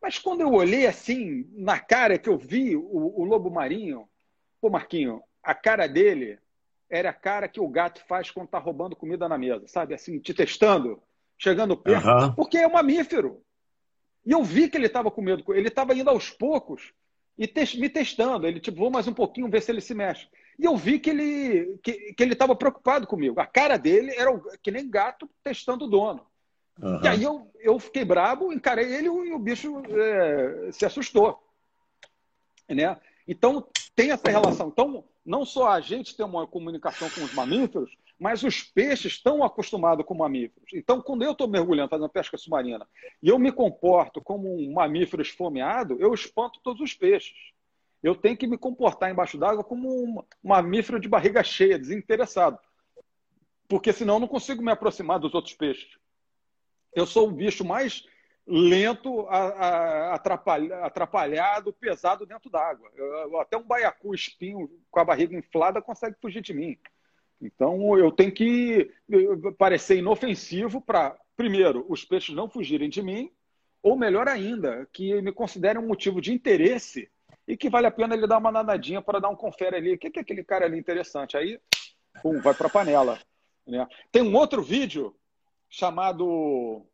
Mas 0.00 0.18
quando 0.18 0.40
eu 0.40 0.52
olhei 0.52 0.86
assim, 0.86 1.48
na 1.52 1.78
cara 1.78 2.18
que 2.18 2.28
eu 2.28 2.38
vi 2.38 2.76
o, 2.76 3.20
o 3.20 3.24
lobo 3.24 3.50
marinho, 3.50 4.08
pô, 4.60 4.70
Marquinho, 4.70 5.22
a 5.42 5.54
cara 5.54 5.86
dele 5.86 6.38
era 6.88 7.10
a 7.10 7.14
cara 7.14 7.48
que 7.48 7.60
o 7.60 7.68
gato 7.68 8.02
faz 8.06 8.30
quando 8.30 8.46
está 8.46 8.58
roubando 8.58 8.96
comida 8.96 9.28
na 9.28 9.36
mesa, 9.36 9.66
sabe? 9.66 9.94
Assim, 9.94 10.18
te 10.18 10.32
testando, 10.32 11.02
chegando 11.36 11.76
perto, 11.76 12.08
uhum. 12.08 12.32
porque 12.32 12.58
é 12.58 12.66
um 12.66 12.72
mamífero. 12.72 13.42
E 14.24 14.32
eu 14.32 14.42
vi 14.42 14.68
que 14.68 14.76
ele 14.76 14.86
estava 14.86 15.10
com 15.10 15.22
medo, 15.22 15.44
ele 15.54 15.68
estava 15.68 15.94
indo 15.94 16.10
aos 16.10 16.30
poucos 16.30 16.92
e 17.36 17.46
te 17.46 17.78
me 17.78 17.88
testando. 17.88 18.46
Ele, 18.46 18.60
tipo, 18.60 18.78
vou 18.78 18.90
mais 18.90 19.06
um 19.06 19.14
pouquinho 19.14 19.48
ver 19.48 19.62
se 19.62 19.70
ele 19.70 19.80
se 19.80 19.94
mexe. 19.94 20.28
E 20.58 20.64
eu 20.64 20.76
vi 20.76 20.98
que 20.98 21.10
ele 21.10 21.78
que, 21.82 22.12
que 22.12 22.22
ele 22.22 22.32
estava 22.32 22.56
preocupado 22.56 23.06
comigo. 23.06 23.40
A 23.40 23.46
cara 23.46 23.76
dele 23.76 24.12
era 24.16 24.30
que 24.62 24.70
nem 24.70 24.90
gato 24.90 25.30
testando 25.42 25.84
o 25.84 25.88
dono. 25.88 26.26
Uhum. 26.80 27.00
E 27.02 27.08
aí 27.08 27.22
eu, 27.22 27.50
eu 27.60 27.78
fiquei 27.78 28.04
brabo, 28.04 28.52
encarei 28.52 28.92
ele 28.92 29.06
e 29.06 29.32
o 29.32 29.38
bicho 29.38 29.82
é, 29.88 30.70
se 30.72 30.84
assustou. 30.86 31.42
Né? 32.68 32.96
Então, 33.26 33.66
tem 33.94 34.10
essa 34.10 34.30
relação. 34.30 34.68
Então, 34.68 35.04
não 35.24 35.44
só 35.44 35.68
a 35.68 35.80
gente 35.80 36.16
tem 36.16 36.24
uma 36.24 36.46
comunicação 36.46 37.10
com 37.10 37.22
os 37.22 37.34
mamíferos, 37.34 37.96
mas 38.18 38.42
os 38.42 38.62
peixes 38.62 39.12
estão 39.12 39.44
acostumados 39.44 40.04
com 40.04 40.14
mamíferos. 40.14 40.70
Então, 40.72 41.00
quando 41.00 41.22
eu 41.22 41.32
estou 41.32 41.46
mergulhando, 41.46 41.90
fazendo 41.90 42.08
pesca 42.08 42.36
submarina, 42.36 42.86
e 43.22 43.28
eu 43.28 43.38
me 43.38 43.52
comporto 43.52 44.20
como 44.20 44.52
um 44.56 44.72
mamífero 44.72 45.22
esfomeado, 45.22 45.96
eu 46.00 46.12
espanto 46.12 46.60
todos 46.62 46.80
os 46.80 46.94
peixes. 46.94 47.36
Eu 48.02 48.14
tenho 48.14 48.36
que 48.36 48.46
me 48.46 48.56
comportar 48.56 49.10
embaixo 49.10 49.36
d'água 49.36 49.64
como 49.64 49.88
um 49.88 50.22
mamífero 50.42 51.00
de 51.00 51.08
barriga 51.08 51.42
cheia, 51.42 51.78
desinteressado. 51.78 52.58
Porque 53.68 53.92
senão 53.92 54.14
eu 54.14 54.20
não 54.20 54.28
consigo 54.28 54.62
me 54.62 54.72
aproximar 54.72 55.18
dos 55.18 55.34
outros 55.34 55.54
peixes. 55.54 55.88
Eu 56.98 57.06
sou 57.06 57.28
o 57.28 57.32
bicho 57.32 57.64
mais 57.64 58.04
lento, 58.44 59.26
atrapalhado, 60.82 61.72
pesado 61.72 62.26
dentro 62.26 62.50
d'água. 62.50 62.90
Até 63.40 63.56
um 63.56 63.62
baiacu 63.62 64.14
espinho 64.14 64.68
com 64.90 64.98
a 64.98 65.04
barriga 65.04 65.36
inflada 65.36 65.80
consegue 65.80 66.16
fugir 66.20 66.42
de 66.42 66.52
mim. 66.52 66.76
Então, 67.40 67.96
eu 67.96 68.10
tenho 68.10 68.32
que 68.32 68.90
parecer 69.56 69.98
inofensivo 69.98 70.80
para, 70.80 71.16
primeiro, 71.36 71.86
os 71.88 72.04
peixes 72.04 72.34
não 72.34 72.48
fugirem 72.48 72.88
de 72.88 73.00
mim, 73.00 73.30
ou 73.80 73.96
melhor 73.96 74.26
ainda, 74.26 74.88
que 74.92 75.22
me 75.22 75.30
considerem 75.30 75.80
um 75.80 75.86
motivo 75.86 76.20
de 76.20 76.32
interesse 76.32 77.08
e 77.46 77.56
que 77.56 77.70
vale 77.70 77.86
a 77.86 77.92
pena 77.92 78.14
ele 78.14 78.26
dar 78.26 78.38
uma 78.38 78.50
nadadinha 78.50 79.00
para 79.00 79.20
dar 79.20 79.28
um 79.28 79.36
confere 79.36 79.76
ali. 79.76 79.94
O 79.94 79.98
que 79.98 80.18
é 80.18 80.20
aquele 80.20 80.42
cara 80.42 80.64
ali 80.64 80.76
interessante? 80.76 81.36
Aí, 81.36 81.60
pum, 82.20 82.40
vai 82.40 82.54
para 82.54 82.66
a 82.66 82.70
panela. 82.70 83.20
Né? 83.64 83.86
Tem 84.10 84.22
um 84.22 84.34
outro 84.34 84.62
vídeo 84.62 85.14
chamado 85.70 86.84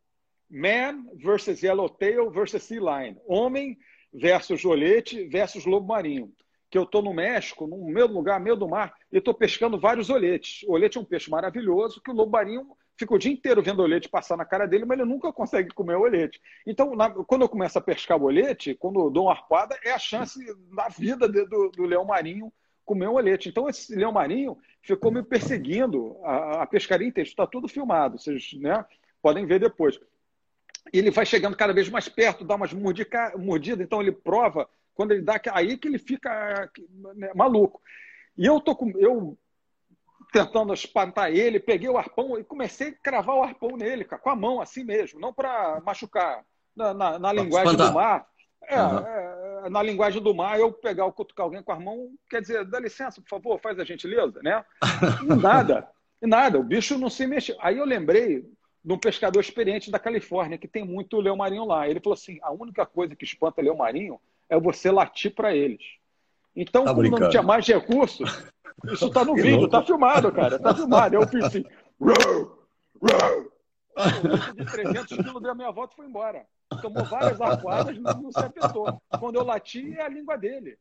Man 0.55 1.07
versus 1.17 1.63
Yellowtail 1.63 2.31
versus 2.31 2.63
Sea 2.63 2.79
Lion. 2.79 3.17
Homem 3.27 3.77
versus 4.13 4.65
olete 4.65 5.27
versus 5.29 5.65
lobo 5.65 5.89
marinho 5.89 6.33
que 6.71 6.79
eu 6.79 6.83
estou 6.83 7.03
no 7.03 7.15
México, 7.15 7.69
no 7.69 7.87
meu 7.87 8.09
lugar, 8.09 8.41
meio 8.41 8.57
do 8.57 8.69
mar, 8.69 8.93
e 9.13 9.19
estou 9.19 9.33
pescando 9.33 9.79
vários 9.79 10.11
oletes. 10.11 10.65
O 10.67 10.73
olete 10.73 10.99
é 10.99 11.01
um 11.01 11.05
peixe 11.05 11.31
maravilhoso 11.31 12.01
que 12.03 12.11
o 12.11 12.15
lobo 12.15 12.33
marinho 12.33 12.67
fica 12.97 13.15
o 13.15 13.19
dia 13.19 13.33
inteiro 13.33 13.63
vendo 13.63 13.79
o 13.79 13.83
olete 13.83 14.09
passar 14.09 14.37
na 14.37 14.45
cara 14.45 14.67
dele, 14.67 14.85
mas 14.85 14.99
ele 14.99 15.09
nunca 15.09 15.33
consegue 15.33 15.73
comer 15.73 15.97
o 15.97 16.03
olete. 16.03 16.41
Então, 16.67 16.97
na, 16.97 17.11
quando 17.11 17.43
eu 17.43 17.49
começo 17.49 17.79
a 17.79 17.81
pescar 17.81 18.21
o 18.21 18.25
olete, 18.25 18.75
quando 18.75 19.01
eu 19.01 19.11
dou 19.11 19.27
uma 19.27 19.33
arpada, 19.33 19.79
é 19.85 19.93
a 19.93 19.99
chance 19.99 20.39
da 20.75 20.89
vida 20.89 21.29
de, 21.29 21.45
do, 21.47 21.71
do, 21.71 21.85
leão 21.85 22.05
marinho 22.05 22.53
comer 22.85 23.09
um 23.09 23.15
olete. 23.15 23.49
Então, 23.49 23.69
esse 23.69 23.95
leão 23.95 24.11
marinho 24.11 24.59
ficou 24.83 25.13
me 25.13 25.23
perseguindo 25.23 26.17
a, 26.25 26.63
a 26.63 26.67
pescaria 26.67 27.07
inteira. 27.07 27.29
Está 27.29 27.47
tudo 27.47 27.69
filmado, 27.69 28.19
vocês 28.19 28.53
né, 28.55 28.85
podem 29.23 29.47
ver 29.47 29.61
depois. 29.61 29.99
Ele 30.93 31.11
vai 31.11 31.27
chegando 31.27 31.57
cada 31.57 31.73
vez 31.73 31.89
mais 31.89 32.09
perto, 32.09 32.45
dá 32.45 32.55
umas 32.55 32.73
mordidas, 32.73 33.85
então 33.85 34.01
ele 34.01 34.13
prova 34.13 34.69
quando 34.95 35.13
ele 35.13 35.23
dá 35.23 35.41
aí 35.53 35.77
que 35.77 35.89
ele 35.89 35.99
fica 35.99 36.71
né, 37.15 37.33
maluco. 37.35 37.81
E 38.37 38.47
eu 38.47 38.61
tô 38.61 38.75
com 38.75 38.91
eu 38.99 39.37
tentando 40.33 40.73
espantar 40.75 41.31
ele, 41.31 41.61
peguei 41.61 41.89
o 41.89 41.97
arpão 41.97 42.39
e 42.39 42.45
comecei 42.45 42.89
a 42.89 42.93
cravar 42.93 43.37
o 43.37 43.43
arpão 43.43 43.77
nele, 43.77 44.05
com 44.05 44.31
a 44.31 44.37
mão 44.37 44.61
assim 44.61 44.85
mesmo, 44.85 45.21
não 45.21 45.33
para 45.33 45.81
machucar. 45.85 46.45
Na, 46.75 46.93
na, 46.93 47.19
na 47.21 47.33
linguagem 47.33 47.71
espantar. 47.71 47.93
do 47.93 47.95
mar, 47.95 48.27
é, 48.69 48.83
uhum. 48.83 48.99
é, 48.99 49.71
na 49.71 49.81
linguagem 49.81 50.21
do 50.21 50.35
mar, 50.35 50.59
eu 50.59 50.73
pegar 50.73 51.07
o 51.07 51.13
cutucar 51.13 51.45
alguém 51.45 51.63
com 51.63 51.71
a 51.71 51.79
mão, 51.79 52.11
quer 52.29 52.41
dizer, 52.41 52.65
dá 52.65 52.81
licença, 52.81 53.21
por 53.21 53.29
favor, 53.29 53.61
faz 53.61 53.79
a 53.79 53.85
gentileza, 53.85 54.41
né? 54.43 54.65
nada, 55.41 55.89
nada, 56.21 56.59
o 56.59 56.65
bicho 56.65 56.99
não 56.99 57.09
se 57.09 57.29
mexeu. 57.29 57.57
Aí 57.61 57.79
eu 57.79 57.85
lembrei 57.85 58.45
de 58.85 58.93
um 58.93 58.99
pescador 58.99 59.41
experiente 59.41 59.91
da 59.91 59.99
Califórnia, 59.99 60.59
que 60.59 60.69
tem 60.69 60.85
muito 60.85 61.19
leão 61.19 61.37
marinho 61.37 61.65
lá. 61.65 61.89
Ele 61.89 62.01
falou 62.01 62.15
assim: 62.15 62.39
a 62.43 62.53
única 62.53 62.85
coisa 62.85 63.17
que 63.17 63.25
espanta 63.25 63.63
leão 63.63 63.77
marinho 63.77 64.21
é 64.49 64.61
você 64.61 64.91
latir 64.91 65.35
para 65.35 65.55
eles. 65.57 65.83
Então, 66.55 66.85
tá 66.85 66.95
como 66.95 67.19
não 67.19 67.29
tinha 67.31 67.43
mais 67.43 67.67
recursos, 67.67 68.45
isso 68.93 69.07
está 69.07 69.25
no 69.25 69.35
vídeo, 69.35 69.65
está 69.65 69.83
filmado, 69.83 70.31
cara, 70.31 70.57
está 70.57 70.75
filmado. 70.75 71.17
Eu 71.17 71.27
fiz 71.27 71.45
assim, 71.45 71.65
row, 71.99 72.69
row. 73.01 73.55
De 74.55 74.65
300 74.65 75.17
quilos 75.17 75.43
deu 75.43 75.53
a 75.53 75.55
minha 75.55 75.71
volta 75.71 75.95
e 75.95 75.97
foi 75.97 76.07
embora. 76.07 76.47
Tomou 76.83 77.05
várias 77.05 77.41
arquadas, 77.41 77.99
não, 77.99 78.23
não 78.23 78.33
se 78.33 78.39
afetou. 78.39 79.01
Quando 79.21 79.37
eu 79.37 79.45
lati, 79.45 79.95
é 79.97 80.03
a 80.03 80.09
língua 80.09 80.37
dele. 80.37 80.77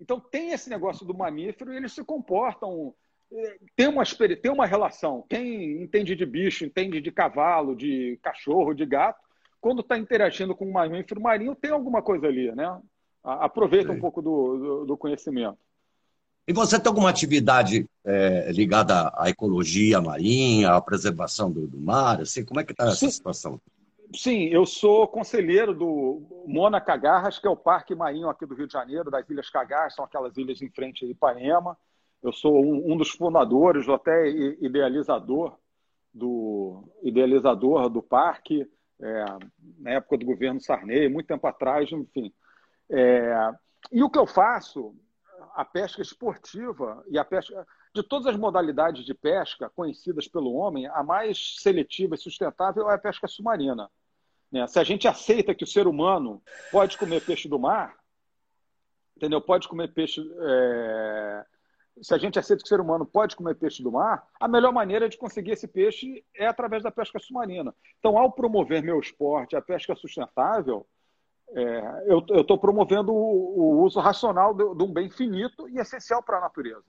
Então, 0.00 0.20
tem 0.20 0.52
esse 0.52 0.70
negócio 0.70 1.04
do 1.04 1.16
mamífero 1.16 1.72
e 1.72 1.76
eles 1.76 1.92
se 1.92 2.04
comportam. 2.04 2.94
Tem 3.74 3.88
uma, 3.88 4.04
tem 4.40 4.52
uma 4.52 4.66
relação. 4.66 5.24
Quem 5.28 5.82
entende 5.82 6.14
de 6.14 6.24
bicho, 6.24 6.64
entende 6.64 7.00
de 7.00 7.10
cavalo, 7.10 7.74
de 7.74 8.18
cachorro, 8.22 8.74
de 8.74 8.86
gato, 8.86 9.20
quando 9.60 9.80
está 9.80 9.96
interagindo 9.96 10.54
com 10.54 10.66
um 10.66 10.72
mamífero 10.72 11.20
marinho, 11.20 11.54
tem 11.54 11.70
alguma 11.70 12.02
coisa 12.02 12.26
ali, 12.26 12.54
né? 12.54 12.80
Aproveita 13.24 13.90
Sim. 13.90 13.96
um 13.96 14.00
pouco 14.00 14.20
do, 14.20 14.58
do, 14.58 14.84
do, 14.84 14.96
conhecimento. 14.96 15.56
E 16.46 16.52
você 16.52 16.78
tem 16.78 16.90
alguma 16.90 17.08
atividade 17.08 17.88
é, 18.04 18.52
ligada 18.52 19.10
à 19.16 19.30
ecologia 19.30 20.02
marinha, 20.02 20.72
à 20.72 20.80
preservação 20.82 21.50
do, 21.50 21.66
do 21.66 21.80
mar? 21.80 22.20
Assim, 22.20 22.44
como 22.44 22.60
é 22.60 22.64
que 22.64 22.72
está 22.72 22.88
essa 22.88 23.08
situação? 23.08 23.58
Sim, 24.14 24.44
eu 24.44 24.66
sou 24.66 25.08
conselheiro 25.08 25.74
do 25.74 26.44
Mona 26.46 26.80
Cagarras, 26.80 27.38
que 27.38 27.46
é 27.46 27.50
o 27.50 27.56
parque 27.56 27.94
marinho 27.94 28.28
aqui 28.28 28.44
do 28.44 28.54
Rio 28.54 28.66
de 28.66 28.72
Janeiro, 28.74 29.10
das 29.10 29.28
Ilhas 29.30 29.48
Cagarras, 29.48 29.94
são 29.94 30.04
aquelas 30.04 30.36
ilhas 30.36 30.60
em 30.60 30.68
frente 30.68 31.06
a 31.06 31.08
Ipanema. 31.08 31.76
Eu 32.24 32.32
sou 32.32 32.64
um, 32.64 32.92
um 32.92 32.96
dos 32.96 33.10
fundadores, 33.10 33.86
até 33.86 34.28
idealizador 34.28 35.56
do 36.12 36.82
idealizador 37.02 37.90
do 37.90 38.02
parque, 38.02 38.66
é, 38.98 39.24
na 39.78 39.90
época 39.90 40.16
do 40.16 40.24
governo 40.24 40.60
Sarney, 40.60 41.08
muito 41.08 41.26
tempo 41.26 41.46
atrás, 41.46 41.92
enfim. 41.92 42.32
É, 42.90 43.52
e 43.92 44.02
o 44.02 44.08
que 44.08 44.18
eu 44.18 44.26
faço 44.26 44.96
a 45.54 45.64
pesca 45.64 46.00
esportiva 46.00 47.04
e 47.08 47.18
a 47.18 47.24
pesca. 47.24 47.66
De 47.94 48.02
todas 48.02 48.26
as 48.26 48.36
modalidades 48.36 49.04
de 49.04 49.14
pesca 49.14 49.70
conhecidas 49.70 50.26
pelo 50.26 50.54
homem, 50.54 50.86
a 50.86 51.02
mais 51.04 51.56
seletiva 51.60 52.16
e 52.16 52.18
sustentável 52.18 52.90
é 52.90 52.94
a 52.94 52.98
pesca 52.98 53.28
submarina. 53.28 53.88
Né? 54.50 54.66
Se 54.66 54.80
a 54.80 54.84
gente 54.84 55.06
aceita 55.06 55.54
que 55.54 55.62
o 55.62 55.66
ser 55.66 55.86
humano 55.86 56.42
pode 56.72 56.98
comer 56.98 57.24
peixe 57.24 57.48
do 57.48 57.58
mar, 57.58 57.94
entendeu? 59.16 59.40
Pode 59.40 59.68
comer 59.68 59.92
peixe. 59.92 60.20
É... 60.40 61.46
Se 62.02 62.12
a 62.12 62.18
gente 62.18 62.38
aceita 62.38 62.62
que 62.62 62.66
o 62.66 62.68
ser 62.68 62.80
humano 62.80 63.06
pode 63.06 63.36
comer 63.36 63.54
peixe 63.54 63.82
do 63.82 63.92
mar, 63.92 64.26
a 64.40 64.48
melhor 64.48 64.72
maneira 64.72 65.08
de 65.08 65.16
conseguir 65.16 65.52
esse 65.52 65.68
peixe 65.68 66.24
é 66.34 66.46
através 66.46 66.82
da 66.82 66.90
pesca 66.90 67.18
submarina. 67.18 67.74
Então, 67.98 68.18
ao 68.18 68.32
promover 68.32 68.82
meu 68.82 68.98
esporte, 68.98 69.54
a 69.54 69.62
pesca 69.62 69.94
sustentável, 69.94 70.86
é, 71.50 72.04
eu 72.06 72.40
estou 72.40 72.58
promovendo 72.58 73.12
o, 73.12 73.60
o, 73.60 73.82
uso 73.82 74.00
racional 74.00 74.52
de, 74.52 74.64
um 74.64 74.92
bem 74.92 75.08
finito 75.08 75.68
e 75.68 75.78
essencial 75.78 76.22
para 76.22 76.38
a 76.38 76.40
natureza. 76.40 76.86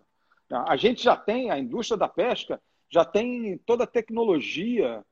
A 0.49 0.75
gente 0.75 1.03
já 1.03 1.15
tem, 1.15 1.51
a 1.51 1.59
indústria 1.59 1.97
da 1.97 2.07
pesca 2.07 2.61
já 2.89 3.03
tem 3.03 3.57
toda 3.59 3.83
a 3.83 3.87
tecnologia 3.87 5.03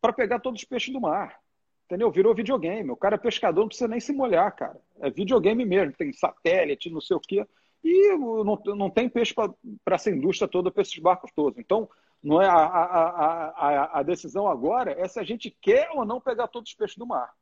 para 0.00 0.12
pegar 0.12 0.40
todos 0.40 0.62
os 0.62 0.68
peixes 0.68 0.92
do 0.92 1.00
mar. 1.00 1.38
Entendeu? 1.86 2.10
Virou 2.10 2.34
videogame. 2.34 2.90
O 2.90 2.96
cara 2.96 3.16
é 3.16 3.18
pescador, 3.18 3.62
não 3.62 3.68
precisa 3.68 3.88
nem 3.88 3.98
se 3.98 4.12
molhar, 4.12 4.54
cara. 4.54 4.80
É 5.00 5.10
videogame 5.10 5.64
mesmo. 5.64 5.92
Tem 5.92 6.12
satélite, 6.12 6.88
não 6.88 7.00
sei 7.00 7.16
o 7.16 7.20
quê. 7.20 7.44
E 7.82 8.16
não, 8.16 8.60
não 8.76 8.90
tem 8.90 9.08
peixe 9.08 9.34
para 9.34 9.54
essa 9.94 10.10
indústria 10.10 10.48
toda, 10.48 10.70
para 10.70 10.82
esses 10.82 10.98
barcos 10.98 11.30
todos. 11.34 11.58
Então, 11.58 11.88
não 12.22 12.40
é 12.40 12.46
a, 12.46 12.52
a, 12.52 13.48
a, 13.48 14.00
a 14.00 14.02
decisão 14.02 14.46
agora 14.46 14.92
é 14.92 15.08
se 15.08 15.18
a 15.18 15.22
gente 15.22 15.50
quer 15.50 15.88
ou 15.94 16.04
não 16.04 16.20
pegar 16.20 16.48
todos 16.48 16.70
os 16.70 16.76
peixes 16.76 16.96
do 16.96 17.06
mar. 17.06 17.32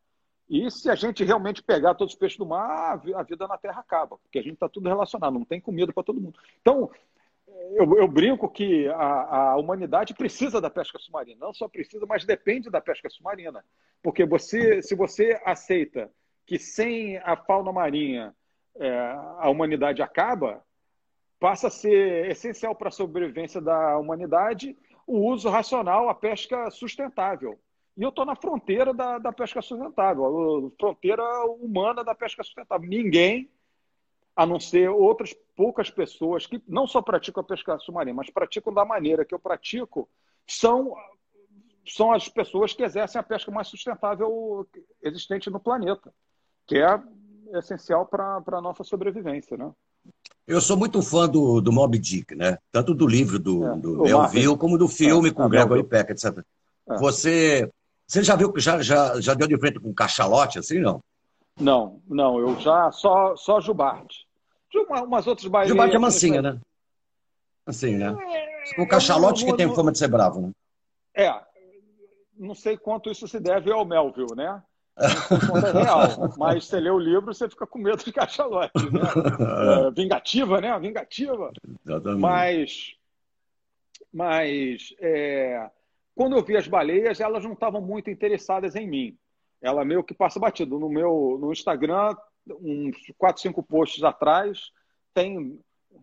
E 0.48 0.70
se 0.70 0.88
a 0.88 0.94
gente 0.94 1.24
realmente 1.24 1.62
pegar 1.62 1.94
todos 1.94 2.14
os 2.14 2.18
peixes 2.18 2.38
do 2.38 2.46
mar, 2.46 3.00
a 3.14 3.22
vida 3.22 3.46
na 3.46 3.58
Terra 3.58 3.80
acaba, 3.80 4.16
porque 4.18 4.38
a 4.38 4.42
gente 4.42 4.54
está 4.54 4.68
tudo 4.68 4.88
relacionado, 4.88 5.34
não 5.34 5.44
tem 5.44 5.60
comida 5.60 5.92
para 5.92 6.02
todo 6.02 6.20
mundo. 6.20 6.38
Então, 6.60 6.90
eu, 7.72 7.98
eu 7.98 8.08
brinco 8.08 8.48
que 8.48 8.88
a, 8.88 9.50
a, 9.52 9.56
humanidade 9.56 10.14
precisa 10.14 10.60
da 10.60 10.70
pesca 10.70 10.98
submarina. 10.98 11.38
Não 11.40 11.52
só 11.52 11.68
precisa, 11.68 12.06
mas 12.06 12.24
depende 12.24 12.70
da 12.70 12.80
pesca 12.80 13.10
submarina. 13.10 13.64
Porque 14.02 14.24
você, 14.24 14.80
se 14.80 14.94
você 14.94 15.40
aceita 15.44 16.10
que 16.46 16.58
sem 16.58 17.18
a 17.18 17.36
fauna 17.36 17.72
marinha 17.72 18.34
é, 18.78 19.14
a 19.38 19.48
humanidade 19.50 20.02
acaba, 20.02 20.64
passa 21.38 21.68
a 21.68 21.70
ser 21.70 22.30
essencial 22.30 22.74
para 22.74 22.88
a 22.88 22.92
sobrevivência 22.92 23.60
da 23.60 23.98
humanidade 23.98 24.76
o 25.06 25.20
uso 25.30 25.48
racional, 25.48 26.08
a 26.08 26.14
pesca 26.14 26.70
sustentável. 26.70 27.58
E 27.96 28.02
eu 28.02 28.10
estou 28.10 28.26
na 28.26 28.36
fronteira 28.36 28.92
da, 28.92 29.18
da 29.18 29.32
pesca 29.32 29.62
sustentável, 29.62 30.72
fronteira 30.78 31.24
humana 31.46 32.04
da 32.04 32.14
pesca 32.14 32.44
sustentável. 32.44 32.86
Ninguém, 32.86 33.50
a 34.36 34.44
não 34.44 34.60
ser 34.60 34.90
outras 34.90 35.34
poucas 35.56 35.90
pessoas 35.90 36.46
que 36.46 36.62
não 36.68 36.86
só 36.86 37.00
praticam 37.00 37.40
a 37.40 37.44
pesca 37.44 37.78
submarina, 37.78 38.14
mas 38.14 38.30
praticam 38.30 38.72
da 38.72 38.84
maneira 38.84 39.24
que 39.24 39.34
eu 39.34 39.38
pratico, 39.38 40.08
são, 40.46 40.94
são 41.86 42.12
as 42.12 42.28
pessoas 42.28 42.74
que 42.74 42.82
exercem 42.82 43.18
a 43.18 43.24
pesca 43.24 43.50
mais 43.50 43.66
sustentável 43.66 44.68
existente 45.02 45.50
no 45.50 45.58
planeta, 45.58 46.14
que 46.66 46.76
é 46.76 47.02
essencial 47.54 48.06
para 48.06 48.42
a 48.46 48.60
nossa 48.60 48.84
sobrevivência. 48.84 49.56
Né? 49.56 49.70
Eu 50.46 50.60
sou 50.60 50.76
muito 50.76 51.02
fã 51.02 51.28
do, 51.28 51.60
do 51.60 51.72
Moby 51.72 51.98
Dick, 51.98 52.34
né? 52.34 52.58
tanto 52.70 52.94
do 52.94 53.06
livro 53.06 53.38
do, 53.38 53.64
é, 53.66 53.76
do 53.76 54.02
Melville, 54.02 54.56
como 54.56 54.78
do 54.78 54.88
filme 54.88 55.28
é, 55.28 55.32
com 55.32 55.44
o 55.44 55.48
Gregory 55.48 55.84
Peck, 55.84 56.10
etc. 56.10 56.38
É. 56.88 56.96
Você 56.98 57.70
você 58.08 58.22
já 58.22 58.34
viu 58.34 58.50
que 58.50 58.58
já, 58.58 58.80
já, 58.80 59.20
já 59.20 59.34
deu 59.34 59.46
de 59.46 59.58
frente 59.58 59.78
com 59.78 59.90
um 59.90 59.94
cachalote 59.94 60.58
assim, 60.58 60.78
não? 60.78 61.04
Não, 61.60 62.00
não, 62.08 62.38
eu 62.38 62.58
já 62.58 62.90
só, 62.90 63.36
só 63.36 63.60
jubarte. 63.60 64.26
De 64.70 64.78
uma, 64.78 65.02
umas 65.02 65.26
outras 65.26 65.46
baleias. 65.46 65.68
Jubarte 65.68 65.94
é 65.94 65.98
mansinha, 65.98 66.40
né? 66.40 66.58
Assim, 67.66 67.96
né? 67.96 68.16
É, 68.74 68.80
o 68.80 68.88
cachalote 68.88 69.44
que 69.44 69.54
tem 69.54 69.74
fama 69.74 69.92
de 69.92 69.98
ser 69.98 70.08
bravo, 70.08 70.40
né? 70.40 70.52
É, 71.14 71.34
não 72.38 72.54
sei 72.54 72.78
quanto 72.78 73.10
isso 73.10 73.28
se 73.28 73.38
deve 73.38 73.70
ao 73.70 73.84
Melville, 73.84 74.34
né? 74.34 74.62
É 74.98 75.82
real, 75.82 76.34
mas 76.36 76.64
você 76.64 76.80
lê 76.80 76.90
o 76.90 76.98
livro, 76.98 77.32
você 77.32 77.48
fica 77.48 77.66
com 77.66 77.78
medo 77.78 78.02
de 78.02 78.12
cachalote. 78.12 78.72
Né? 78.90 79.00
É, 79.88 79.90
vingativa, 79.90 80.60
né? 80.60 80.78
Vingativa. 80.78 81.52
Exatamente. 81.84 82.20
Mas, 82.20 82.94
mas 84.12 84.94
é, 85.00 85.70
quando 86.14 86.36
eu 86.36 86.42
vi 86.42 86.56
as 86.56 86.66
baleias, 86.66 87.20
elas 87.20 87.44
não 87.44 87.52
estavam 87.52 87.80
muito 87.80 88.10
interessadas 88.10 88.74
em 88.74 88.88
mim. 88.88 89.18
Ela 89.60 89.84
meio 89.84 90.04
que 90.04 90.14
passa 90.14 90.40
batido. 90.40 90.78
No 90.78 90.88
meu 90.88 91.38
no 91.40 91.52
Instagram, 91.52 92.16
uns 92.60 92.96
4, 93.16 93.42
5 93.42 93.62
posts 93.62 94.02
atrás, 94.02 94.70
tem 95.14 95.58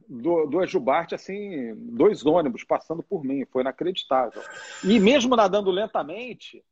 duas 0.08 0.70
jubartes, 0.70 1.20
assim, 1.22 1.74
dois 1.76 2.26
ônibus 2.26 2.64
passando 2.64 3.04
por 3.04 3.24
mim. 3.24 3.46
Foi 3.46 3.62
inacreditável. 3.62 4.42
E 4.84 5.00
mesmo 5.00 5.36
nadando 5.36 5.72
lentamente, 5.72 6.64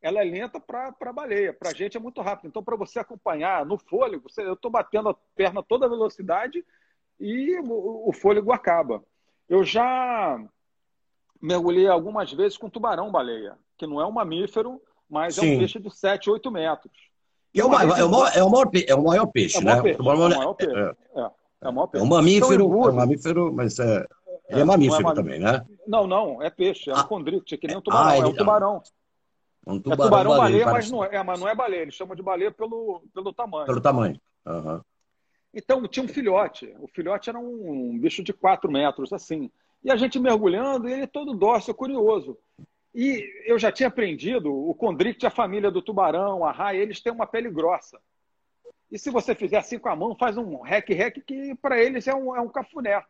ela 0.00 0.20
é 0.20 0.24
lenta 0.24 0.60
para 0.60 0.94
a 1.00 1.12
baleia. 1.12 1.52
Para 1.52 1.70
a 1.70 1.74
gente 1.74 1.96
é 1.96 2.00
muito 2.00 2.20
rápido. 2.20 2.48
Então, 2.48 2.62
para 2.62 2.76
você 2.76 2.98
acompanhar 2.98 3.64
no 3.64 3.78
fôlego, 3.78 4.28
você, 4.28 4.42
eu 4.42 4.54
estou 4.54 4.70
batendo 4.70 5.08
a 5.08 5.14
perna 5.34 5.62
toda 5.62 5.86
a 5.86 5.88
velocidade 5.88 6.64
e 7.18 7.58
o, 7.60 8.08
o 8.08 8.12
fôlego 8.12 8.52
acaba. 8.52 9.02
Eu 9.48 9.64
já 9.64 10.38
mergulhei 11.40 11.86
algumas 11.86 12.32
vezes 12.32 12.58
com 12.58 12.70
tubarão-baleia, 12.70 13.56
que 13.76 13.86
não 13.86 14.00
é 14.00 14.06
um 14.06 14.12
mamífero, 14.12 14.80
mas 15.08 15.36
Sim. 15.36 15.52
é 15.52 15.54
um 15.54 15.58
peixe 15.58 15.78
de 15.78 15.90
7, 15.90 16.30
8 16.30 16.50
metros. 16.50 16.92
E 17.54 17.60
é, 17.60 17.64
o, 17.64 17.72
é, 17.72 18.04
o 18.04 18.10
maior, 18.10 18.30
é, 18.34 18.42
o 18.44 18.50
maior, 18.50 18.70
é 18.74 18.94
o 18.94 19.02
maior 19.02 19.26
peixe, 19.26 19.56
é 19.56 19.60
o 19.60 19.64
maior 19.64 19.76
né? 19.76 19.82
Peixe, 19.82 19.98
é, 19.98 20.02
o 20.02 20.04
maior 20.04 20.54
peixe. 20.54 20.76
É, 20.76 21.20
é, 21.20 21.30
é, 21.62 21.68
o 21.68 21.72
maior 21.72 21.86
peixe. 21.86 22.04
É 22.04 22.06
um 22.06 22.10
mamífero, 22.10 22.54
então, 22.66 22.84
é 22.84 22.90
um 22.90 22.94
mamífero, 22.94 23.52
mas 23.54 23.78
é, 23.78 24.06
ele 24.50 24.60
é, 24.60 24.64
mamífero, 24.64 25.02
não 25.02 25.14
também, 25.14 25.38
né? 25.40 25.64
Não, 25.86 26.06
não, 26.06 26.42
é 26.42 26.50
peixe, 26.50 26.90
é 26.90 26.94
um 26.94 26.98
ah, 26.98 27.04
condrite, 27.04 27.56
que 27.56 27.66
nem 27.66 27.76
um 27.76 27.80
tubarão, 27.80 28.08
ah, 28.08 28.16
é 28.16 28.26
um 28.26 28.34
tubarão. 28.34 28.82
Um 29.66 29.80
tubarão, 29.80 30.04
é 30.04 30.06
tubarão 30.06 30.36
baleia, 30.36 30.64
baleia 30.64 30.72
mas, 30.72 30.90
não 30.90 31.04
é, 31.04 31.22
mas 31.22 31.40
não 31.40 31.48
é 31.48 31.54
baleia, 31.54 31.82
eles 31.82 31.94
chamam 31.94 32.14
de 32.14 32.22
baleia 32.22 32.52
pelo, 32.52 33.02
pelo 33.12 33.32
tamanho. 33.32 33.66
Pelo 33.66 33.80
tamanho. 33.80 34.20
Uhum. 34.46 34.80
Então, 35.52 35.88
tinha 35.88 36.04
um 36.04 36.08
filhote. 36.08 36.72
O 36.78 36.86
filhote 36.86 37.30
era 37.30 37.38
um, 37.38 37.90
um 37.90 37.98
bicho 37.98 38.22
de 38.22 38.32
4 38.32 38.70
metros, 38.70 39.12
assim. 39.12 39.50
E 39.82 39.90
a 39.90 39.96
gente 39.96 40.18
mergulhando, 40.18 40.88
e 40.88 40.92
ele 40.92 41.06
todo 41.06 41.34
dócil, 41.34 41.74
curioso. 41.74 42.38
E 42.94 43.24
eu 43.44 43.58
já 43.58 43.72
tinha 43.72 43.88
aprendido, 43.88 44.52
o 44.52 44.74
condrite, 44.74 45.26
a 45.26 45.30
família 45.30 45.70
do 45.70 45.82
tubarão, 45.82 46.44
a 46.44 46.52
raia, 46.52 46.80
eles 46.80 47.00
têm 47.00 47.12
uma 47.12 47.26
pele 47.26 47.50
grossa. 47.50 47.98
E 48.90 48.98
se 48.98 49.10
você 49.10 49.34
fizer 49.34 49.58
assim 49.58 49.78
com 49.78 49.88
a 49.88 49.96
mão, 49.96 50.14
faz 50.14 50.36
um 50.36 50.60
rec-rec 50.60 51.20
que 51.20 51.54
para 51.56 51.82
eles 51.82 52.06
é 52.06 52.14
um, 52.14 52.34
é 52.36 52.40
um 52.40 52.48
cafuné. 52.48 53.02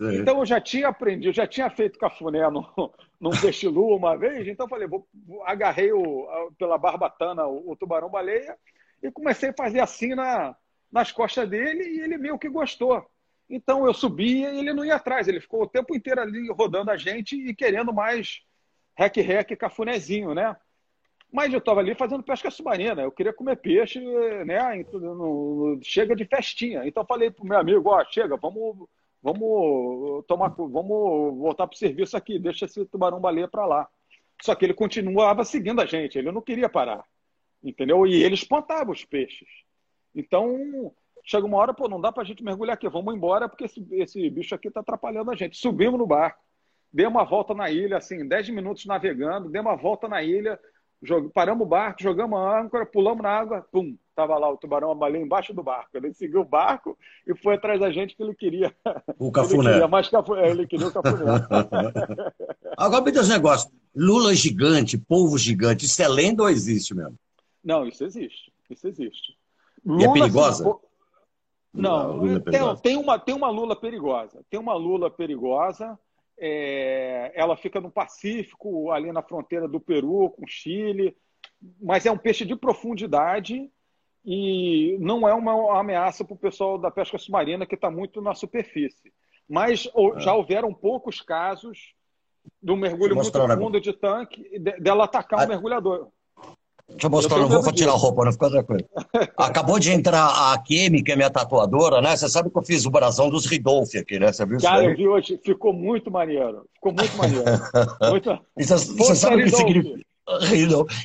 É. 0.00 0.14
Então 0.16 0.38
eu 0.38 0.46
já 0.46 0.60
tinha 0.60 0.88
aprendido, 0.88 1.32
já 1.32 1.46
tinha 1.46 1.68
feito 1.68 1.98
cafuné 1.98 2.48
no, 2.48 2.66
num 3.20 3.30
peixe-lua 3.30 3.96
uma 3.96 4.16
vez, 4.16 4.48
então 4.48 4.68
falei, 4.68 4.88
vou, 4.88 5.06
agarrei 5.44 5.92
o, 5.92 6.26
pela 6.58 6.78
barbatana 6.78 7.46
o, 7.46 7.72
o 7.72 7.76
tubarão-baleia 7.76 8.56
e 9.02 9.10
comecei 9.10 9.50
a 9.50 9.54
fazer 9.54 9.80
assim 9.80 10.14
na, 10.14 10.56
nas 10.90 11.12
costas 11.12 11.48
dele 11.48 11.84
e 11.84 12.00
ele 12.00 12.16
meio 12.16 12.38
que 12.38 12.48
gostou. 12.48 13.04
Então 13.48 13.84
eu 13.84 13.92
subia 13.92 14.50
e 14.52 14.58
ele 14.58 14.72
não 14.72 14.84
ia 14.84 14.94
atrás, 14.94 15.28
ele 15.28 15.40
ficou 15.40 15.62
o 15.62 15.68
tempo 15.68 15.94
inteiro 15.94 16.20
ali 16.20 16.50
rodando 16.50 16.90
a 16.90 16.96
gente 16.96 17.36
e 17.36 17.54
querendo 17.54 17.92
mais 17.92 18.42
rec-rec 18.96 19.54
cafunézinho, 19.56 20.34
né? 20.34 20.56
Mas 21.32 21.52
eu 21.52 21.58
estava 21.58 21.80
ali 21.80 21.94
fazendo 21.94 22.24
pesca 22.24 22.50
submarina, 22.50 23.02
eu 23.02 23.12
queria 23.12 23.32
comer 23.32 23.56
peixe, 23.56 24.00
né? 24.44 24.58
chega 25.82 26.16
de 26.16 26.24
festinha. 26.24 26.86
Então 26.86 27.04
falei 27.04 27.30
pro 27.30 27.46
meu 27.46 27.58
amigo, 27.58 27.88
ó, 27.88 28.04
chega, 28.04 28.36
vamos, 28.36 28.88
vamos 29.22 30.24
tomar, 30.26 30.48
vamos 30.48 31.38
voltar 31.38 31.66
pro 31.66 31.76
serviço 31.76 32.16
aqui, 32.16 32.38
deixa 32.38 32.64
esse 32.64 32.84
tubarão 32.86 33.20
baleia 33.20 33.48
para 33.48 33.66
lá. 33.66 33.88
Só 34.42 34.54
que 34.54 34.64
ele 34.64 34.74
continuava 34.74 35.44
seguindo 35.44 35.80
a 35.80 35.86
gente, 35.86 36.18
ele 36.18 36.32
não 36.32 36.40
queria 36.40 36.68
parar, 36.68 37.04
entendeu? 37.62 38.06
E 38.06 38.22
ele 38.22 38.34
espantava 38.34 38.90
os 38.90 39.04
peixes. 39.04 39.48
Então 40.14 40.92
Chega 41.24 41.46
uma 41.46 41.58
hora, 41.58 41.74
pô, 41.74 41.88
não 41.88 42.00
dá 42.00 42.10
pra 42.10 42.24
gente 42.24 42.42
mergulhar 42.42 42.74
aqui, 42.74 42.88
vamos 42.88 43.14
embora 43.14 43.48
porque 43.48 43.64
esse, 43.64 43.86
esse 43.92 44.30
bicho 44.30 44.54
aqui 44.54 44.70
tá 44.70 44.80
atrapalhando 44.80 45.30
a 45.30 45.36
gente. 45.36 45.56
Subimos 45.56 45.98
no 45.98 46.06
barco, 46.06 46.42
demos 46.92 47.20
uma 47.20 47.24
volta 47.24 47.54
na 47.54 47.70
ilha, 47.70 47.98
assim, 47.98 48.26
10 48.26 48.50
minutos 48.50 48.86
navegando, 48.86 49.48
demos 49.48 49.70
uma 49.70 49.76
volta 49.76 50.08
na 50.08 50.22
ilha, 50.22 50.58
paramos 51.34 51.66
o 51.66 51.68
barco, 51.68 52.02
jogamos 52.02 52.38
a 52.38 52.60
âncora, 52.60 52.86
pulamos 52.86 53.22
na 53.22 53.30
água, 53.30 53.66
pum, 53.70 53.96
tava 54.20 54.38
lá 54.38 54.50
o 54.50 54.56
tubarão, 54.56 54.90
a 54.90 54.94
baleia 54.94 55.22
embaixo 55.22 55.54
do 55.54 55.62
barco. 55.62 55.96
Ele 55.96 56.12
seguiu 56.12 56.40
o 56.40 56.44
barco 56.44 56.96
e 57.26 57.34
foi 57.34 57.54
atrás 57.54 57.80
da 57.80 57.90
gente 57.90 58.14
que 58.14 58.22
ele 58.22 58.34
queria. 58.34 58.74
O 59.18 59.32
cafuné. 59.32 59.62
Ele 59.62 59.72
queria, 59.72 59.88
mais 59.88 60.08
cafuné, 60.08 60.50
ele 60.50 60.66
queria 60.66 60.88
o 60.88 60.92
cafuné. 60.92 61.24
Agora 62.76 63.02
me 63.02 63.12
diz 63.12 63.28
um 63.28 63.32
negócio, 63.32 63.70
lula 63.94 64.34
gigante, 64.34 64.98
polvo 64.98 65.38
gigante, 65.38 65.86
isso 65.86 66.02
é 66.02 66.08
lenda 66.08 66.42
ou 66.42 66.50
existe 66.50 66.94
mesmo? 66.94 67.18
Não, 67.64 67.86
isso 67.86 68.04
existe, 68.04 68.52
isso 68.68 68.86
existe. 68.86 69.36
Lula, 69.84 70.02
e 70.02 70.04
é 70.04 70.12
perigosa? 70.12 70.68
Assim, 70.68 70.78
não, 71.72 72.26
é 72.26 72.40
tem, 72.40 72.76
tem, 72.82 72.96
uma, 72.96 73.18
tem 73.18 73.34
uma 73.34 73.48
lula 73.48 73.76
perigosa. 73.76 74.44
Tem 74.50 74.60
uma 74.60 74.74
lula 74.74 75.10
perigosa. 75.10 75.98
É, 76.38 77.32
ela 77.34 77.56
fica 77.56 77.80
no 77.80 77.90
Pacífico, 77.90 78.90
ali 78.90 79.12
na 79.12 79.22
fronteira 79.22 79.68
do 79.68 79.80
Peru 79.80 80.30
com 80.30 80.44
o 80.44 80.48
Chile, 80.48 81.14
mas 81.80 82.06
é 82.06 82.10
um 82.10 82.16
peixe 82.16 82.44
de 82.44 82.56
profundidade 82.56 83.70
e 84.24 84.98
não 85.00 85.28
é 85.28 85.34
uma 85.34 85.78
ameaça 85.78 86.24
para 86.24 86.34
o 86.34 86.38
pessoal 86.38 86.78
da 86.78 86.90
pesca 86.90 87.18
submarina 87.18 87.66
que 87.66 87.74
está 87.74 87.90
muito 87.90 88.20
na 88.20 88.34
superfície. 88.34 89.12
Mas 89.48 89.86
é. 89.86 90.20
já 90.20 90.34
houveram 90.34 90.72
poucos 90.72 91.20
casos 91.20 91.94
um 92.62 92.76
mergulho 92.76 93.14
muito 93.14 93.32
fundo 93.32 93.80
de 93.80 93.92
tanque 93.92 94.58
dela 94.80 95.04
atacar 95.04 95.44
um 95.44 95.48
mergulhador. 95.48 96.08
Deixa 96.88 97.06
eu 97.06 97.10
mostrar, 97.10 97.36
eu 97.38 97.48
não 97.48 97.62
vou 97.62 97.72
tirar 97.72 97.92
a 97.92 97.96
roupa, 97.96 98.24
não 98.24 98.32
fica 98.32 98.50
tranquilo. 98.50 98.84
Acabou 99.38 99.78
de 99.78 99.92
entrar 99.92 100.52
a 100.52 100.58
Kemi, 100.58 101.02
que 101.02 101.12
é 101.12 101.16
minha 101.16 101.30
tatuadora, 101.30 102.00
né? 102.00 102.16
Você 102.16 102.28
sabe 102.28 102.50
que 102.50 102.58
eu 102.58 102.62
fiz 102.62 102.84
o 102.84 102.90
brasão 102.90 103.30
dos 103.30 103.46
Ridolfi 103.46 103.98
aqui, 103.98 104.18
né? 104.18 104.32
Você 104.32 104.44
viu 104.44 104.56
isso? 104.56 104.66
Cara, 104.66 104.84
eu 104.84 104.96
vi 104.96 105.06
hoje, 105.06 105.40
ficou 105.42 105.72
muito 105.72 106.10
maneiro. 106.10 106.64
Ficou 106.74 106.92
muito 106.92 107.16
maneiro. 107.16 107.44
Muito... 108.10 108.38
você, 108.56 108.74
você 108.74 109.14
sabe 109.14 109.42
o 109.42 109.44
que 109.44 109.50
significa? 109.50 110.09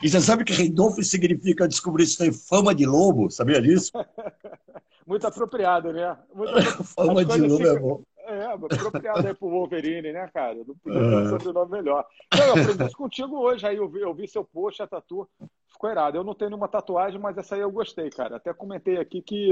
E 0.03 0.09
você 0.09 0.21
sabe 0.21 0.43
que 0.43 0.53
Rindolfo 0.53 1.03
significa 1.03 1.67
descobrir 1.67 2.03
isso 2.03 2.17
tem 2.17 2.31
fama 2.31 2.73
de 2.73 2.85
lobo? 2.85 3.29
Sabia 3.29 3.61
disso? 3.61 3.91
muito 5.05 5.25
apropriado, 5.27 5.91
né? 5.91 6.17
Muito 6.33 6.53
fama 6.83 7.23
de 7.25 7.41
lobo 7.41 7.67
é 7.67 7.79
bom. 7.79 8.01
É, 8.27 8.45
apropriado 8.45 9.27
aí 9.27 9.35
pro 9.35 9.49
Wolverine, 9.49 10.11
né, 10.11 10.27
cara? 10.33 10.55
Não 10.55 10.75
podia 10.75 11.37
ter 11.37 11.49
um 11.49 11.53
nome 11.53 11.71
melhor. 11.71 12.03
Não, 12.35 12.45
eu 12.45 12.51
aprendi 12.53 12.85
isso 12.85 12.97
contigo 12.97 13.37
hoje, 13.37 13.67
aí 13.67 13.77
eu 13.77 13.87
vi, 13.87 14.01
eu 14.01 14.15
vi 14.15 14.27
seu 14.27 14.43
post, 14.43 14.81
a 14.81 14.87
tatu, 14.87 15.29
ficou 15.71 15.91
irado. 15.91 16.17
Eu 16.17 16.23
não 16.23 16.33
tenho 16.33 16.49
nenhuma 16.49 16.67
tatuagem, 16.67 17.19
mas 17.19 17.37
essa 17.37 17.53
aí 17.53 17.61
eu 17.61 17.71
gostei, 17.71 18.09
cara. 18.09 18.37
Até 18.37 18.51
comentei 18.51 18.97
aqui 18.97 19.21
que 19.21 19.51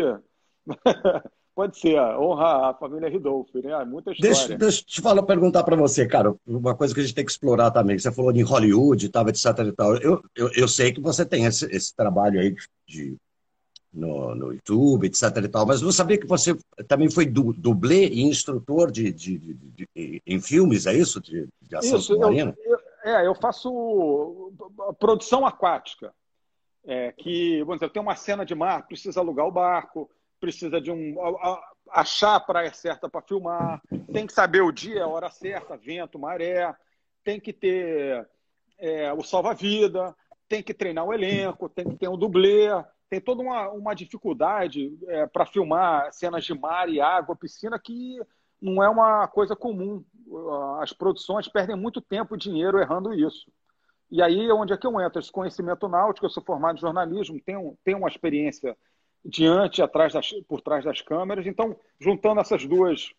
pode 1.55 1.79
ser, 1.79 1.99
honra 1.99 2.69
a 2.69 2.73
família 2.73 3.09
Ridolfo, 3.09 3.59
né? 3.59 3.83
Muita 3.85 4.11
história. 4.11 4.35
Deixa, 4.35 4.57
deixa 4.57 4.81
eu 4.81 4.85
te 4.85 5.01
falar, 5.01 5.23
perguntar 5.23 5.63
para 5.63 5.75
você, 5.75 6.05
cara, 6.05 6.35
uma 6.45 6.75
coisa 6.75 6.93
que 6.93 6.99
a 6.99 7.03
gente 7.03 7.15
tem 7.15 7.25
que 7.25 7.31
explorar 7.31 7.71
também. 7.71 7.97
Você 7.97 8.11
falou 8.11 8.33
de 8.33 8.41
Hollywood, 8.41 9.09
tava, 9.09 9.29
etc 9.29 9.45
e 9.59 9.71
tal. 9.71 9.95
Eu, 9.97 10.23
eu, 10.35 10.49
eu 10.53 10.67
sei 10.67 10.91
que 10.91 11.01
você 11.01 11.25
tem 11.25 11.45
esse, 11.45 11.65
esse 11.65 11.95
trabalho 11.95 12.39
aí 12.39 12.55
de 12.87 13.15
no, 13.93 14.33
no 14.33 14.53
YouTube, 14.53 15.05
etc. 15.05 15.23
e 15.43 15.47
tal, 15.47 15.67
mas 15.67 15.81
não 15.81 15.91
sabia 15.91 16.17
que 16.17 16.25
você 16.25 16.57
também 16.87 17.11
foi 17.11 17.25
du, 17.27 17.53
dublê 17.53 18.07
e 18.07 18.23
instrutor 18.23 18.91
de, 18.91 19.13
de, 19.13 19.37
de, 19.37 19.53
de, 19.53 20.21
em 20.25 20.41
filmes, 20.41 20.87
é 20.87 20.93
isso? 20.93 21.21
De, 21.21 21.47
de 21.61 21.75
ação 21.75 21.99
isso, 21.99 22.07
submarina? 22.07 22.55
Eu, 22.65 22.79
eu, 23.03 23.13
é, 23.13 23.27
eu 23.27 23.35
faço 23.35 24.51
produção 24.99 25.45
aquática. 25.45 26.11
É, 26.85 27.13
que, 27.13 27.59
vamos 27.59 27.79
dizer, 27.79 27.91
tem 27.91 28.01
uma 28.01 28.15
cena 28.15 28.45
de 28.45 28.53
mar, 28.53 28.85
precisa 28.85 29.21
alugar 29.21 29.47
o 29.47 29.51
barco, 29.51 30.09
precisa 30.43 30.81
de 30.81 30.91
um. 30.91 31.15
achar 31.89 32.35
a 32.35 32.39
praia 32.39 32.73
certa 32.73 33.09
para 33.09 33.21
filmar, 33.21 33.81
tem 34.11 34.27
que 34.27 34.33
saber 34.33 34.61
o 34.61 34.73
dia, 34.73 35.05
a 35.05 35.07
hora 35.07 35.29
certa, 35.29 35.77
vento, 35.77 36.19
maré, 36.19 36.75
tem 37.23 37.39
que 37.39 37.53
ter 37.53 38.27
é, 38.77 39.13
o 39.13 39.23
salva-vida, 39.23 40.13
tem 40.49 40.61
que 40.61 40.73
treinar 40.73 41.05
o 41.05 41.13
elenco, 41.13 41.69
tem 41.69 41.87
que 41.87 41.95
ter 41.95 42.09
um 42.09 42.17
dublê, 42.17 42.67
tem 43.09 43.21
toda 43.21 43.41
uma, 43.41 43.69
uma 43.69 43.93
dificuldade 43.93 44.93
é, 45.07 45.25
para 45.27 45.45
filmar 45.45 46.11
cenas 46.11 46.43
de 46.43 46.53
mar 46.53 46.89
e 46.89 46.99
água, 46.99 47.37
piscina, 47.37 47.79
que 47.79 48.19
não 48.61 48.83
é 48.83 48.89
uma 48.89 49.25
coisa 49.29 49.55
comum. 49.55 50.03
As 50.81 50.91
produções 50.91 51.47
perdem 51.47 51.77
muito 51.77 52.01
tempo 52.01 52.35
e 52.35 52.37
dinheiro 52.37 52.79
errando 52.79 53.13
isso. 53.13 53.49
E 54.11 54.21
aí 54.21 54.49
é 54.49 54.53
onde 54.53 54.73
é 54.73 54.77
que 54.77 54.85
eu 54.85 54.99
entro? 54.99 55.21
Esse 55.21 55.31
conhecimento 55.31 55.87
náutico, 55.87 56.25
eu 56.25 56.29
sou 56.29 56.43
formado 56.43 56.75
em 56.75 56.81
jornalismo, 56.81 57.39
tenho, 57.45 57.77
tenho 57.81 57.99
uma 57.99 58.09
experiência 58.09 58.75
diante, 59.23 59.81
atrás 59.81 60.13
das, 60.13 60.31
por 60.47 60.61
trás 60.61 60.83
das 60.83 61.01
câmeras. 61.01 61.45
Então, 61.47 61.75
juntando 61.99 62.41
essas 62.41 62.65
duas, 62.65 63.11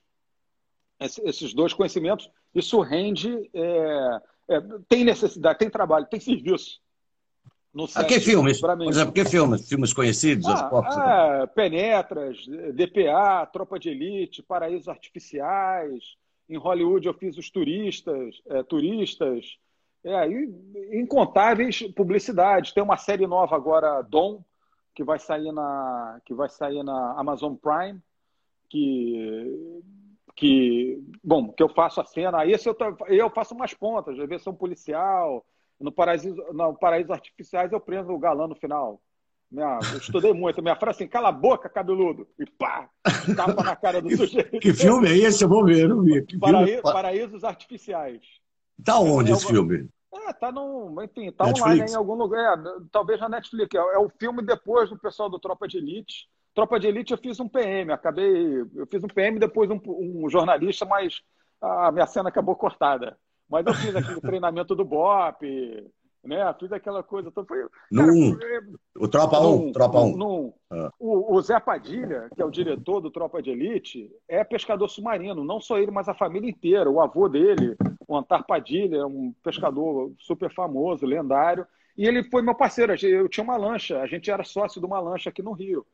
esses 1.00 1.55
dois 1.55 1.72
conhecimentos, 1.72 2.30
isso 2.55 2.80
rende, 2.80 3.50
é, 3.52 4.20
é, 4.48 4.61
tem 4.88 5.05
necessidade, 5.05 5.59
tem 5.59 5.70
trabalho, 5.70 6.07
tem 6.07 6.20
serviço 6.20 6.82
no 7.74 7.88
set, 7.88 8.05
ah, 8.05 8.07
que 8.07 8.20
filmes? 8.20 8.61
Por 8.61 8.88
exemplo, 8.88 9.12
que 9.12 9.24
filmes? 9.24 9.68
Filmes 9.68 9.92
conhecidos? 9.92 10.46
Ah, 10.46 11.40
é, 11.42 11.46
Penetras, 11.48 12.46
DPA, 12.72 13.44
Tropa 13.52 13.80
de 13.80 13.90
Elite, 13.90 14.42
Paraísos 14.42 14.88
Artificiais. 14.88 16.14
Em 16.48 16.57
Hollywood 16.57 17.07
eu 17.07 17.14
fiz 17.14 17.36
os 17.36 17.50
turistas, 17.50 18.40
é, 18.48 18.62
turistas. 18.62 19.59
É, 20.05 20.28
incontáveis 20.92 21.82
publicidades. 21.96 22.72
Tem 22.72 22.82
uma 22.82 22.96
série 22.96 23.26
nova 23.26 23.57
agora, 23.57 24.02
Dom, 24.02 24.44
que 24.95 25.03
vai 25.03 25.18
sair 25.18 25.53
na, 25.53 26.20
que 26.24 26.34
vai 26.34 26.49
sair 26.49 26.82
na 26.82 27.18
Amazon 27.18 27.55
Prime, 27.55 28.01
que 28.68 29.82
que 30.36 31.01
bom 31.22 31.53
que 31.53 31.62
eu 31.62 31.68
faço 31.68 32.01
a 32.01 32.05
cena 32.05 32.40
aí 32.40 32.53
eu, 32.53 32.76
eu 33.07 33.30
faço 33.30 33.55
umas 33.55 33.72
pontas 33.72 34.18
às 34.18 34.28
vezes 34.28 34.42
sou 34.42 34.53
um 34.53 34.57
policial 34.57 35.45
no 35.80 35.92
Paraíso, 35.92 36.34
no 36.53 36.74
Paraíso 36.74 37.12
Artificiais 37.12 37.72
eu 37.72 37.80
prendo 37.80 38.12
o 38.12 38.18
galã 38.18 38.47
no 38.47 38.55
final. 38.55 39.01
Minha, 39.51 39.78
eu 39.92 39.99
estudei 39.99 40.32
muito. 40.34 40.62
Minha 40.62 40.76
frase 40.76 41.03
assim, 41.03 41.09
cala 41.09 41.28
a 41.28 41.32
boca, 41.32 41.68
cabeludo. 41.68 42.26
E 42.38 42.47
pá, 42.47 42.88
tapa 43.36 43.62
na 43.62 43.76
cara 43.76 44.01
do 44.01 44.11
sujeito. 44.16 44.59
Que 44.59 44.72
filme 44.72 45.09
é 45.09 45.16
esse? 45.16 45.45
Eu 45.45 45.49
vou 45.49 45.64
ver, 45.64 45.88
não 45.88 46.03
vi. 46.03 46.24
Paraí 46.38 46.80
Paraísos 46.82 47.45
Artificiais. 47.45 48.22
Tá 48.82 48.99
onde 48.99 49.30
é, 49.30 49.34
esse 49.34 49.47
filme? 49.47 49.88
É, 50.14 50.32
tá 50.32 50.52
no, 50.52 51.02
enfim, 51.02 51.30
tá 51.32 51.46
Netflix. 51.46 51.72
online 51.72 51.92
em 51.92 51.96
algum 51.96 52.14
lugar. 52.14 52.58
É, 52.58 52.62
talvez 52.92 53.20
na 53.20 53.28
Netflix. 53.28 53.74
É, 53.74 53.78
é, 53.78 53.98
o 53.98 54.08
filme 54.08 54.42
depois 54.42 54.88
do 54.88 54.98
pessoal 54.98 55.28
do 55.28 55.38
Tropa 55.38 55.66
de 55.66 55.78
Elite. 55.78 56.28
Tropa 56.54 56.78
de 56.78 56.86
Elite 56.86 57.12
eu 57.12 57.18
fiz 57.18 57.40
um 57.40 57.48
PM, 57.48 57.92
acabei. 57.92 58.60
Eu 58.74 58.86
fiz 58.86 59.02
um 59.02 59.08
PM 59.08 59.38
depois 59.38 59.68
um, 59.70 59.80
um 59.86 60.28
jornalista, 60.30 60.84
mas 60.84 61.20
a 61.60 61.90
minha 61.90 62.06
cena 62.06 62.28
acabou 62.28 62.54
cortada. 62.54 63.18
Mas 63.48 63.66
eu 63.66 63.74
fiz 63.74 63.94
aquele 63.94 64.20
treinamento 64.22 64.74
do 64.74 64.84
BOP, 64.84 65.42
né? 66.22 66.54
Fiz 66.58 66.72
aquela 66.72 67.02
coisa. 67.02 67.28
Então 67.28 67.44
foi, 67.44 67.66
cara, 67.94 68.12
foi, 68.12 68.60
o 68.96 69.08
Tropa 69.08 69.40
1, 69.40 69.54
um, 69.54 69.72
Tropa 69.72 70.00
1. 70.00 70.06
Um. 70.06 70.52
Ah. 70.70 70.90
O, 70.98 71.34
o, 71.34 71.42
Zé 71.42 71.58
Padilha, 71.60 72.28
que 72.34 72.40
é 72.40 72.44
o 72.44 72.50
diretor 72.50 73.00
do 73.00 73.10
Tropa 73.10 73.42
de 73.42 73.50
Elite, 73.50 74.10
é 74.28 74.42
pescador 74.44 74.88
submarino. 74.88 75.44
Não 75.44 75.60
só 75.60 75.78
ele, 75.78 75.90
mas 75.90 76.08
a 76.08 76.14
família 76.14 76.48
inteira. 76.48 76.90
O 76.90 77.00
avô 77.00 77.28
dele, 77.28 77.76
o 78.07 78.16
Antar 78.16 78.44
Padilha, 78.44 79.07
um 79.07 79.32
pescador 79.42 80.12
super 80.18 80.52
famoso, 80.52 81.07
lendário. 81.07 81.66
E 81.96 82.07
ele 82.07 82.24
foi 82.24 82.42
meu 82.42 82.55
parceiro. 82.55 82.94
Eu 83.07 83.28
tinha 83.28 83.44
uma 83.44 83.57
lancha, 83.57 84.00
a 84.00 84.07
gente 84.07 84.30
era 84.30 84.44
sócio 84.44 84.80
de 84.80 84.86
uma 84.86 85.00
lancha 85.00 85.30
aqui 85.30 85.42
no 85.42 85.52
Rio. 85.52 85.86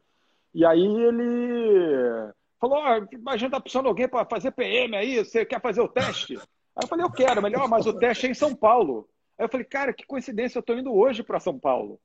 E 0.54 0.64
aí 0.64 0.84
ele 0.84 2.32
falou: 2.60 2.78
oh, 2.78 3.30
a 3.30 3.36
gente 3.36 3.50
tá 3.50 3.60
precisando 3.60 3.84
de 3.84 3.88
alguém 3.88 4.08
para 4.08 4.24
fazer 4.24 4.50
PM 4.52 4.96
aí, 4.96 5.18
você 5.18 5.44
quer 5.44 5.60
fazer 5.60 5.80
o 5.80 5.88
teste? 5.88 6.36
Aí 6.36 6.84
eu 6.84 6.88
falei, 6.88 7.04
eu 7.04 7.10
quero, 7.10 7.42
melhor, 7.42 7.68
mas 7.68 7.86
o 7.86 7.92
teste 7.92 8.26
é 8.26 8.30
em 8.30 8.34
São 8.34 8.54
Paulo. 8.54 9.08
Aí 9.38 9.44
eu 9.44 9.48
falei, 9.48 9.64
cara, 9.64 9.92
que 9.92 10.06
coincidência, 10.06 10.58
eu 10.58 10.60
estou 10.60 10.78
indo 10.78 10.94
hoje 10.94 11.22
para 11.22 11.40
São 11.40 11.58
Paulo. 11.58 12.00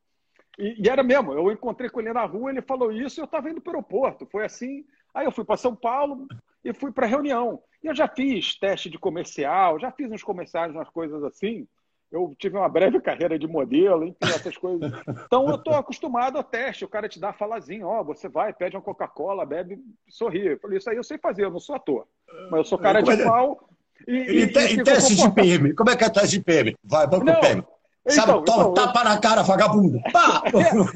E, 0.57 0.81
e, 0.83 0.89
era 0.89 1.03
mesmo, 1.03 1.33
eu 1.33 1.51
encontrei 1.51 1.89
com 1.89 1.99
ele 1.99 2.13
na 2.13 2.25
rua, 2.25 2.49
ele 2.49 2.61
falou 2.61 2.91
isso 2.91 3.19
e 3.19 3.21
eu 3.21 3.25
estava 3.25 3.49
indo 3.49 3.61
para 3.61 3.71
o 3.71 3.75
aeroporto. 3.75 4.25
Foi 4.25 4.45
assim. 4.45 4.85
Aí 5.13 5.25
eu 5.25 5.31
fui 5.31 5.45
para 5.45 5.57
São 5.57 5.75
Paulo 5.75 6.27
e 6.65 6.73
fui 6.73 6.91
para 6.91 7.05
a 7.05 7.09
reunião. 7.09 7.61
E 7.83 7.87
eu 7.87 7.95
já 7.95 8.07
fiz 8.07 8.57
teste 8.57 8.89
de 8.89 8.97
comercial, 8.97 9.79
já 9.79 9.91
fiz 9.91 10.11
uns 10.11 10.23
comerciais, 10.23 10.73
umas 10.73 10.89
coisas 10.89 11.23
assim. 11.23 11.67
Eu 12.11 12.35
tive 12.39 12.57
uma 12.57 12.67
breve 12.67 12.99
carreira 13.01 13.37
de 13.37 13.47
modelo, 13.47 14.03
enfim, 14.03 14.17
essas 14.23 14.57
coisas. 14.57 14.91
Então 15.25 15.47
eu 15.47 15.55
estou 15.55 15.75
acostumado 15.75 16.37
ao 16.37 16.43
teste. 16.43 16.83
O 16.83 16.89
cara 16.89 17.07
te 17.07 17.19
dá 17.19 17.31
falazinho, 17.31 17.87
ó, 17.87 18.01
oh, 18.01 18.03
você 18.03 18.27
vai, 18.27 18.51
pede 18.51 18.75
uma 18.75 18.81
Coca-Cola, 18.81 19.45
bebe, 19.45 19.77
sorri. 20.09 20.47
Eu 20.47 20.59
falei, 20.59 20.79
isso 20.79 20.89
aí 20.89 20.97
eu 20.97 21.03
sei 21.03 21.19
fazer, 21.19 21.45
eu 21.45 21.51
não 21.51 21.59
sou 21.59 21.75
ator. 21.75 22.07
Mas 22.49 22.57
eu 22.57 22.65
sou 22.65 22.79
cara 22.79 23.01
de 23.01 23.23
pau 23.23 23.69
e, 24.07 24.11
e, 24.11 24.39
e, 24.39 24.43
e 24.43 24.83
teste 24.83 25.15
de 25.15 25.31
PM? 25.31 25.73
Como 25.75 25.89
é 25.89 25.95
que 25.95 26.03
é 26.03 26.09
teste 26.09 26.39
de 26.39 26.43
PM? 26.43 26.75
Vai, 26.83 27.07
vamos 27.07 27.31
pro 27.31 27.41
PM. 27.41 27.63
Sabe, 28.07 28.31
então, 28.31 28.43
toma, 28.43 28.61
então, 28.61 28.73
tapa 28.73 29.03
na 29.03 29.19
cara, 29.19 29.41
vagabundo. 29.41 29.99
Pá! 30.11 30.43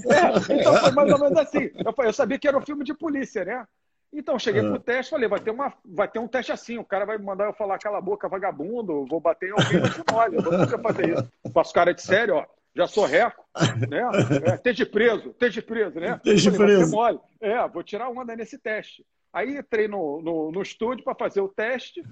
É, 0.09 0.53
é, 0.53 0.59
então 0.59 0.77
foi 0.77 0.91
mais 0.91 1.11
ou 1.11 1.19
menos 1.19 1.37
assim. 1.37 1.71
Eu, 1.75 2.05
eu, 2.05 2.13
sabia 2.13 2.37
que 2.37 2.47
era 2.47 2.57
um 2.57 2.65
filme 2.65 2.83
de 2.83 2.93
polícia, 2.93 3.43
né? 3.43 3.65
Então, 4.11 4.39
cheguei 4.39 4.61
pro 4.61 4.79
teste, 4.79 5.11
falei, 5.11 5.29
vai 5.29 5.39
ter, 5.39 5.51
uma, 5.51 5.71
vai 5.85 6.07
ter 6.07 6.17
um 6.17 6.27
teste 6.27 6.51
assim, 6.51 6.77
o 6.77 6.83
cara 6.83 7.05
vai 7.05 7.17
mandar 7.19 7.45
eu 7.45 7.53
falar 7.53 7.77
cala 7.77 7.99
a 7.99 8.01
boca, 8.01 8.27
vagabundo, 8.27 9.05
vou 9.05 9.19
bater 9.19 9.49
em 9.49 9.51
alguém, 9.51 9.79
mas 9.81 10.01
olha, 10.11 10.35
eu 10.35 10.41
não 10.41 10.65
vou 10.65 10.79
fazer 10.81 11.09
isso. 11.09 11.31
Faço 11.53 11.73
cara 11.73 11.93
de 11.93 12.01
sério, 12.01 12.35
ó, 12.35 12.45
já 12.75 12.87
sou 12.87 13.05
reco, 13.05 13.45
né? 13.87 14.01
É, 14.45 14.55
esteja 14.55 14.85
preso, 14.85 15.29
esteja 15.29 15.61
preso, 15.61 15.99
né? 15.99 16.15
Esteja 16.15 16.51
preso. 16.51 16.91
Mole. 16.91 17.19
É, 17.39 17.67
vou 17.67 17.83
tirar 17.83 18.09
onda 18.09 18.35
nesse 18.35 18.57
teste. 18.57 19.05
Aí 19.31 19.57
entrei 19.57 19.87
no, 19.87 20.21
no, 20.23 20.51
no 20.51 20.61
estúdio 20.61 21.03
para 21.03 21.13
fazer 21.13 21.41
o 21.41 21.47
teste, 21.47 22.03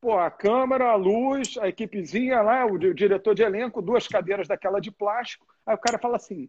Pô, 0.00 0.18
a 0.18 0.30
câmera, 0.30 0.92
a 0.92 0.94
luz, 0.94 1.58
a 1.58 1.68
equipezinha 1.68 2.40
lá, 2.40 2.64
o 2.64 2.78
diretor 2.78 3.34
de 3.34 3.42
elenco, 3.42 3.82
duas 3.82 4.08
cadeiras 4.08 4.48
daquela 4.48 4.80
de 4.80 4.90
plástico. 4.90 5.46
Aí 5.66 5.74
o 5.74 5.78
cara 5.78 5.98
fala 5.98 6.16
assim: 6.16 6.48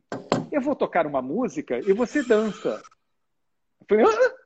Eu 0.49 0.61
vou 0.61 0.73
tocar 0.73 1.05
uma 1.05 1.21
música 1.21 1.77
e 1.79 1.91
você 1.91 2.23
dança. 2.23 2.81
Eu 3.81 3.85
falei: 3.89 4.05
Hã? 4.05 4.40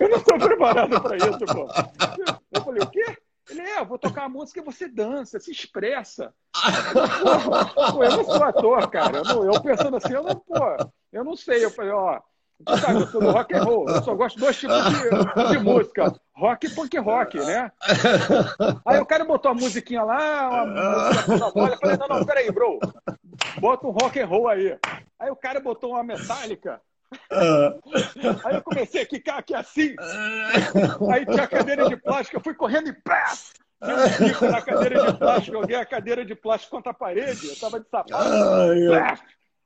Eu 0.00 0.08
não 0.08 0.16
estou 0.16 0.38
preparado 0.38 1.00
para 1.00 1.16
isso, 1.16 1.38
pô. 1.46 1.66
Eu 2.52 2.62
falei: 2.62 2.82
O 2.82 2.90
quê? 2.90 3.16
Ele 3.50 3.60
é, 3.60 3.80
eu 3.80 3.86
vou 3.86 3.98
tocar 3.98 4.24
a 4.24 4.28
música 4.28 4.60
e 4.60 4.64
você 4.64 4.88
dança, 4.88 5.38
se 5.40 5.50
expressa. 5.50 6.32
Pô, 7.92 8.04
eu 8.04 8.16
não 8.16 8.24
sou 8.24 8.42
ator, 8.44 8.88
cara. 8.88 9.18
Eu, 9.18 9.24
não, 9.24 9.44
eu 9.52 9.60
pensando 9.60 9.96
assim, 9.96 10.12
eu 10.12 10.22
não, 10.22 10.36
pô, 10.36 10.58
eu 11.12 11.24
não 11.24 11.36
sei. 11.36 11.64
Eu 11.64 11.70
falei, 11.70 11.90
ó, 11.90 12.20
sabe, 12.80 13.00
eu 13.00 13.06
sou 13.08 13.20
do 13.20 13.30
rock 13.30 13.54
and 13.54 13.64
roll. 13.64 13.88
Eu 13.88 14.02
só 14.02 14.14
gosto 14.14 14.36
de 14.36 14.42
dois 14.42 14.56
tipos 14.56 14.76
de, 14.84 15.48
de 15.50 15.58
música. 15.58 16.14
Rock 16.34 16.66
e 16.66 16.70
punk 16.70 16.96
rock, 16.98 17.38
né? 17.40 17.70
Aí 18.86 19.00
o 19.00 19.06
cara 19.06 19.24
botou 19.24 19.50
a 19.50 19.54
musiquinha 19.54 20.02
lá, 20.02 20.48
uma 20.50 20.66
música. 20.66 21.32
Eu 21.32 21.78
falei, 21.78 21.96
não, 21.98 22.08
não, 22.08 22.24
peraí, 22.24 22.50
bro. 22.50 22.78
Bota 23.60 23.86
um 23.86 23.90
rock 23.90 24.20
and 24.20 24.26
roll 24.26 24.48
aí. 24.48 24.78
Aí 25.18 25.30
o 25.30 25.36
cara 25.36 25.60
botou 25.60 25.90
uma 25.90 26.02
metálica. 26.02 26.80
Ah. 27.30 27.74
Aí 28.44 28.56
eu 28.56 28.62
comecei 28.62 29.02
a 29.02 29.06
quicar 29.06 29.38
aqui 29.38 29.54
assim. 29.54 29.94
Aí 31.12 31.26
tinha 31.26 31.44
a 31.44 31.48
cadeira 31.48 31.88
de 31.88 31.96
plástico, 31.96 32.36
eu 32.36 32.42
fui 32.42 32.54
correndo 32.54 32.88
e 32.88 32.92
pá! 32.92 33.32
Deu 33.80 34.48
um 34.48 34.52
na 34.52 34.62
cadeira 34.62 35.10
de 35.10 35.18
plástico, 35.18 35.56
joguei 35.56 35.76
a 35.76 35.84
cadeira 35.84 36.24
de 36.24 36.34
plástico 36.34 36.76
contra 36.76 36.92
a 36.92 36.94
parede, 36.94 37.48
eu 37.48 37.58
tava 37.58 37.80
de 37.80 37.88
sapato. 37.88 38.14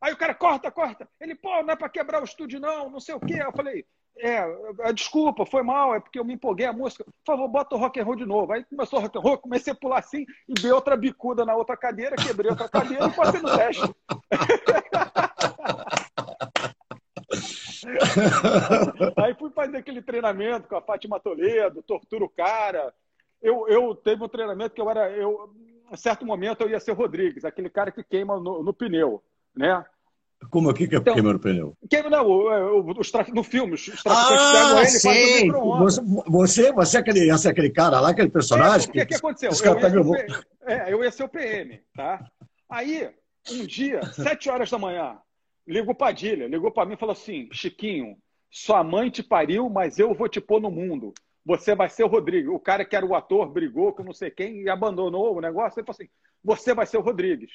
Aí 0.01 0.13
o 0.13 0.17
cara, 0.17 0.35
corta, 0.35 0.71
corta. 0.71 1.09
Ele, 1.21 1.35
pô, 1.35 1.63
não 1.63 1.73
é 1.73 1.77
pra 1.77 1.89
quebrar 1.89 2.21
o 2.21 2.25
estúdio, 2.25 2.61
não, 2.61 2.91
não 2.91 3.01
sei 3.01 3.15
o 3.15 3.21
quê. 3.21 3.41
Eu 3.43 3.53
falei, 3.53 3.85
é, 4.19 4.47
é, 4.81 4.93
desculpa, 4.93 5.45
foi 5.45 5.63
mal, 5.63 5.95
é 5.95 6.01
porque 6.01 6.19
eu 6.19 6.25
me 6.25 6.35
empolguei 6.35 6.67
a 6.67 6.73
música. 6.73 7.05
Por 7.05 7.13
favor, 7.27 7.49
bota 7.49 7.75
o 7.75 7.79
rock 7.79 8.01
and 8.01 8.05
roll 8.05 8.17
de 8.17 8.27
novo. 8.27 8.53
Aí 8.53 8.65
começou 8.65 8.99
o 8.99 9.03
rock 9.03 9.19
and 9.19 9.21
roll, 9.21 9.39
comecei 9.39 9.73
a 9.73 9.77
pular 9.77 9.99
assim 9.99 10.25
e 10.49 10.55
dei 10.55 10.71
outra 10.71 10.97
bicuda 10.97 11.45
na 11.45 11.55
outra 11.55 11.77
cadeira, 11.77 12.17
quebrei 12.17 12.51
outra 12.51 12.69
cadeira 12.69 13.07
e 13.07 13.11
passei 13.11 13.41
no 13.41 13.57
teste. 13.57 13.83
Aí 19.17 19.35
fui 19.35 19.51
fazer 19.51 19.77
aquele 19.77 20.03
treinamento 20.03 20.69
com 20.69 20.77
a 20.77 20.83
Fátima 20.83 21.21
Toledo, 21.21 21.83
tortura 21.83 22.25
o 22.25 22.29
cara. 22.29 22.93
Eu, 23.43 23.69
eu 23.69 23.95
teve 23.95 24.23
um 24.23 24.29
treinamento 24.29 24.75
que 24.75 24.81
eu 24.81 24.89
era, 24.91 25.11
eu, 25.11 25.51
em 25.93 25.97
certo 25.97 26.25
momento 26.25 26.63
eu 26.63 26.71
ia 26.71 26.81
ser 26.81 26.93
o 26.93 26.95
Rodrigues, 26.95 27.45
aquele 27.45 27.69
cara 27.69 27.91
que 27.91 28.03
queima 28.03 28.39
no, 28.39 28.63
no 28.63 28.73
pneu, 28.73 29.23
né? 29.55 29.85
Como 30.51 30.69
aqui 30.69 30.87
que 30.87 30.95
é 30.95 30.99
então, 30.99 31.15
queima 31.15 31.33
no 31.33 31.41
pneu? 31.41 31.77
Queima, 31.89 32.11
não, 32.11 32.27
o, 32.27 32.91
os 32.99 33.13
no 33.33 33.43
filme, 33.43 33.75
os 33.75 33.85
traficantes 33.85 35.05
ah, 35.05 35.09
pegam 35.09 35.25
ele 35.39 35.79
você, 35.79 36.01
você, 36.27 36.73
você 36.73 36.97
é 36.97 37.01
aquele, 37.01 37.33
você 37.33 37.49
é 37.49 37.51
aquele 37.51 37.71
cara 37.71 38.01
lá, 38.01 38.11
aquele 38.11 38.29
personagem? 38.29 38.89
É, 38.89 38.91
o 38.91 38.93
que, 38.93 39.07
que, 39.07 39.15
aconteceu? 39.15 39.51
Eu 39.51 39.75
ia, 39.75 39.81
pegam... 39.81 40.15
é, 40.67 40.93
eu 40.93 41.03
ia 41.03 41.11
ser 41.11 41.25
o 41.25 41.29
PM, 41.29 41.81
tá? 41.95 42.25
Aí, 42.69 43.11
um 43.51 43.65
dia, 43.65 44.01
sete 44.13 44.51
horas 44.51 44.71
da 44.71 44.79
manhã, 44.79 45.19
ligou 45.67 45.95
Padilha, 45.95 46.47
ligou 46.47 46.71
para 46.71 46.87
mim 46.87 46.95
e 46.95 46.99
falou 46.99 47.13
assim, 47.13 47.49
Chiquinho, 47.53 48.17
sua 48.51 48.83
mãe 48.85 49.11
te 49.11 49.23
pariu, 49.23 49.69
mas 49.69 49.99
eu 49.99 50.15
vou 50.15 50.29
te 50.29 50.41
pôr 50.41 50.61
no 50.61 50.71
mundo. 50.71 51.13
Você 51.45 51.75
vai 51.75 51.89
ser 51.89 52.05
o 52.05 52.09
Rodrigues. 52.09 52.51
O 52.51 52.59
cara 52.59 52.85
que 52.85 52.97
era 52.97 53.07
o 53.07 53.15
ator 53.15 53.49
brigou 53.49 53.93
com 53.93 54.03
não 54.03 54.13
sei 54.13 54.31
quem 54.31 54.63
e 54.63 54.69
abandonou 54.69 55.37
o 55.37 55.41
negócio. 55.41 55.79
Ele 55.79 55.87
falou 55.87 55.97
assim, 55.99 56.09
você 56.43 56.75
vai 56.75 56.87
ser 56.87 56.99
o 56.99 57.03
Rodrigues. 57.03 57.53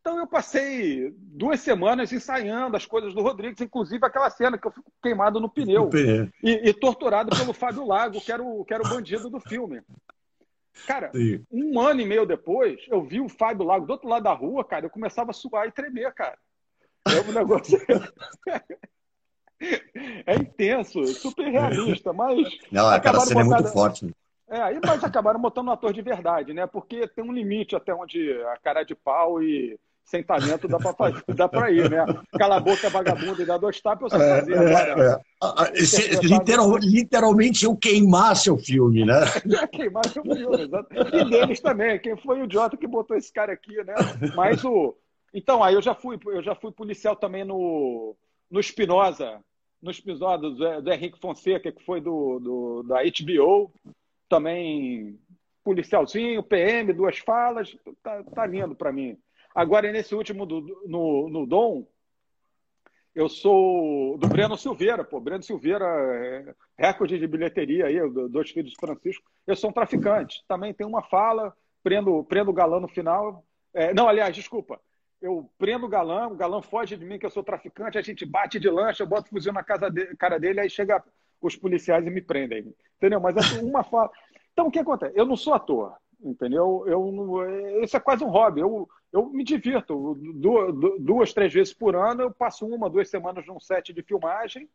Então 0.00 0.18
eu 0.18 0.26
passei 0.26 1.12
duas 1.16 1.60
semanas 1.60 2.12
ensaiando 2.12 2.76
as 2.76 2.86
coisas 2.86 3.12
do 3.12 3.22
Rodrigues, 3.22 3.60
inclusive 3.60 4.04
aquela 4.04 4.30
cena 4.30 4.56
que 4.56 4.66
eu 4.66 4.70
fico 4.70 4.90
queimado 5.02 5.38
no 5.38 5.50
pneu 5.50 5.90
e, 6.42 6.68
e, 6.68 6.72
torturado 6.72 7.36
pelo 7.36 7.52
Fábio 7.52 7.86
Lago, 7.86 8.20
que 8.20 8.32
era, 8.32 8.42
o, 8.42 8.64
que 8.64 8.72
era 8.72 8.82
o 8.82 8.88
bandido 8.88 9.28
do 9.28 9.40
filme. 9.40 9.82
Cara, 10.86 11.10
Sim. 11.12 11.44
um 11.50 11.80
ano 11.80 12.00
e 12.00 12.06
meio 12.06 12.24
depois, 12.24 12.80
eu 12.88 13.02
vi 13.02 13.20
o 13.20 13.28
Fábio 13.28 13.66
Lago 13.66 13.86
do 13.86 13.92
outro 13.92 14.08
lado 14.08 14.22
da 14.22 14.32
rua, 14.32 14.64
cara, 14.64 14.86
eu 14.86 14.90
começava 14.90 15.30
a 15.30 15.34
suar 15.34 15.66
e 15.66 15.72
tremer, 15.72 16.12
cara. 16.14 16.38
É 17.06 17.20
um 17.20 17.32
negócio. 17.32 17.78
é 20.26 20.36
intenso, 20.36 21.04
super 21.06 21.48
realista, 21.48 22.12
mas. 22.12 22.36
Não, 22.70 22.88
aquela 22.88 23.20
cena 23.20 23.44
botando... 23.44 23.52
é 23.52 23.62
muito 23.62 23.72
forte. 23.72 24.04
Né? 24.06 24.12
É, 24.50 24.62
aí 24.62 24.80
mas 24.84 25.04
acabaram 25.04 25.40
botando 25.40 25.68
um 25.68 25.72
ator 25.72 25.92
de 25.92 26.00
verdade, 26.00 26.54
né? 26.54 26.66
Porque 26.66 27.06
tem 27.08 27.22
um 27.22 27.32
limite 27.32 27.76
até 27.76 27.94
onde 27.94 28.32
a 28.44 28.56
cara 28.56 28.82
de 28.82 28.94
pau 28.94 29.42
e 29.42 29.78
sem 30.08 30.22
talento 30.22 30.66
dá 30.66 30.78
para 30.78 31.22
dá 31.34 31.46
para 31.46 31.70
ir, 31.70 31.90
né? 31.90 32.02
Cala 32.38 32.56
a 32.56 32.60
boca, 32.60 32.88
vagabundo, 32.88 33.42
e 33.42 33.44
dá 33.44 33.58
dois 33.58 33.78
tapas, 33.78 34.10
eu 34.10 34.18
sei 34.18 34.28
fazer. 34.28 34.54
É, 34.54 34.58
agora, 34.58 35.02
é, 35.02 35.20
é. 35.74 36.20
Literal, 36.22 36.76
literalmente 36.78 37.66
eu 37.66 37.76
queimar 37.76 38.34
seu 38.36 38.56
filme, 38.56 39.04
né? 39.04 39.20
É, 39.62 39.66
queimar 39.66 40.08
seu 40.08 40.22
filme, 40.22 40.62
exato. 40.62 40.88
E 40.94 41.24
deles 41.28 41.60
também, 41.60 41.98
quem 41.98 42.16
foi 42.16 42.40
o 42.40 42.44
idiota 42.44 42.74
que 42.76 42.86
botou 42.86 43.18
esse 43.18 43.30
cara 43.30 43.52
aqui, 43.52 43.76
né? 43.84 43.94
Mas 44.34 44.64
o. 44.64 44.96
Então, 45.32 45.62
aí 45.62 45.74
eu 45.74 45.82
já 45.82 45.94
fui, 45.94 46.18
eu 46.26 46.42
já 46.42 46.54
fui 46.54 46.72
policial 46.72 47.14
também 47.14 47.44
no, 47.44 48.16
no 48.50 48.60
Espinosa, 48.60 49.42
no 49.80 49.90
Espinosa 49.90 50.38
do, 50.38 50.82
do 50.82 50.92
Henrique 50.92 51.18
Fonseca, 51.18 51.70
que 51.70 51.84
foi 51.84 52.00
do, 52.00 52.38
do, 52.40 52.82
da 52.84 52.98
HBO, 53.02 53.72
também 54.28 55.18
policialzinho, 55.62 56.42
PM, 56.42 56.92
duas 56.92 57.18
falas, 57.18 57.76
tá, 58.02 58.22
tá 58.24 58.46
lindo 58.46 58.74
para 58.74 58.92
mim. 58.92 59.18
Agora, 59.54 59.90
nesse 59.92 60.14
último 60.14 60.46
do, 60.46 60.60
no, 60.86 61.28
no 61.28 61.46
Dom, 61.46 61.86
eu 63.14 63.28
sou 63.28 64.16
do 64.16 64.28
Breno 64.28 64.56
Silveira, 64.56 65.04
pô. 65.04 65.20
Breno 65.20 65.42
Silveira, 65.42 65.84
é 65.84 66.54
recorde 66.78 67.18
de 67.18 67.26
bilheteria 67.26 67.86
aí, 67.86 67.98
dois 68.30 68.50
filhos 68.50 68.70
de 68.70 68.76
Francisco. 68.76 69.28
Eu 69.46 69.56
sou 69.56 69.70
um 69.70 69.72
traficante. 69.72 70.44
Também 70.46 70.72
tem 70.72 70.86
uma 70.86 71.02
fala, 71.02 71.52
prendo, 71.82 72.22
prendo 72.24 72.50
o 72.50 72.54
galã 72.54 72.78
no 72.78 72.88
final. 72.88 73.44
É, 73.74 73.92
não, 73.92 74.08
aliás, 74.08 74.34
desculpa. 74.34 74.80
Eu 75.20 75.50
prendo 75.58 75.86
o 75.86 75.88
galã, 75.88 76.28
o 76.28 76.36
galã 76.36 76.62
foge 76.62 76.96
de 76.96 77.04
mim 77.04 77.18
que 77.18 77.26
eu 77.26 77.30
sou 77.30 77.42
traficante, 77.42 77.98
a 77.98 78.02
gente 78.02 78.24
bate 78.24 78.60
de 78.60 78.70
lancha, 78.70 79.02
eu 79.02 79.06
boto 79.06 79.28
fuzil 79.28 79.52
na 79.52 79.64
casa 79.64 79.90
de, 79.90 80.14
cara 80.16 80.38
dele, 80.38 80.60
aí 80.60 80.70
chega 80.70 81.02
os 81.40 81.56
policiais 81.56 82.06
e 82.06 82.10
me 82.10 82.20
prendem. 82.20 82.72
Entendeu? 82.96 83.20
Mas 83.20 83.36
é 83.36 83.60
uma 83.62 83.82
fala. 83.82 84.10
Então, 84.52 84.68
o 84.68 84.70
que 84.70 84.78
acontece? 84.78 85.18
Eu 85.18 85.26
não 85.26 85.36
sou 85.36 85.54
ator 85.54 85.96
entendeu? 86.22 86.84
Eu 86.86 87.82
isso 87.82 87.96
é 87.96 88.00
quase 88.00 88.24
um 88.24 88.28
hobby. 88.28 88.60
Eu, 88.60 88.88
eu 89.12 89.26
me 89.30 89.44
divirto 89.44 90.16
duas, 90.34 90.74
duas, 91.00 91.32
três 91.32 91.52
vezes 91.52 91.72
por 91.72 91.94
ano. 91.94 92.22
Eu 92.22 92.30
passo 92.30 92.66
uma, 92.66 92.90
duas 92.90 93.08
semanas 93.08 93.46
num 93.46 93.60
set 93.60 93.92
de 93.92 94.02
filmagem. 94.02 94.68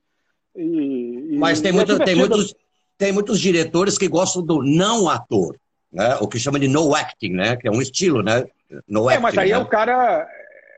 E, 0.55 1.35
Mas 1.37 1.61
tem, 1.61 1.71
e 1.71 1.73
é 1.73 1.75
muito, 1.75 2.01
é 2.01 2.05
tem, 2.05 2.15
muitos, 2.15 2.55
tem 2.97 3.11
muitos 3.11 3.39
diretores 3.39 3.97
que 3.97 4.07
gostam 4.07 4.43
do 4.43 4.61
não 4.63 5.09
ator, 5.09 5.57
né? 5.93 6.15
O 6.19 6.27
que 6.27 6.39
chama 6.39 6.59
de 6.59 6.67
no 6.67 6.95
acting, 6.95 7.33
né? 7.33 7.55
Que 7.55 7.67
é 7.67 7.71
um 7.71 7.81
estilo, 7.81 8.23
né? 8.23 8.45
No 8.87 9.09
é, 9.09 9.13
acting, 9.13 9.23
mas 9.23 9.37
aí 9.37 9.51
né? 9.51 9.55
é 9.55 9.57
o 9.59 9.67
cara 9.67 10.29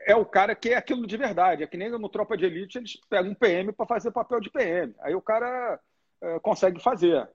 é 0.06 0.14
o 0.14 0.24
cara 0.24 0.54
que 0.54 0.68
é 0.68 0.76
aquilo 0.76 1.06
de 1.06 1.16
verdade. 1.16 1.62
É 1.62 1.66
que 1.66 1.76
nem 1.76 1.90
no 1.90 2.08
Tropa 2.08 2.36
de 2.36 2.44
Elite 2.44 2.78
eles 2.78 3.00
pegam 3.08 3.32
um 3.32 3.34
PM 3.34 3.72
para 3.72 3.86
fazer 3.86 4.12
papel 4.12 4.40
de 4.40 4.50
PM. 4.50 4.94
Aí 5.00 5.14
o 5.14 5.22
cara 5.22 5.80
é, 6.22 6.38
consegue 6.38 6.80
fazer. 6.80 7.28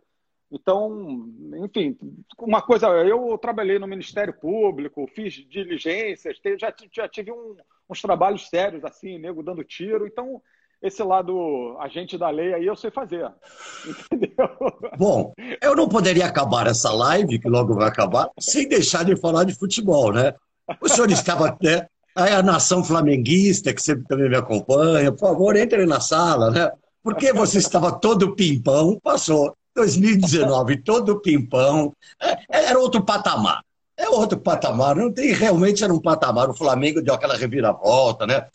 Então, 0.51 1.29
enfim, 1.63 1.97
uma 2.37 2.61
coisa, 2.61 2.87
eu 2.87 3.37
trabalhei 3.37 3.79
no 3.79 3.87
Ministério 3.87 4.33
Público, 4.33 5.09
fiz 5.15 5.33
diligências, 5.33 6.37
já, 6.59 6.73
já 6.91 7.07
tive 7.07 7.31
um, 7.31 7.55
uns 7.89 8.01
trabalhos 8.01 8.49
sérios, 8.49 8.83
assim, 8.83 9.17
nego 9.17 9.41
dando 9.41 9.63
tiro, 9.63 10.05
então 10.05 10.41
esse 10.81 11.03
lado 11.03 11.77
agente 11.79 12.17
da 12.17 12.29
lei 12.29 12.53
aí 12.53 12.65
eu 12.65 12.75
sei 12.75 12.89
fazer. 12.89 13.31
Entendeu? 13.85 14.49
Bom, 14.97 15.33
eu 15.61 15.75
não 15.75 15.87
poderia 15.87 16.25
acabar 16.25 16.67
essa 16.67 16.91
live, 16.91 17.39
que 17.39 17.47
logo 17.47 17.75
vai 17.75 17.87
acabar, 17.87 18.29
sem 18.39 18.67
deixar 18.67 19.05
de 19.05 19.15
falar 19.15 19.43
de 19.43 19.53
futebol, 19.53 20.11
né? 20.11 20.33
O 20.81 20.89
senhor 20.89 21.09
estava 21.11 21.47
até. 21.47 21.87
Aí 22.15 22.33
a 22.33 22.43
nação 22.43 22.83
flamenguista, 22.83 23.73
que 23.73 23.81
sempre 23.81 24.05
também 24.05 24.29
me 24.29 24.35
acompanha, 24.35 25.11
por 25.11 25.19
favor, 25.19 25.55
entre 25.55 25.85
na 25.85 25.99
sala, 25.99 26.51
né? 26.51 26.71
Porque 27.03 27.31
você 27.31 27.57
estava 27.57 27.91
todo 27.91 28.35
pimpão, 28.35 28.99
passou 29.01 29.55
2019, 29.75 30.83
todo 30.83 31.21
pimpão. 31.21 31.93
É, 32.21 32.69
era 32.69 32.79
outro 32.79 33.03
patamar. 33.03 33.63
É 34.01 34.09
outro 34.09 34.39
patamar. 34.39 34.95
Não 34.95 35.13
tem, 35.13 35.31
realmente 35.31 35.83
era 35.83 35.93
um 35.93 36.01
patamar. 36.01 36.49
O 36.49 36.55
Flamengo 36.55 37.03
deu 37.03 37.13
aquela 37.13 37.37
reviravolta, 37.37 38.25
né? 38.25 38.47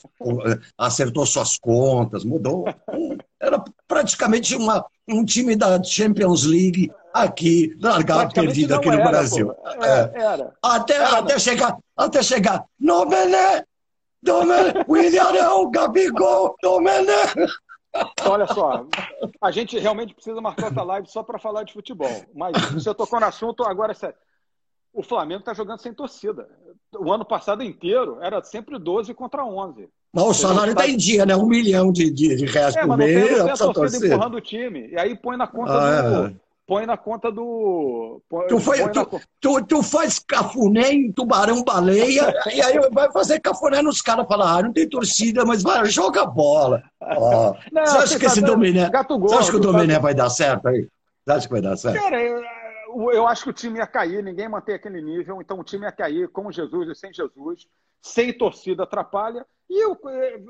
Acertou 0.77 1.25
suas 1.25 1.57
contas, 1.57 2.25
mudou. 2.25 2.65
Era 3.41 3.63
praticamente 3.87 4.57
uma, 4.57 4.85
um 5.09 5.25
time 5.25 5.55
da 5.55 5.81
Champions 5.85 6.45
League 6.45 6.91
aqui, 7.15 7.77
largado, 7.81 8.35
perdido 8.35 8.75
aqui 8.75 8.89
no 8.89 8.95
era, 8.95 9.09
Brasil. 9.09 9.55
Era, 9.81 10.13
é. 10.15 10.21
era. 10.21 10.53
Até, 10.61 10.95
era, 10.95 11.19
até, 11.19 11.39
chegar, 11.39 11.77
até 11.97 12.23
chegar. 12.25 12.65
Domené! 12.77 13.65
Domené! 14.21 14.85
William 14.89 15.71
Gabigol! 15.71 16.57
Domené! 16.61 17.23
Olha 18.29 18.47
só, 18.49 18.85
a 19.41 19.51
gente 19.53 19.79
realmente 19.79 20.13
precisa 20.13 20.41
marcar 20.41 20.67
outra 20.67 20.83
live 20.83 21.09
só 21.09 21.23
para 21.23 21.39
falar 21.39 21.63
de 21.63 21.73
futebol. 21.73 22.25
Mas 22.35 22.53
você 22.73 22.93
tocou 22.93 23.21
no 23.21 23.27
assunto, 23.27 23.63
agora 23.63 23.93
é 23.93 23.95
sério. 23.95 24.17
O 24.97 25.03
Flamengo 25.03 25.41
está 25.41 25.53
jogando 25.53 25.83
sem 25.83 25.93
torcida. 25.93 26.49
O 26.99 27.13
ano 27.13 27.23
passado 27.25 27.63
inteiro 27.63 28.19
era 28.23 28.43
sempre 28.43 28.79
12 28.79 29.13
contra 29.13 29.45
11. 29.45 29.91
Mas 30.11 30.25
o 30.25 30.33
salário 30.33 30.73
está 30.73 30.89
em 30.89 30.97
dia, 30.97 31.27
né? 31.27 31.37
Um 31.37 31.47
milhão 31.47 31.93
de, 31.93 32.11
de, 32.11 32.35
de 32.35 32.47
reais 32.47 32.75
é, 32.75 32.87
por 32.87 32.97
mês. 32.97 33.15
É, 33.15 33.21
mas 33.21 33.39
não 33.39 33.45
tem 33.45 33.71
a 33.71 33.73
torcida 33.75 34.07
empurrando 34.07 34.37
o 34.39 34.41
time. 34.41 34.89
E 34.89 34.99
aí 34.99 35.15
põe 35.15 35.37
na 35.37 35.47
conta 35.47 35.73
ah, 35.73 36.03
do, 36.03 36.27
é 36.29 36.35
põe 36.67 36.85
na 36.85 36.97
conta 36.97 37.31
do. 37.31 38.23
Põe, 38.29 38.47
tu, 38.47 38.59
foi, 38.59 38.79
tu, 38.91 38.99
na... 38.99 39.21
tu, 39.39 39.65
tu, 39.67 39.83
faz 39.83 40.19
cafuné 40.19 40.93
em 40.93 41.13
tubarão-baleia 41.13 42.35
e 42.53 42.63
aí 42.63 42.79
vai 42.91 43.11
fazer 43.13 43.39
cafuné 43.41 43.81
nos 43.83 44.03
caras 44.03 44.27
falar, 44.27 44.59
ah, 44.59 44.63
não 44.63 44.73
tem 44.73 44.89
torcida, 44.89 45.45
mas 45.45 45.63
vai, 45.63 45.85
joga 45.87 46.25
bola. 46.27 46.83
Oh. 47.19 47.55
Não, 47.71 47.87
você 47.87 47.99
acha 47.99 48.19
que 48.19 48.27
esse 48.27 48.41
Dominé. 48.41 48.91
Você 48.91 49.35
acha 49.37 49.51
que 49.51 49.57
o 49.57 49.61
Dominé 49.61 49.97
vai 49.99 50.13
dar 50.13 50.29
certo 50.29 50.67
aí? 50.67 50.89
Você 51.25 51.33
acha 51.33 51.47
que 51.47 51.53
vai 51.53 51.63
dar 51.63 51.77
certo? 51.77 52.03
Cara, 52.03 52.21
eu, 53.13 53.27
acho 53.27 53.45
que 53.45 53.51
o 53.51 53.55
time 53.55 53.79
ia 53.79 53.87
cair, 53.87 54.23
ninguém 54.23 54.49
mantém 54.49 54.75
aquele 54.75 55.03
nível, 55.03 55.41
então 55.41 55.59
o 55.59 55.65
time 55.65 55.85
ia 55.85 55.93
cair 55.93 56.29
com 56.29 56.51
Jesus 56.51 56.89
e 56.89 56.95
sem 56.95 57.13
Jesus. 57.13 57.67
sem 58.01 58.33
torcida 58.33 58.85
atrapalha. 58.85 59.45
E 59.69 59.85
eu, 59.85 59.99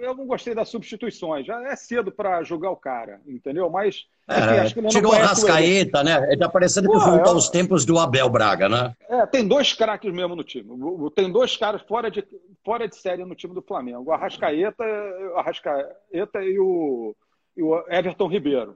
eu 0.01 0.15
não 0.15 0.27
gostei 0.27 0.55
das 0.55 0.69
substituições. 0.69 1.47
Já 1.47 1.63
é 1.63 1.75
cedo 1.75 2.13
para 2.13 2.43
julgar 2.43 2.71
o 2.71 2.77
cara, 2.77 3.21
entendeu? 3.27 3.71
Mas. 3.71 4.05
É, 4.29 4.67
ele 4.79 4.89
tirou 4.89 5.13
a 5.13 5.19
Rascaeta, 5.19 6.05
né? 6.05 6.23
Ele 6.31 6.39
tá 6.39 6.49
parecendo 6.49 6.91
que 6.91 6.99
voltou 6.99 7.33
é, 7.33 7.35
aos 7.35 7.49
tempos 7.49 7.87
do 7.87 7.99
Abel 7.99 8.29
Braga, 8.29 8.69
né? 8.69 8.95
É, 9.09 9.25
tem 9.25 9.47
dois 9.47 9.73
craques 9.73 10.13
mesmo 10.13 10.37
no 10.37 10.45
time. 10.45 10.69
Tem 11.15 11.33
dois 11.33 11.57
caras 11.57 11.81
fora 11.83 12.11
de, 12.11 12.27
fora 12.63 12.87
de 12.87 12.97
série 12.97 13.25
no 13.25 13.35
time 13.35 13.55
do 13.55 13.63
Flamengo. 13.63 14.05
O 14.05 14.13
Arrascaeta, 14.13 14.85
o 14.85 15.39
Arrascaeta 15.39 16.43
e, 16.43 16.59
o, 16.59 17.17
e 17.57 17.63
o 17.63 17.85
Everton 17.89 18.29
Ribeiro. 18.29 18.75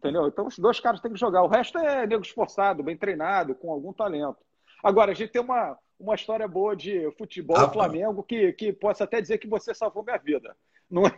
Entendeu? 0.00 0.26
Então 0.26 0.46
os 0.46 0.58
dois 0.58 0.80
caras 0.80 0.98
têm 0.98 1.12
que 1.12 1.20
jogar. 1.20 1.42
O 1.42 1.48
resto 1.48 1.78
é 1.78 2.06
nego 2.06 2.22
esforçado, 2.22 2.82
bem 2.82 2.96
treinado, 2.96 3.54
com 3.54 3.70
algum 3.70 3.92
talento. 3.92 4.38
Agora, 4.82 5.12
a 5.12 5.14
gente 5.14 5.30
tem 5.30 5.42
uma, 5.42 5.76
uma 5.98 6.14
história 6.14 6.48
boa 6.48 6.74
de 6.74 7.10
futebol 7.18 7.58
ah, 7.58 7.68
Flamengo 7.68 8.22
que, 8.22 8.50
que 8.54 8.72
posso 8.72 9.04
até 9.04 9.20
dizer 9.20 9.36
que 9.36 9.46
você 9.46 9.74
salvou 9.74 10.02
minha 10.02 10.16
vida. 10.16 10.56
Não 10.90 11.06
é? 11.06 11.10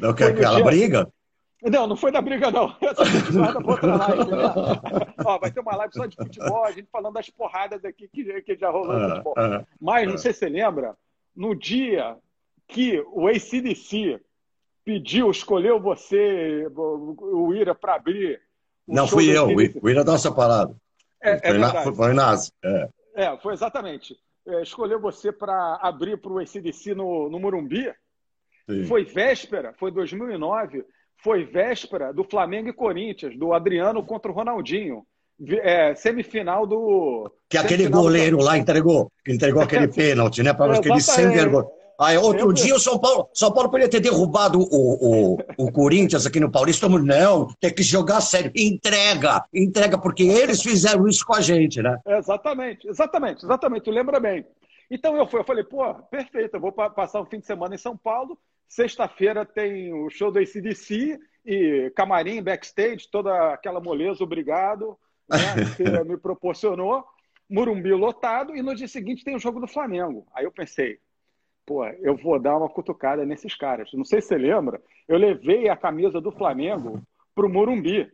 Não 0.00 0.14
quer 0.14 0.30
aquela 0.30 0.54
dia... 0.54 0.64
briga? 0.64 1.12
Não, 1.64 1.88
não 1.88 1.96
foi 1.96 2.12
da 2.12 2.20
briga, 2.20 2.48
não. 2.48 2.76
Essa 2.80 3.32
guarda 3.32 3.60
pra 3.60 3.70
outra 3.72 3.96
live. 3.96 4.30
Né? 4.30 5.14
Ó, 5.24 5.38
vai 5.38 5.50
ter 5.50 5.60
uma 5.60 5.74
live 5.74 5.94
só 5.94 6.06
de 6.06 6.14
futebol, 6.14 6.64
a 6.64 6.70
gente 6.70 6.88
falando 6.92 7.14
das 7.14 7.28
porradas 7.28 7.84
aqui 7.84 8.06
que, 8.06 8.42
que 8.42 8.56
já 8.56 8.70
rolou 8.70 8.92
no 8.92 9.04
ah, 9.04 9.10
futebol. 9.10 9.34
Ah, 9.36 9.64
Mas, 9.80 10.06
não 10.06 10.14
ah. 10.14 10.18
sei 10.18 10.32
se 10.32 10.38
você 10.38 10.48
lembra, 10.48 10.96
no 11.34 11.56
dia 11.56 12.16
que 12.68 13.00
o 13.12 13.26
ACDC 13.26 14.20
pediu, 14.86 15.32
escolheu 15.32 15.80
você, 15.80 16.64
o 16.76 17.52
Ira, 17.52 17.74
para 17.74 17.96
abrir. 17.96 18.40
Não, 18.86 19.08
fui 19.08 19.36
eu, 19.36 19.48
o 19.48 19.90
Ira 19.90 20.04
dá 20.04 20.14
essa 20.14 20.30
palavra. 20.30 20.76
É, 21.20 21.38
foi, 21.38 21.56
é 21.56 21.58
na, 22.14 22.36
foi. 22.36 22.44
É. 22.64 22.88
é, 23.16 23.36
foi 23.38 23.52
exatamente. 23.52 24.16
É, 24.46 24.62
escolheu 24.62 25.00
você 25.00 25.32
para 25.32 25.80
abrir 25.82 26.16
para 26.18 26.30
o 26.30 26.38
ACDC 26.38 26.94
no, 26.94 27.28
no 27.28 27.40
Morumbi. 27.40 27.92
Sim. 28.70 28.84
Foi 28.84 29.04
véspera, 29.04 29.74
foi 29.76 29.90
2009, 29.90 30.84
foi 31.22 31.44
véspera 31.44 32.12
do 32.12 32.22
Flamengo 32.22 32.68
e 32.68 32.72
Corinthians, 32.72 33.36
do 33.36 33.52
Adriano 33.52 34.04
contra 34.04 34.30
o 34.30 34.34
Ronaldinho. 34.34 35.04
É, 35.62 35.94
semifinal 35.96 36.64
do. 36.64 37.30
Que 37.50 37.58
aquele 37.58 37.88
goleiro 37.88 38.38
do... 38.38 38.44
lá 38.44 38.56
entregou, 38.56 39.10
entregou 39.26 39.62
aquele 39.62 39.88
pênalti, 39.92 40.42
né? 40.42 40.54
Para 40.54 40.78
aquele 40.78 41.00
sem 41.00 41.28
vergonha. 41.28 41.66
Aí, 41.98 42.16
outro 42.18 42.52
dia 42.52 42.74
o 42.74 42.78
São 42.78 42.98
Paulo, 42.98 43.28
São 43.32 43.52
Paulo 43.52 43.70
poderia 43.70 43.90
ter 43.90 44.00
derrubado 44.00 44.60
o, 44.60 45.34
o, 45.34 45.38
o 45.56 45.72
Corinthians 45.72 46.26
aqui 46.26 46.38
no 46.38 46.50
Paulista. 46.50 46.88
Não, 46.88 47.48
tem 47.60 47.74
que 47.74 47.82
jogar 47.82 48.20
sério. 48.20 48.52
Entrega, 48.54 49.44
entrega, 49.52 49.98
porque 49.98 50.24
eles 50.24 50.62
fizeram 50.62 51.08
isso 51.08 51.24
com 51.24 51.34
a 51.34 51.40
gente, 51.40 51.80
né? 51.82 51.98
Exatamente, 52.06 52.86
exatamente, 52.88 53.44
exatamente. 53.44 53.84
Tu 53.84 53.90
lembra 53.90 54.20
bem. 54.20 54.44
Então 54.90 55.16
eu 55.16 55.26
fui, 55.26 55.40
eu 55.40 55.44
falei, 55.44 55.64
pô, 55.64 55.94
perfeito, 56.10 56.54
eu 56.54 56.60
vou 56.60 56.72
passar 56.72 57.20
um 57.20 57.26
fim 57.26 57.40
de 57.40 57.46
semana 57.46 57.74
em 57.74 57.78
São 57.78 57.96
Paulo. 57.96 58.38
Sexta-feira 58.68 59.44
tem 59.44 59.92
o 59.92 60.10
show 60.10 60.30
do 60.30 60.38
ACDC 60.38 61.18
e 61.44 61.92
camarim, 61.94 62.42
backstage, 62.42 63.08
toda 63.10 63.52
aquela 63.52 63.80
moleza, 63.80 64.22
obrigado, 64.22 64.98
né, 65.28 65.38
que 65.76 65.82
me 66.04 66.16
proporcionou. 66.16 67.04
Murumbi 67.48 67.92
lotado 67.92 68.56
e 68.56 68.62
no 68.62 68.74
dia 68.74 68.88
seguinte 68.88 69.24
tem 69.24 69.36
o 69.36 69.40
jogo 69.40 69.60
do 69.60 69.68
Flamengo. 69.68 70.26
Aí 70.34 70.44
eu 70.44 70.50
pensei, 70.50 70.98
pô, 71.66 71.84
eu 71.84 72.16
vou 72.16 72.38
dar 72.38 72.56
uma 72.56 72.68
cutucada 72.68 73.26
nesses 73.26 73.54
caras. 73.54 73.90
Não 73.92 74.04
sei 74.04 74.22
se 74.22 74.28
você 74.28 74.38
lembra, 74.38 74.80
eu 75.08 75.18
levei 75.18 75.68
a 75.68 75.76
camisa 75.76 76.20
do 76.20 76.30
Flamengo 76.30 77.02
pro 77.34 77.50
Morumbi. 77.50 78.10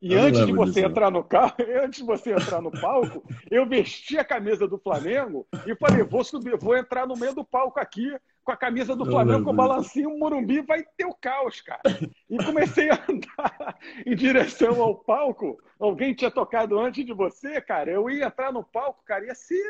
E 0.00 0.14
eu 0.14 0.20
antes 0.20 0.46
de 0.46 0.52
você 0.52 0.80
disso, 0.80 0.86
entrar 0.86 1.10
no 1.10 1.22
carro, 1.22 1.56
antes 1.84 2.00
de 2.00 2.06
você 2.06 2.32
entrar 2.32 2.62
no 2.62 2.70
palco, 2.70 3.22
eu 3.50 3.66
vesti 3.66 4.16
a 4.16 4.24
camisa 4.24 4.66
do 4.66 4.78
Flamengo 4.78 5.46
e 5.66 5.76
falei, 5.76 6.02
vou 6.04 6.24
subir, 6.24 6.56
vou 6.56 6.74
entrar 6.74 7.06
no 7.06 7.16
meio 7.16 7.34
do 7.34 7.44
palco 7.44 7.78
aqui 7.78 8.16
com 8.50 8.54
a 8.54 8.56
camisa 8.56 8.96
do 8.96 9.06
Flamengo, 9.06 9.44
com 9.44 9.50
o 9.50 9.54
balancinho, 9.54 10.10
o 10.10 10.18
Morumbi 10.18 10.60
vai 10.60 10.82
ter 10.96 11.04
o 11.04 11.14
caos, 11.14 11.60
cara. 11.60 11.80
E 12.28 12.36
comecei 12.44 12.90
a 12.90 12.94
andar 13.08 13.78
em 14.04 14.16
direção 14.16 14.82
ao 14.82 14.96
palco. 14.96 15.56
Alguém 15.78 16.12
tinha 16.14 16.32
tocado 16.32 16.76
antes 16.76 17.06
de 17.06 17.12
você, 17.12 17.60
cara. 17.60 17.92
Eu 17.92 18.10
ia 18.10 18.26
entrar 18.26 18.52
no 18.52 18.64
palco, 18.64 19.04
cara, 19.04 19.24
ia 19.24 19.34
ser, 19.36 19.62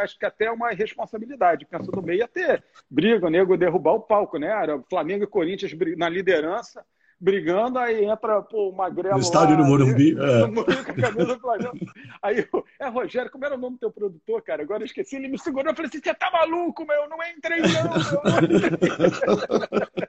acho 0.00 0.18
que 0.18 0.26
até 0.26 0.50
uma 0.50 0.68
responsabilidade. 0.70 1.64
Penso 1.64 1.90
no 1.90 2.02
meio 2.02 2.18
ia 2.18 2.28
ter 2.28 2.62
briga, 2.90 3.26
o 3.26 3.30
nego 3.30 3.56
derrubar 3.56 3.94
o 3.94 4.00
palco, 4.00 4.38
né? 4.38 4.48
Era 4.48 4.82
Flamengo 4.90 5.24
e 5.24 5.26
Corinthians 5.26 5.72
na 5.96 6.08
liderança 6.10 6.84
brigando, 7.20 7.78
aí 7.78 8.04
entra 8.04 8.42
pô, 8.42 8.70
o 8.70 8.76
Magrelo. 8.76 9.16
No 9.16 9.20
estádio 9.20 9.56
do 9.56 9.64
Morumbi. 9.64 10.16
É. 10.18 10.40
No 10.46 10.52
Morumbi 10.52 10.84
com 10.84 10.90
a 10.90 10.94
camisa 10.94 11.26
do 11.26 11.40
Flamengo. 11.40 11.78
Aí, 12.22 12.46
é 12.78 12.88
Rogério, 12.88 13.30
como 13.30 13.44
era 13.44 13.54
o 13.54 13.58
nome 13.58 13.76
do 13.76 13.80
teu 13.80 13.90
produtor, 13.90 14.42
cara? 14.42 14.62
Agora 14.62 14.82
eu 14.82 14.86
esqueci, 14.86 15.16
ele 15.16 15.28
me 15.28 15.38
segurou 15.38 15.72
e 15.72 15.76
falei 15.76 15.88
assim: 15.88 16.00
você 16.02 16.14
tá 16.14 16.30
maluco, 16.30 16.86
meu? 16.86 17.08
Não 17.08 17.18
entrei, 17.22 17.60
não, 17.60 17.68
meu. 17.68 17.80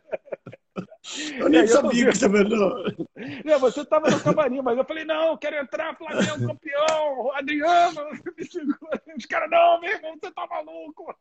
Eu 1.39 1.49
nem 1.49 1.67
sabia 1.67 2.09
que 2.09 2.17
você 2.17 2.29
melhor. 2.29 2.95
Não, 3.43 3.59
você 3.59 3.81
estava 3.81 4.09
no 4.09 4.19
camarim, 4.19 4.61
mas 4.61 4.77
eu 4.77 4.85
falei, 4.85 5.03
não, 5.03 5.35
quero 5.35 5.57
entrar, 5.57 5.97
Flamengo 5.97 6.37
campeão, 6.47 7.33
Adriano, 7.33 8.01
me 8.37 8.45
segura. 8.45 9.01
Os 9.17 9.25
caras, 9.25 9.49
não, 9.49 9.81
meu 9.81 9.91
irmão, 9.91 10.15
você 10.21 10.31
tá 10.31 10.47
maluco. 10.47 11.13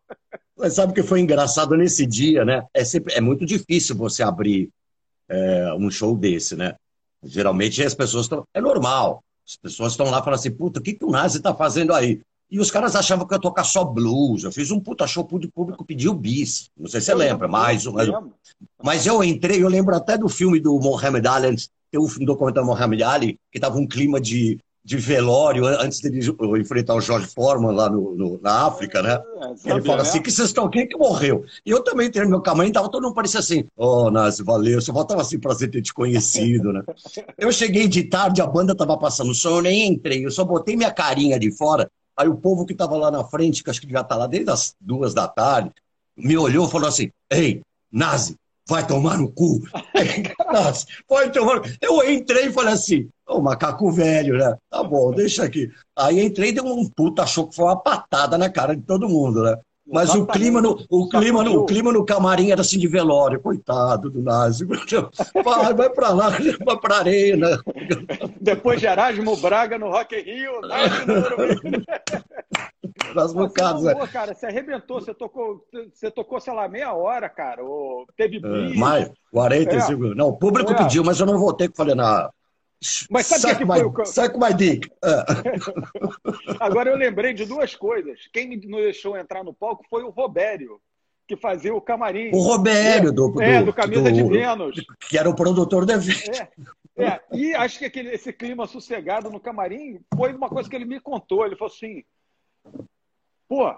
Mas 0.57 0.75
sabe 0.75 0.93
o 0.93 0.95
que 0.95 1.03
foi 1.03 1.19
engraçado 1.21 1.77
nesse 1.77 2.07
dia, 2.07 2.45
né? 2.45 2.63
É, 2.75 2.85
sempre, 2.85 3.15
é 3.15 3.21
muito 3.21 3.45
difícil 3.47 3.97
você 3.97 4.23
abrir 4.23 4.71
é, 5.31 5.73
um 5.75 5.91
show 5.91 6.17
desse, 6.17 6.57
né? 6.57 6.75
Geralmente 7.23 7.83
as 7.83 7.95
pessoas 7.95 8.25
estão. 8.25 8.45
É 8.53 8.61
normal. 8.61 9.23
As 9.47 9.57
pessoas 9.57 9.93
estão 9.93 10.11
lá 10.11 10.23
falando 10.23 10.39
assim, 10.39 10.51
puta, 10.51 10.81
o 10.81 10.83
que, 10.83 10.95
que 10.95 11.05
o 11.05 11.11
Nazi 11.11 11.41
tá 11.41 11.55
fazendo 11.55 11.93
aí? 11.95 12.21
E 12.51 12.59
os 12.59 12.71
caras 12.71 12.97
achavam 12.97 13.27
que 13.27 13.33
eu 13.33 13.37
ia 13.37 13.41
tocar 13.41 13.65
só 13.65 13.85
blues. 13.85 14.43
Eu 14.43 14.51
fiz 14.51 14.71
um 14.71 14.81
puta 14.81 15.07
show, 15.07 15.23
o 15.23 15.49
público 15.49 15.85
pediu 15.85 16.13
bis. 16.13 16.69
Não 16.77 16.89
sei 16.89 17.01
se 17.01 17.07
você 17.07 17.13
eu 17.13 17.17
lembra, 17.17 17.47
mas, 17.47 17.87
mas, 17.87 18.09
mas 18.83 19.07
eu 19.07 19.23
entrei, 19.23 19.63
eu 19.63 19.69
lembro 19.69 19.95
até 19.95 20.19
do 20.19 20.29
filme 20.29 20.59
do 20.59 20.79
Mohamed 20.81 21.27
Ali, 21.29 21.57
tem 21.91 22.01
um 22.01 22.25
documentário 22.25 22.67
Mohamed 22.67 23.03
Ali, 23.03 23.39
que 23.53 23.61
tava 23.61 23.79
um 23.79 23.87
clima 23.87 24.21
de 24.21 24.59
de 24.91 24.97
velório 24.97 25.67
antes 25.67 26.01
dele 26.01 26.19
enfrentar 26.59 26.97
o 26.97 27.01
Jorge 27.01 27.29
Foreman 27.29 27.71
lá 27.71 27.89
no, 27.89 28.17
no 28.17 28.41
na 28.43 28.67
África, 28.67 29.01
né? 29.01 29.23
É, 29.65 29.71
ele 29.71 29.83
fala 29.83 30.03
assim, 30.03 30.21
que 30.21 30.33
vocês 30.33 30.49
estão, 30.49 30.69
quem 30.69 30.85
que 30.85 30.97
morreu? 30.97 31.45
E 31.65 31.71
eu 31.71 31.81
também 31.85 32.11
tenho 32.11 32.29
meu 32.29 32.41
camarim, 32.41 32.73
tava 32.73 32.91
todo 32.91 33.05
mundo 33.05 33.15
parecia 33.15 33.39
assim, 33.39 33.65
oh, 33.77 34.11
Nazi, 34.11 34.43
valeu, 34.43 34.81
só 34.81 34.93
faltava 34.93 35.21
assim 35.21 35.39
prazer 35.39 35.71
ter 35.71 35.81
te 35.81 35.95
conhecido, 35.95 36.73
né? 36.73 36.83
eu 37.39 37.53
cheguei 37.53 37.87
de 37.87 38.03
tarde, 38.03 38.43
a 38.43 38.47
banda 38.49 38.75
tava 38.75 38.99
passando 38.99 39.33
som, 39.33 39.51
eu 39.51 39.63
nem 39.63 39.87
entrei, 39.87 40.27
eu 40.27 40.31
só 40.33 40.45
botei 40.45 40.75
minha 40.75 40.91
carinha 40.91 41.39
de 41.39 41.53
fora, 41.53 41.89
aí 42.17 42.27
o 42.27 42.37
povo 42.37 42.67
que 42.67 42.75
tava 42.75 42.97
lá 42.97 43.13
na 43.13 43.23
frente, 43.23 43.63
que 43.63 43.71
acho 43.71 43.81
que 43.81 43.87
estar 43.87 44.03
tá 44.03 44.17
lá 44.17 44.27
desde 44.27 44.51
as 44.51 44.75
duas 44.81 45.15
da 45.15 45.29
tarde, 45.29 45.71
me 46.17 46.37
olhou 46.37 46.67
e 46.67 46.71
falou 46.71 46.89
assim, 46.89 47.13
ei, 47.31 47.61
Nazi, 47.93 48.35
vai 48.71 48.87
tomar 48.87 49.19
no 49.19 49.31
cu. 49.33 49.61
Vai 51.09 51.31
tomar 51.31 51.61
Eu 51.81 52.09
entrei 52.09 52.47
e 52.47 52.53
falei 52.53 52.75
assim, 52.75 53.09
o 53.29 53.41
macaco 53.41 53.91
velho, 53.91 54.39
né? 54.39 54.57
Tá 54.71 54.83
bom, 54.83 55.11
deixa 55.11 55.45
aqui. 55.45 55.69
Aí 55.97 56.21
entrei 56.21 56.51
e 56.51 56.53
deu 56.53 56.65
um 56.65 56.89
puta, 56.89 57.23
achou 57.23 57.49
que 57.49 57.57
foi 57.57 57.65
uma 57.65 57.81
patada 57.81 58.39
na 58.39 58.49
cara 58.49 58.77
de 58.77 58.83
todo 58.83 59.09
mundo, 59.09 59.43
né? 59.43 59.57
Mas 59.93 60.15
o 60.15 60.27
clima, 60.27 60.63
no, 60.63 60.79
o, 60.89 61.09
clima 61.09 61.43
no, 61.43 61.61
o 61.61 61.67
clima 61.67 61.93
no 61.93 62.05
camarim 62.05 62.51
era 62.51 62.61
assim 62.61 62.79
de 62.79 62.87
velório, 62.87 63.41
coitado 63.41 64.09
do 64.09 64.23
Nazi. 64.23 64.65
Vai, 65.45 65.75
vai 65.75 65.91
pra 65.91 66.11
lá, 66.11 66.31
vai 66.65 66.79
pra 66.79 66.99
arena. 66.99 67.61
Depois 68.41 68.81
de 68.81 68.87
Erasmo 68.87 69.37
Braga 69.37 69.79
no 69.79 69.91
Rock 69.91 70.17
in 70.17 70.23
Rio, 70.23 70.61
Nazi 70.61 71.07
no 71.07 71.15
Nas 73.15 73.33
bocadas, 73.33 73.83
né? 73.83 73.95
cara, 74.07 74.35
você 74.35 74.47
arrebentou, 74.47 75.01
você 75.01 75.13
tocou, 75.13 75.65
você 75.93 76.11
tocou, 76.11 76.41
sei 76.41 76.53
lá, 76.53 76.69
meia 76.69 76.93
hora, 76.93 77.29
cara. 77.29 77.65
Ou 77.65 78.07
teve 78.17 78.41
é, 78.45 78.75
mais, 78.77 79.11
45 79.33 80.07
é. 80.07 80.15
Não, 80.15 80.29
o 80.29 80.37
público 80.37 80.73
é. 80.73 80.77
pediu, 80.77 81.03
mas 81.03 81.19
eu 81.19 81.27
não 81.27 81.39
voltei, 81.39 81.69
que 81.69 81.77
falei, 81.77 81.95
na 81.95 82.31
mas 83.11 83.27
sabe 83.27 83.55
o 83.55 83.59
que, 83.59 83.67
foi 83.67 83.85
o... 83.85 84.31
Com 84.31 84.39
my 84.39 84.55
dick. 84.55 84.91
É. 85.05 85.25
Agora 86.59 86.91
eu 86.91 86.97
lembrei 86.97 87.35
de 87.35 87.45
duas 87.45 87.75
coisas. 87.75 88.27
Quem 88.33 88.49
me 88.49 88.57
deixou 88.57 89.19
entrar 89.19 89.45
no 89.45 89.53
palco 89.53 89.85
foi 89.91 90.03
o 90.03 90.09
Robério, 90.09 90.81
que 91.29 91.37
fazia 91.37 91.75
o 91.75 91.81
camarim. 91.81 92.31
O 92.33 92.41
Robério, 92.41 93.11
é, 93.11 93.13
do, 93.13 93.29
do, 93.29 93.43
é, 93.43 93.63
do 93.63 93.73
Camisa 93.73 94.05
do, 94.05 94.13
de 94.13 94.23
Vênus. 94.23 94.77
Que 95.09 95.19
era 95.19 95.29
o 95.29 95.37
produtor 95.37 95.85
do 95.85 95.93
evento. 95.93 96.31
É, 96.97 97.05
é. 97.05 97.21
E 97.35 97.55
acho 97.55 97.79
que 97.79 97.85
aquele, 97.85 98.15
esse 98.15 98.33
clima 98.33 98.67
sossegado 98.67 99.29
no 99.29 99.41
camarim 99.41 100.01
foi 100.17 100.33
uma 100.33 100.49
coisa 100.49 100.69
que 100.69 100.75
ele 100.75 100.87
me 100.87 101.01
contou. 101.01 101.45
Ele 101.45 101.57
falou 101.57 101.73
assim: 101.73 102.03
pô, 103.47 103.75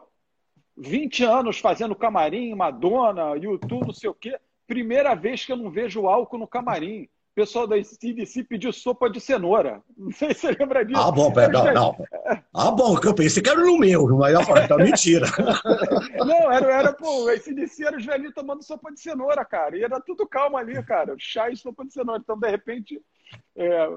20 0.77 1.25
anos 1.25 1.59
fazendo 1.59 1.97
camarim, 1.97 2.55
Madonna, 2.55 3.35
YouTube, 3.37 3.87
não 3.87 3.93
sei 3.93 4.11
o 4.11 4.15
quê. 4.15 4.39
Primeira 4.65 5.15
vez 5.17 5.45
que 5.45 5.51
eu 5.51 5.57
não 5.57 5.73
vejo 5.73 6.07
álcool 6.07 6.39
no 6.39 6.47
camarim 6.47 7.09
o 7.33 7.35
pessoal 7.35 7.67
da 7.67 7.83
CDC 7.83 8.45
pediu 8.45 8.71
sopa 8.75 9.09
de 9.09 9.19
cenoura. 9.19 9.83
Não 9.97 10.13
sei 10.13 10.35
se 10.35 10.41
você 10.41 10.53
lembra 10.53 10.85
disso. 10.85 11.01
Ah, 11.01 11.11
bom, 11.11 11.33
pera, 11.33 11.51
não, 11.51 11.73
não. 11.73 12.07
Ah, 12.55 12.71
bom, 12.71 12.95
que 13.01 13.09
eu 13.09 13.15
pensei 13.15 13.43
que 13.43 13.49
era 13.49 13.59
no 13.59 13.79
meu, 13.79 14.07
mas 14.19 14.35
eu 14.35 14.43
falei, 14.45 14.69
tá 14.69 14.77
mentira. 14.77 15.27
Não, 16.27 16.53
era, 16.53 16.73
era 16.73 16.93
pô, 16.93 17.29
a 17.29 17.39
CDC 17.39 17.87
era 17.87 17.97
os 17.97 18.05
velhinhos 18.05 18.35
tomando 18.35 18.63
sopa 18.63 18.93
de 18.93 19.01
cenoura, 19.01 19.45
cara. 19.45 19.77
E 19.77 19.83
era 19.83 19.99
tudo 20.01 20.29
calmo 20.29 20.59
ali, 20.59 20.81
cara. 20.83 21.15
Chá 21.19 21.49
e 21.49 21.57
sopa 21.57 21.85
de 21.85 21.95
cenoura. 21.95 22.21
Então, 22.23 22.39
de 22.39 22.51
repente. 22.51 23.01
É... 23.57 23.89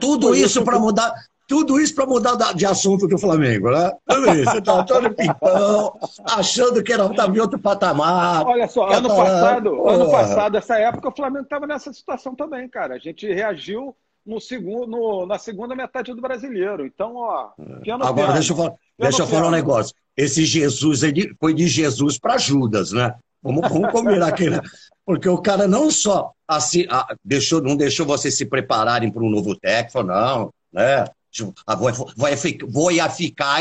Tudo 0.00 0.34
isso 0.34 0.64
para 0.64 0.78
mudar. 0.78 1.12
Tudo 1.50 1.80
isso 1.80 1.92
para 1.96 2.06
mudar 2.06 2.36
de 2.54 2.64
assunto 2.64 3.08
do 3.08 3.18
Flamengo, 3.18 3.72
né? 3.72 3.90
Tudo 4.06 4.30
isso. 4.34 4.52
Você 4.52 4.62
tá 4.62 4.84
todo 4.84 5.12
pimpão, 5.12 5.98
achando 6.24 6.80
que 6.80 6.92
era 6.92 7.04
estava 7.06 7.36
em 7.36 7.40
outro 7.40 7.58
patamar. 7.58 8.46
Olha 8.46 8.68
só, 8.68 8.88
ano 8.88 9.08
tá... 9.08 9.16
passado, 9.16 9.88
ano 9.88 10.10
passado, 10.12 10.56
essa 10.56 10.78
época, 10.78 11.08
o 11.08 11.16
Flamengo 11.16 11.42
estava 11.42 11.66
nessa 11.66 11.92
situação 11.92 12.36
também, 12.36 12.68
cara. 12.68 12.94
A 12.94 12.98
gente 12.98 13.26
reagiu 13.26 13.96
no 14.24 14.40
segundo, 14.40 14.86
no, 14.86 15.26
na 15.26 15.40
segunda 15.40 15.74
metade 15.74 16.14
do 16.14 16.20
brasileiro. 16.22 16.86
Então, 16.86 17.16
ó, 17.16 17.48
piano, 17.82 18.04
Agora, 18.04 18.14
piano, 18.14 18.32
deixa 18.34 18.52
eu 18.52 18.56
falar, 18.56 18.72
deixa 18.96 19.22
eu 19.22 19.26
falar 19.26 19.48
um 19.48 19.50
negócio. 19.50 19.92
Esse 20.16 20.44
Jesus 20.44 21.02
ele 21.02 21.34
foi 21.40 21.52
de 21.52 21.66
Jesus 21.66 22.16
para 22.16 22.38
Judas, 22.38 22.92
né? 22.92 23.16
Vamos, 23.42 23.68
vamos 23.68 23.90
combinar 23.90 24.28
aqui, 24.28 24.48
né? 24.48 24.60
Porque 25.04 25.28
o 25.28 25.38
cara 25.38 25.66
não 25.66 25.90
só 25.90 26.30
assim, 26.46 26.86
deixou, 27.24 27.60
não 27.60 27.74
deixou 27.74 28.06
vocês 28.06 28.36
se 28.36 28.46
prepararem 28.46 29.10
para 29.10 29.24
um 29.24 29.30
novo 29.30 29.56
técnico, 29.56 30.04
não, 30.04 30.52
né? 30.72 31.06
Vou, 31.38 31.92
vou, 31.92 32.12
vou 32.16 32.26
a 32.26 32.36
ficar, 32.36 32.66
vou 32.66 32.88
a 33.00 33.08
ficar, 33.08 33.60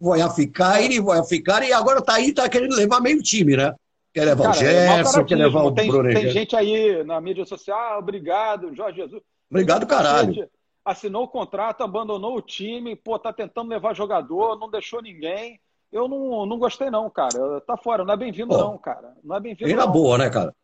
vou 0.00 1.12
a 1.12 1.24
ficar, 1.24 1.62
e 1.62 1.72
agora 1.72 2.02
tá 2.02 2.14
aí, 2.14 2.32
tá 2.32 2.48
querendo 2.48 2.74
levar 2.74 3.00
meio 3.00 3.22
time, 3.22 3.56
né? 3.56 3.74
Quer 4.12 4.24
levar 4.24 4.44
cara, 4.44 4.56
o 4.56 4.62
é 4.62 4.96
Gerson, 4.96 5.24
quer 5.24 5.36
levar 5.36 5.62
o 5.62 5.72
tem, 5.72 5.88
Bruno. 5.88 6.08
Tem 6.08 6.30
gente 6.30 6.56
aí 6.56 7.04
na 7.04 7.20
mídia 7.20 7.44
social, 7.44 7.78
ah, 7.78 7.98
obrigado, 7.98 8.74
Jorge 8.74 9.02
Jesus. 9.02 9.22
Obrigado, 9.50 9.86
caralho. 9.86 10.48
Assinou 10.84 11.24
o 11.24 11.28
contrato, 11.28 11.82
abandonou 11.82 12.36
o 12.36 12.40
time, 12.42 12.96
pô, 12.96 13.18
tá 13.18 13.32
tentando 13.32 13.68
levar 13.68 13.94
jogador, 13.94 14.58
não 14.58 14.70
deixou 14.70 15.02
ninguém. 15.02 15.60
Eu 15.92 16.08
não, 16.08 16.46
não 16.46 16.58
gostei, 16.58 16.90
não, 16.90 17.08
cara. 17.10 17.60
Tá 17.66 17.76
fora, 17.76 18.04
não 18.04 18.14
é 18.14 18.16
bem-vindo, 18.16 18.56
não, 18.56 18.78
cara. 18.78 19.12
Não 19.22 19.36
é 19.36 19.40
bem-vindo. 19.40 19.70
E 19.70 19.74
na 19.74 19.84
não. 19.84 19.92
boa, 19.92 20.18
né, 20.18 20.30
cara? 20.30 20.54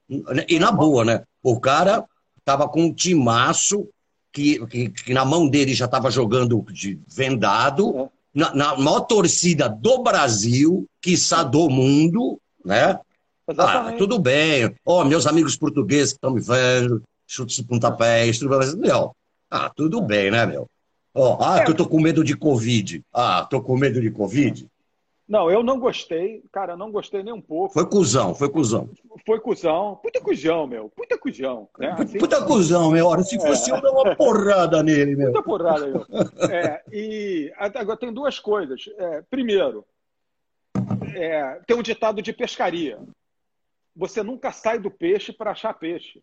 E 0.49 0.59
na 0.59 0.73
boa, 0.73 1.05
né? 1.05 1.23
O 1.43 1.61
cara 1.61 2.05
tava 2.45 2.69
com 2.69 2.83
um 2.83 2.95
timaço 2.95 3.89
que, 4.33 4.67
que, 4.67 4.89
que 4.89 5.15
na 5.15 5.25
mão 5.25 5.49
dele 5.49 5.75
já 5.75 5.87
tava 5.87 6.11
jogando 6.11 6.65
de 6.73 6.99
vendado, 7.07 7.97
é. 7.97 8.09
na, 8.35 8.55
na 8.55 8.77
maior 8.77 9.01
torcida 9.01 9.69
do 9.69 10.03
Brasil, 10.03 10.87
quiçá 11.01 11.43
do 11.43 11.69
mundo, 11.69 12.41
né? 12.65 12.99
Ah, 13.59 13.93
tudo 13.99 14.19
bem. 14.19 14.75
Ó, 14.87 15.03
oh, 15.03 15.05
meus 15.05 15.27
amigos 15.27 15.57
portugueses 15.57 16.13
que 16.13 16.19
estão 16.19 16.31
me 16.31 16.41
vendo, 16.41 17.03
chutes 17.27 17.57
de 17.57 17.65
pontapés, 17.65 18.39
tudo 18.39 18.59
bem. 18.59 18.77
Meu, 18.77 19.15
ah, 19.51 19.71
tudo 19.75 19.99
é. 19.99 20.03
bem, 20.03 20.31
né, 20.31 20.47
meu? 20.47 20.67
Ó, 21.15 21.37
oh, 21.37 21.45
ah, 21.45 21.59
é. 21.59 21.65
que 21.65 21.71
eu 21.71 21.75
tô 21.75 21.87
com 21.87 22.01
medo 22.01 22.25
de 22.25 22.37
Covid. 22.37 23.03
Ah, 23.13 23.47
tô 23.49 23.61
com 23.61 23.77
medo 23.77 24.01
de 24.01 24.11
Covid. 24.11 24.67
Não, 25.33 25.51
eu 25.51 25.63
não 25.63 25.81
gostei, 25.81 26.45
cara, 26.53 26.77
não 26.77 26.93
gostei 26.93 27.23
nem 27.23 27.33
um 27.33 27.41
pouco. 27.41 27.73
Foi 27.73 27.89
cuzão, 27.89 28.35
foi 28.35 28.51
cuzão. 28.51 28.91
Foi 29.25 29.41
cuzão. 29.41 29.99
Puta 30.03 30.21
cuzão, 30.21 30.67
meu. 30.67 30.91
Puta 30.91 31.17
cuzão. 31.17 31.71
Né? 31.79 31.97
Assim, 31.99 32.19
Puta 32.19 32.45
cuzão, 32.45 32.91
meu. 32.91 33.07
Hora, 33.07 33.23
se 33.23 33.41
fosse 33.41 33.73
é. 33.73 33.75
eu, 33.75 33.81
dar 33.81 33.93
uma 33.93 34.15
porrada 34.15 34.83
nele, 34.83 35.17
meu. 35.17 35.33
Puta 35.33 35.43
porrada, 35.43 35.87
meu. 35.87 36.07
É, 36.51 36.85
e 36.93 37.51
agora 37.57 37.97
tem 37.97 38.13
duas 38.13 38.39
coisas. 38.39 38.85
É, 38.99 39.23
primeiro, 39.23 39.87
é, 41.17 41.63
tem 41.67 41.79
um 41.79 41.83
ditado 41.83 42.21
de 42.21 42.35
pescaria. 42.35 42.99
Você 43.97 44.23
nunca 44.23 44.53
sai 44.53 44.79
do 44.79 44.91
peixe 44.91 45.33
para 45.33 45.53
achar 45.53 45.73
peixe. 45.73 46.23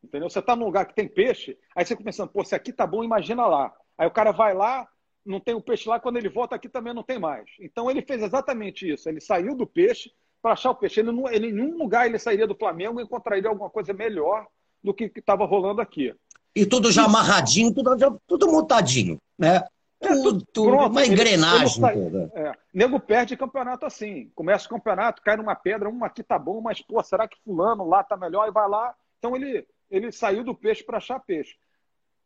Entendeu? 0.00 0.30
Você 0.30 0.38
está 0.38 0.54
num 0.54 0.66
lugar 0.66 0.86
que 0.86 0.94
tem 0.94 1.08
peixe, 1.08 1.58
aí 1.74 1.84
você 1.84 1.94
fica 1.94 2.04
pensando, 2.04 2.30
pô, 2.30 2.44
se 2.44 2.54
aqui 2.54 2.72
tá 2.72 2.86
bom, 2.86 3.02
imagina 3.02 3.46
lá. 3.46 3.74
Aí 3.98 4.06
o 4.06 4.12
cara 4.12 4.30
vai 4.30 4.54
lá, 4.54 4.86
não 5.24 5.40
tem 5.40 5.54
o 5.54 5.60
peixe 5.60 5.88
lá, 5.88 5.98
quando 5.98 6.16
ele 6.16 6.28
volta 6.28 6.54
aqui 6.54 6.68
também 6.68 6.92
não 6.92 7.02
tem 7.02 7.18
mais. 7.18 7.44
Então 7.58 7.90
ele 7.90 8.02
fez 8.02 8.22
exatamente 8.22 8.90
isso. 8.90 9.08
Ele 9.08 9.20
saiu 9.20 9.56
do 9.56 9.66
peixe 9.66 10.12
para 10.42 10.52
achar 10.52 10.70
o 10.70 10.74
peixe. 10.74 11.00
Ele, 11.00 11.10
não, 11.10 11.28
ele, 11.28 11.48
em 11.48 11.52
nenhum 11.52 11.78
lugar 11.78 12.06
ele 12.06 12.18
sairia 12.18 12.46
do 12.46 12.54
Flamengo 12.54 13.00
e 13.00 13.04
encontraria 13.04 13.48
alguma 13.48 13.70
coisa 13.70 13.92
melhor 13.92 14.46
do 14.82 14.92
que 14.92 15.10
estava 15.16 15.46
rolando 15.46 15.80
aqui. 15.80 16.14
E 16.54 16.66
tudo 16.66 16.92
já 16.92 17.04
amarradinho, 17.04 17.72
tudo, 17.72 18.20
tudo 18.26 18.52
montadinho, 18.52 19.18
né? 19.38 19.64
É, 20.00 20.08
tudo, 20.08 20.44
tudo 20.52 20.70
pronto, 20.70 20.92
uma 20.92 21.06
engrenagem. 21.06 21.82
Ele, 21.88 22.06
ele 22.06 22.30
é, 22.34 22.52
nego 22.72 23.00
perde 23.00 23.36
campeonato 23.36 23.86
assim. 23.86 24.30
Começa 24.34 24.66
o 24.66 24.68
campeonato, 24.68 25.22
cai 25.22 25.36
numa 25.36 25.54
pedra, 25.54 25.88
uma 25.88 26.06
aqui 26.06 26.22
tá 26.22 26.38
bom, 26.38 26.60
mas 26.60 26.80
pô, 26.82 27.02
será 27.02 27.26
que 27.26 27.38
fulano 27.42 27.88
lá 27.88 28.04
tá 28.04 28.16
melhor? 28.16 28.46
E 28.46 28.52
vai 28.52 28.68
lá. 28.68 28.94
Então 29.18 29.34
ele, 29.34 29.66
ele 29.90 30.12
saiu 30.12 30.44
do 30.44 30.54
peixe 30.54 30.84
para 30.84 30.98
achar 30.98 31.18
peixe. 31.20 31.56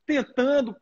Tentando 0.04 0.76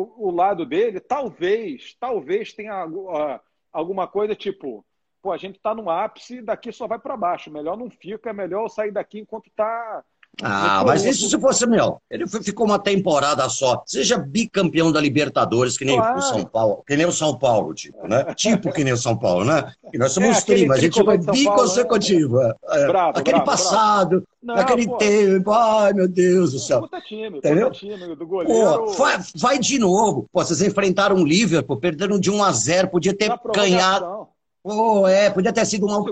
o 0.00 0.30
lado 0.30 0.64
dele, 0.64 1.00
talvez, 1.00 1.94
talvez 1.98 2.52
tenha 2.52 2.86
uh, 2.86 3.40
alguma 3.72 4.06
coisa 4.06 4.34
tipo, 4.34 4.84
pô, 5.20 5.32
a 5.32 5.36
gente 5.36 5.56
está 5.56 5.74
no 5.74 5.90
ápice, 5.90 6.42
daqui 6.42 6.72
só 6.72 6.86
vai 6.86 6.98
para 6.98 7.16
baixo. 7.16 7.50
Melhor 7.50 7.76
não 7.76 7.90
fica, 7.90 8.30
é 8.30 8.32
melhor 8.32 8.68
sair 8.68 8.90
daqui 8.90 9.20
enquanto 9.20 9.46
está 9.48 10.04
ah, 10.40 10.82
mas 10.86 11.04
isso 11.04 11.28
se 11.28 11.38
fosse, 11.38 11.66
meu, 11.66 12.00
ele 12.10 12.26
ficou 12.26 12.64
uma 12.64 12.78
temporada 12.78 13.46
só. 13.48 13.82
Seja 13.86 14.16
bicampeão 14.16 14.90
da 14.90 15.00
Libertadores, 15.00 15.76
que 15.76 15.84
nem 15.84 15.96
claro. 15.96 16.18
o 16.18 16.22
São 16.22 16.44
Paulo, 16.44 16.82
que 16.86 16.96
nem 16.96 17.06
o 17.06 17.12
São 17.12 17.38
Paulo, 17.38 17.74
tipo, 17.74 18.08
né? 18.08 18.24
Tipo 18.34 18.72
que 18.72 18.82
nem 18.82 18.94
o 18.94 18.96
São 18.96 19.16
Paulo, 19.16 19.44
né? 19.44 19.72
E 19.92 19.98
nós 19.98 20.12
somos 20.12 20.38
é, 20.38 20.40
tri, 20.40 20.70
a 20.70 20.76
gente 20.78 21.04
foi 21.04 21.18
biconsecutivo. 21.18 22.38
Né? 22.38 22.52
É, 22.70 22.86
bravo, 22.86 23.18
aquele 23.18 23.36
bravo, 23.36 23.44
passado, 23.44 24.24
bravo. 24.42 24.60
aquele 24.60 24.86
pô. 24.86 24.96
tempo, 24.96 25.50
ai 25.50 25.92
meu 25.92 26.08
Deus 26.08 26.52
do 26.52 26.58
céu. 26.58 26.80
Puta 26.80 27.00
time, 27.02 27.38
Entendeu? 27.38 27.68
puta 27.68 27.78
time 27.78 28.16
do 28.16 28.26
goleiro. 28.26 28.52
Pô, 28.52 28.86
vai, 28.92 29.18
vai, 29.36 29.58
de 29.58 29.78
novo. 29.78 30.28
Pô, 30.32 30.42
vocês 30.42 30.62
enfrentaram 30.62 31.16
o 31.16 31.24
Liverpool, 31.26 31.76
perderam 31.76 32.18
de 32.18 32.30
1 32.30 32.42
a 32.42 32.52
0 32.52 32.88
podia 32.88 33.14
ter 33.14 33.30
ganhado. 33.54 34.26
Pô, 34.62 35.08
é, 35.08 35.28
podia 35.28 35.52
ter 35.52 35.66
sido 35.66 35.86
uma. 35.86 36.04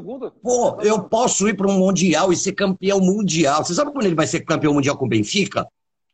Pô, 0.42 0.80
eu 0.82 1.04
posso 1.04 1.48
ir 1.48 1.54
para 1.54 1.68
um 1.68 1.78
Mundial 1.78 2.32
e 2.32 2.36
ser 2.36 2.52
campeão 2.52 3.00
mundial. 3.00 3.64
Você 3.64 3.74
sabe 3.74 3.92
quando 3.92 4.06
ele 4.06 4.14
vai 4.14 4.26
ser 4.26 4.40
campeão 4.40 4.74
mundial 4.74 4.96
com 4.96 5.06
o 5.06 5.08
Benfica? 5.08 5.66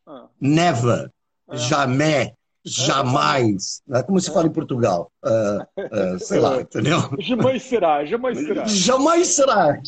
Ah. 0.06 0.26
Never. 0.38 1.10
É. 1.50 1.56
Jamais. 1.56 2.32
Jamais. 2.62 3.80
É. 3.90 4.02
Como 4.02 4.20
se 4.20 4.30
fala 4.30 4.48
em 4.48 4.52
Portugal? 4.52 5.10
Uh, 5.24 5.62
uh, 5.80 6.18
sei 6.18 6.40
lá, 6.40 6.60
entendeu? 6.62 6.98
Jamais 7.20 7.62
será, 7.62 8.04
jamais 8.04 8.38
será. 8.38 8.64
Jamais 8.66 9.34
será. 9.34 9.80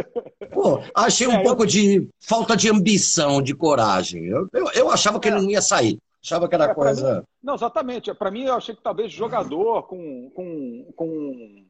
Pô, 0.52 0.82
achei 0.94 1.26
um 1.26 1.32
é, 1.32 1.42
pouco 1.42 1.62
eu... 1.62 1.66
de 1.66 2.08
falta 2.20 2.56
de 2.56 2.68
ambição, 2.68 3.40
de 3.40 3.54
coragem. 3.54 4.24
Eu, 4.24 4.48
eu, 4.52 4.70
eu 4.72 4.90
achava 4.90 5.18
que 5.20 5.28
ele 5.28 5.40
não 5.40 5.50
ia 5.50 5.62
sair. 5.62 5.98
Achava 6.22 6.48
que 6.48 6.54
era 6.54 6.64
é, 6.64 6.74
coisa. 6.74 7.16
Mim, 7.16 7.22
não, 7.42 7.54
exatamente. 7.54 8.12
Para 8.14 8.30
mim, 8.30 8.44
eu 8.44 8.54
achei 8.54 8.74
que 8.74 8.82
talvez 8.82 9.12
jogador 9.12 9.84
com, 9.84 10.30
com, 10.34 10.92
com 10.96 11.64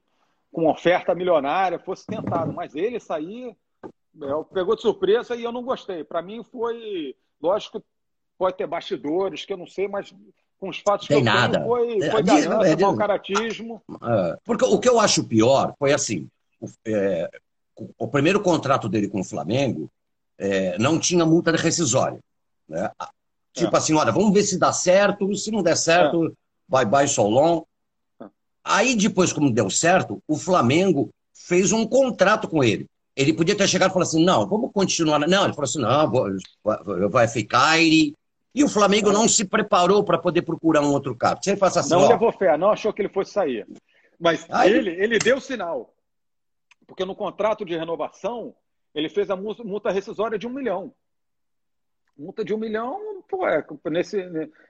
com 0.54 0.70
oferta 0.70 1.14
milionária 1.16 1.80
fosse 1.80 2.06
tentado, 2.06 2.52
mas 2.52 2.76
ele 2.76 3.00
sair 3.00 3.56
é, 3.84 4.44
pegou 4.54 4.76
de 4.76 4.82
surpresa 4.82 5.34
e 5.34 5.42
eu 5.42 5.50
não 5.50 5.64
gostei. 5.64 6.04
Para 6.04 6.22
mim 6.22 6.44
foi, 6.44 7.16
lógico, 7.42 7.82
pode 8.38 8.56
ter 8.56 8.66
bastidores 8.66 9.44
que 9.44 9.52
eu 9.52 9.56
não 9.56 9.66
sei, 9.66 9.88
mas 9.88 10.14
com 10.60 10.68
os 10.68 10.78
fatos 10.78 11.08
Tem 11.08 11.20
que 11.20 11.28
eu 11.28 11.34
nada. 11.34 11.58
tenho, 11.58 11.68
foi, 11.68 11.98
foi 11.98 12.20
é, 12.20 12.22
ganância, 12.22 12.72
é, 12.72 12.76
mau 12.76 12.96
caratismo. 12.96 13.82
É, 14.00 14.38
porque 14.44 14.64
o 14.64 14.78
que 14.78 14.88
eu 14.88 15.00
acho 15.00 15.24
pior 15.24 15.74
foi 15.76 15.92
assim, 15.92 16.28
o, 16.60 16.66
é, 16.86 17.28
o 17.98 18.06
primeiro 18.06 18.40
contrato 18.40 18.88
dele 18.88 19.08
com 19.08 19.20
o 19.20 19.24
Flamengo 19.24 19.90
é, 20.38 20.78
não 20.78 21.00
tinha 21.00 21.26
multa 21.26 21.52
de 21.52 21.60
rescisória. 21.60 22.20
Né? 22.68 22.88
Tipo 23.52 23.76
assim, 23.76 23.94
olha, 23.94 24.12
vamos 24.12 24.32
ver 24.32 24.44
se 24.44 24.56
dá 24.56 24.72
certo, 24.72 25.34
se 25.34 25.50
não 25.50 25.64
der 25.64 25.76
certo, 25.76 26.32
bye 26.68 26.86
bye 26.86 27.08
Solon. 27.08 27.64
Aí 28.64 28.96
depois, 28.96 29.32
como 29.32 29.52
deu 29.52 29.68
certo, 29.68 30.22
o 30.26 30.36
Flamengo 30.36 31.10
fez 31.34 31.72
um 31.72 31.86
contrato 31.86 32.48
com 32.48 32.64
ele. 32.64 32.86
Ele 33.14 33.32
podia 33.32 33.56
ter 33.56 33.68
chegado 33.68 33.90
e 33.90 33.92
falado 33.92 34.08
assim, 34.08 34.24
não, 34.24 34.48
vamos 34.48 34.72
continuar. 34.72 35.20
Não, 35.20 35.44
ele 35.44 35.52
falou 35.52 35.64
assim, 35.64 35.80
não, 35.80 36.10
vou, 36.10 37.10
vai 37.10 37.28
ficar. 37.28 37.80
E, 37.80 38.14
e 38.54 38.64
o 38.64 38.68
Flamengo 38.68 39.12
não 39.12 39.28
se 39.28 39.44
preparou 39.44 40.02
para 40.02 40.18
poder 40.18 40.42
procurar 40.42 40.80
um 40.80 40.92
outro 40.92 41.14
cara. 41.14 41.38
Você 41.40 41.56
faz 41.56 41.76
assim, 41.76 41.90
não 41.90 42.00
ó, 42.00 42.08
levou 42.08 42.32
fé, 42.32 42.56
não 42.56 42.70
achou 42.70 42.92
que 42.92 43.02
ele 43.02 43.10
fosse 43.10 43.32
sair. 43.32 43.66
Mas 44.18 44.46
aí, 44.50 44.72
ele, 44.72 44.90
ele 44.90 45.18
deu 45.18 45.40
sinal. 45.40 45.94
Porque 46.86 47.04
no 47.04 47.14
contrato 47.14 47.64
de 47.64 47.76
renovação, 47.76 48.54
ele 48.94 49.08
fez 49.08 49.30
a 49.30 49.36
multa 49.36 49.90
rescisória 49.90 50.38
de 50.38 50.46
um 50.46 50.50
milhão. 50.50 50.92
Multa 52.16 52.44
de 52.44 52.54
um 52.54 52.58
milhão, 52.58 53.22
pô, 53.28 53.46
é, 53.46 53.64
nesse, 53.90 54.24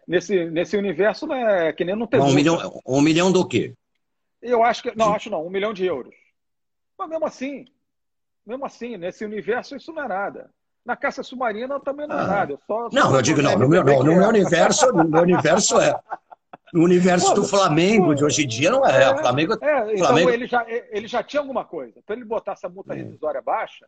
nesse, 0.08 0.46
nesse 0.46 0.76
universo 0.76 1.26
não 1.26 1.36
é 1.36 1.72
que 1.72 1.84
nem 1.84 1.94
não 1.94 2.06
tem. 2.06 2.20
Um 2.20 2.32
milhão, 2.32 2.80
um 2.86 3.00
milhão 3.02 3.30
do 3.30 3.46
quê? 3.46 3.74
Eu 4.44 4.62
acho 4.62 4.82
que. 4.82 4.96
Não, 4.96 5.14
acho 5.14 5.30
não, 5.30 5.44
um 5.46 5.50
milhão 5.50 5.72
de 5.72 5.86
euros. 5.86 6.14
Mas 6.98 7.08
mesmo 7.08 7.26
assim, 7.26 7.64
mesmo 8.46 8.64
assim, 8.64 8.96
nesse 8.96 9.24
universo 9.24 9.74
isso 9.74 9.92
não 9.92 10.04
é 10.04 10.08
nada. 10.08 10.50
Na 10.84 10.94
caça 10.94 11.22
submarina 11.22 11.80
também 11.80 12.06
não 12.06 12.18
é 12.18 12.22
ah. 12.22 12.26
nada. 12.26 12.58
Só, 12.66 12.88
não, 12.92 13.10
só 13.10 13.16
eu 13.16 13.22
digo 13.22 13.40
não. 13.40 13.58
No 13.58 13.68
meu, 13.68 13.82
não, 13.82 14.02
no 14.02 14.14
meu 14.14 14.28
universo, 14.28 14.92
no 14.92 15.08
meu 15.08 15.22
universo 15.22 15.80
é. 15.80 15.98
No 16.72 16.84
universo 16.84 17.28
pô, 17.28 17.34
do 17.34 17.44
Flamengo 17.44 18.06
pô, 18.06 18.14
de 18.14 18.24
hoje 18.24 18.44
em 18.44 18.48
dia 18.48 18.70
não 18.70 18.84
é. 18.84 19.04
é 19.04 19.10
o 19.10 19.18
Flamengo, 19.18 19.52
é, 19.62 19.92
então 19.94 20.06
Flamengo... 20.06 20.30
ele, 20.30 20.46
já, 20.46 20.66
ele 20.68 21.06
já 21.06 21.22
tinha 21.22 21.40
alguma 21.40 21.64
coisa. 21.64 22.02
Para 22.04 22.16
ele 22.16 22.24
botar 22.24 22.52
essa 22.52 22.68
multa 22.68 22.94
rescisória 22.94 23.40
baixa, 23.40 23.86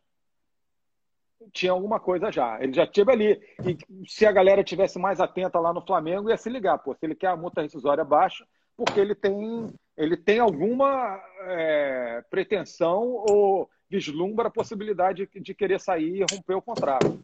tinha 1.52 1.72
alguma 1.72 2.00
coisa 2.00 2.30
já. 2.30 2.62
Ele 2.62 2.72
já 2.72 2.86
teve 2.86 3.12
ali. 3.12 3.40
E 3.64 3.76
se 4.08 4.24
a 4.24 4.32
galera 4.32 4.64
tivesse 4.64 4.98
mais 4.98 5.20
atenta 5.20 5.58
lá 5.58 5.72
no 5.72 5.84
Flamengo, 5.84 6.30
ia 6.30 6.36
se 6.36 6.48
ligar. 6.48 6.78
Pô, 6.78 6.94
se 6.94 7.04
ele 7.04 7.14
quer 7.14 7.28
a 7.28 7.36
multa 7.36 7.60
rescisória 7.60 8.04
baixa, 8.04 8.46
porque 8.76 9.00
ele 9.00 9.14
tem 9.14 9.68
ele 9.96 10.16
tem 10.16 10.38
alguma 10.38 11.20
é, 11.40 12.22
pretensão 12.30 13.02
ou 13.28 13.68
vislumbra 13.88 14.48
a 14.48 14.50
possibilidade 14.50 15.28
de, 15.32 15.40
de, 15.40 15.54
querer 15.54 15.80
sair 15.80 16.16
e 16.16 16.34
romper 16.34 16.54
o 16.54 16.62
contrato. 16.62 17.18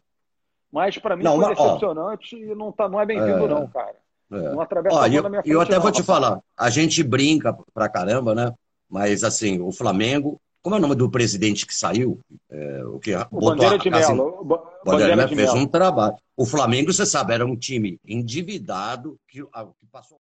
Mas 0.71 0.97
para 0.97 1.15
mim 1.15 1.23
não, 1.23 1.39
foi 1.39 1.53
decepcionante 1.53 2.35
ó, 2.35 2.39
e 2.39 2.55
não, 2.55 2.71
tá, 2.71 2.89
não 2.89 2.99
é 2.99 3.05
bem-vindo, 3.05 3.45
é... 3.45 3.47
não, 3.47 3.67
cara. 3.67 3.95
É. 4.31 4.51
Não 4.51 4.61
atravessa 4.61 4.95
Ó, 4.95 5.01
a 5.01 5.07
eu, 5.07 5.29
minha 5.29 5.41
frente, 5.41 5.53
eu 5.53 5.61
até 5.61 5.75
não, 5.75 5.81
vou 5.81 5.91
te 5.91 6.01
falar, 6.01 6.39
a 6.57 6.69
gente 6.69 7.03
brinca 7.03 7.55
pra 7.73 7.87
caramba, 7.87 8.33
né? 8.33 8.51
Mas 8.89 9.23
assim, 9.23 9.61
o 9.61 9.71
Flamengo, 9.71 10.41
como 10.61 10.75
é 10.75 10.79
o 10.79 10.81
nome 10.81 10.95
do 10.95 11.11
presidente 11.11 11.67
que 11.67 11.75
saiu? 11.75 12.19
É, 12.49 12.83
o 12.85 12.99
que 12.99 13.13
o 13.31 13.39
Bandeira 13.39 13.77
de 13.77 13.89
Melo. 13.89 14.43
Bandeira, 14.43 15.15
Bandeira 15.15 15.27
de 15.27 15.35
fez 15.35 15.53
um 15.53 15.67
trabalho. 15.67 16.15
O 16.35 16.45
Flamengo, 16.45 16.91
você 16.91 17.05
sabe, 17.05 17.33
era 17.33 17.45
um 17.45 17.55
time 17.55 17.99
endividado 18.05 19.17
que, 19.27 19.43
que 19.43 19.85
passou 19.91 20.11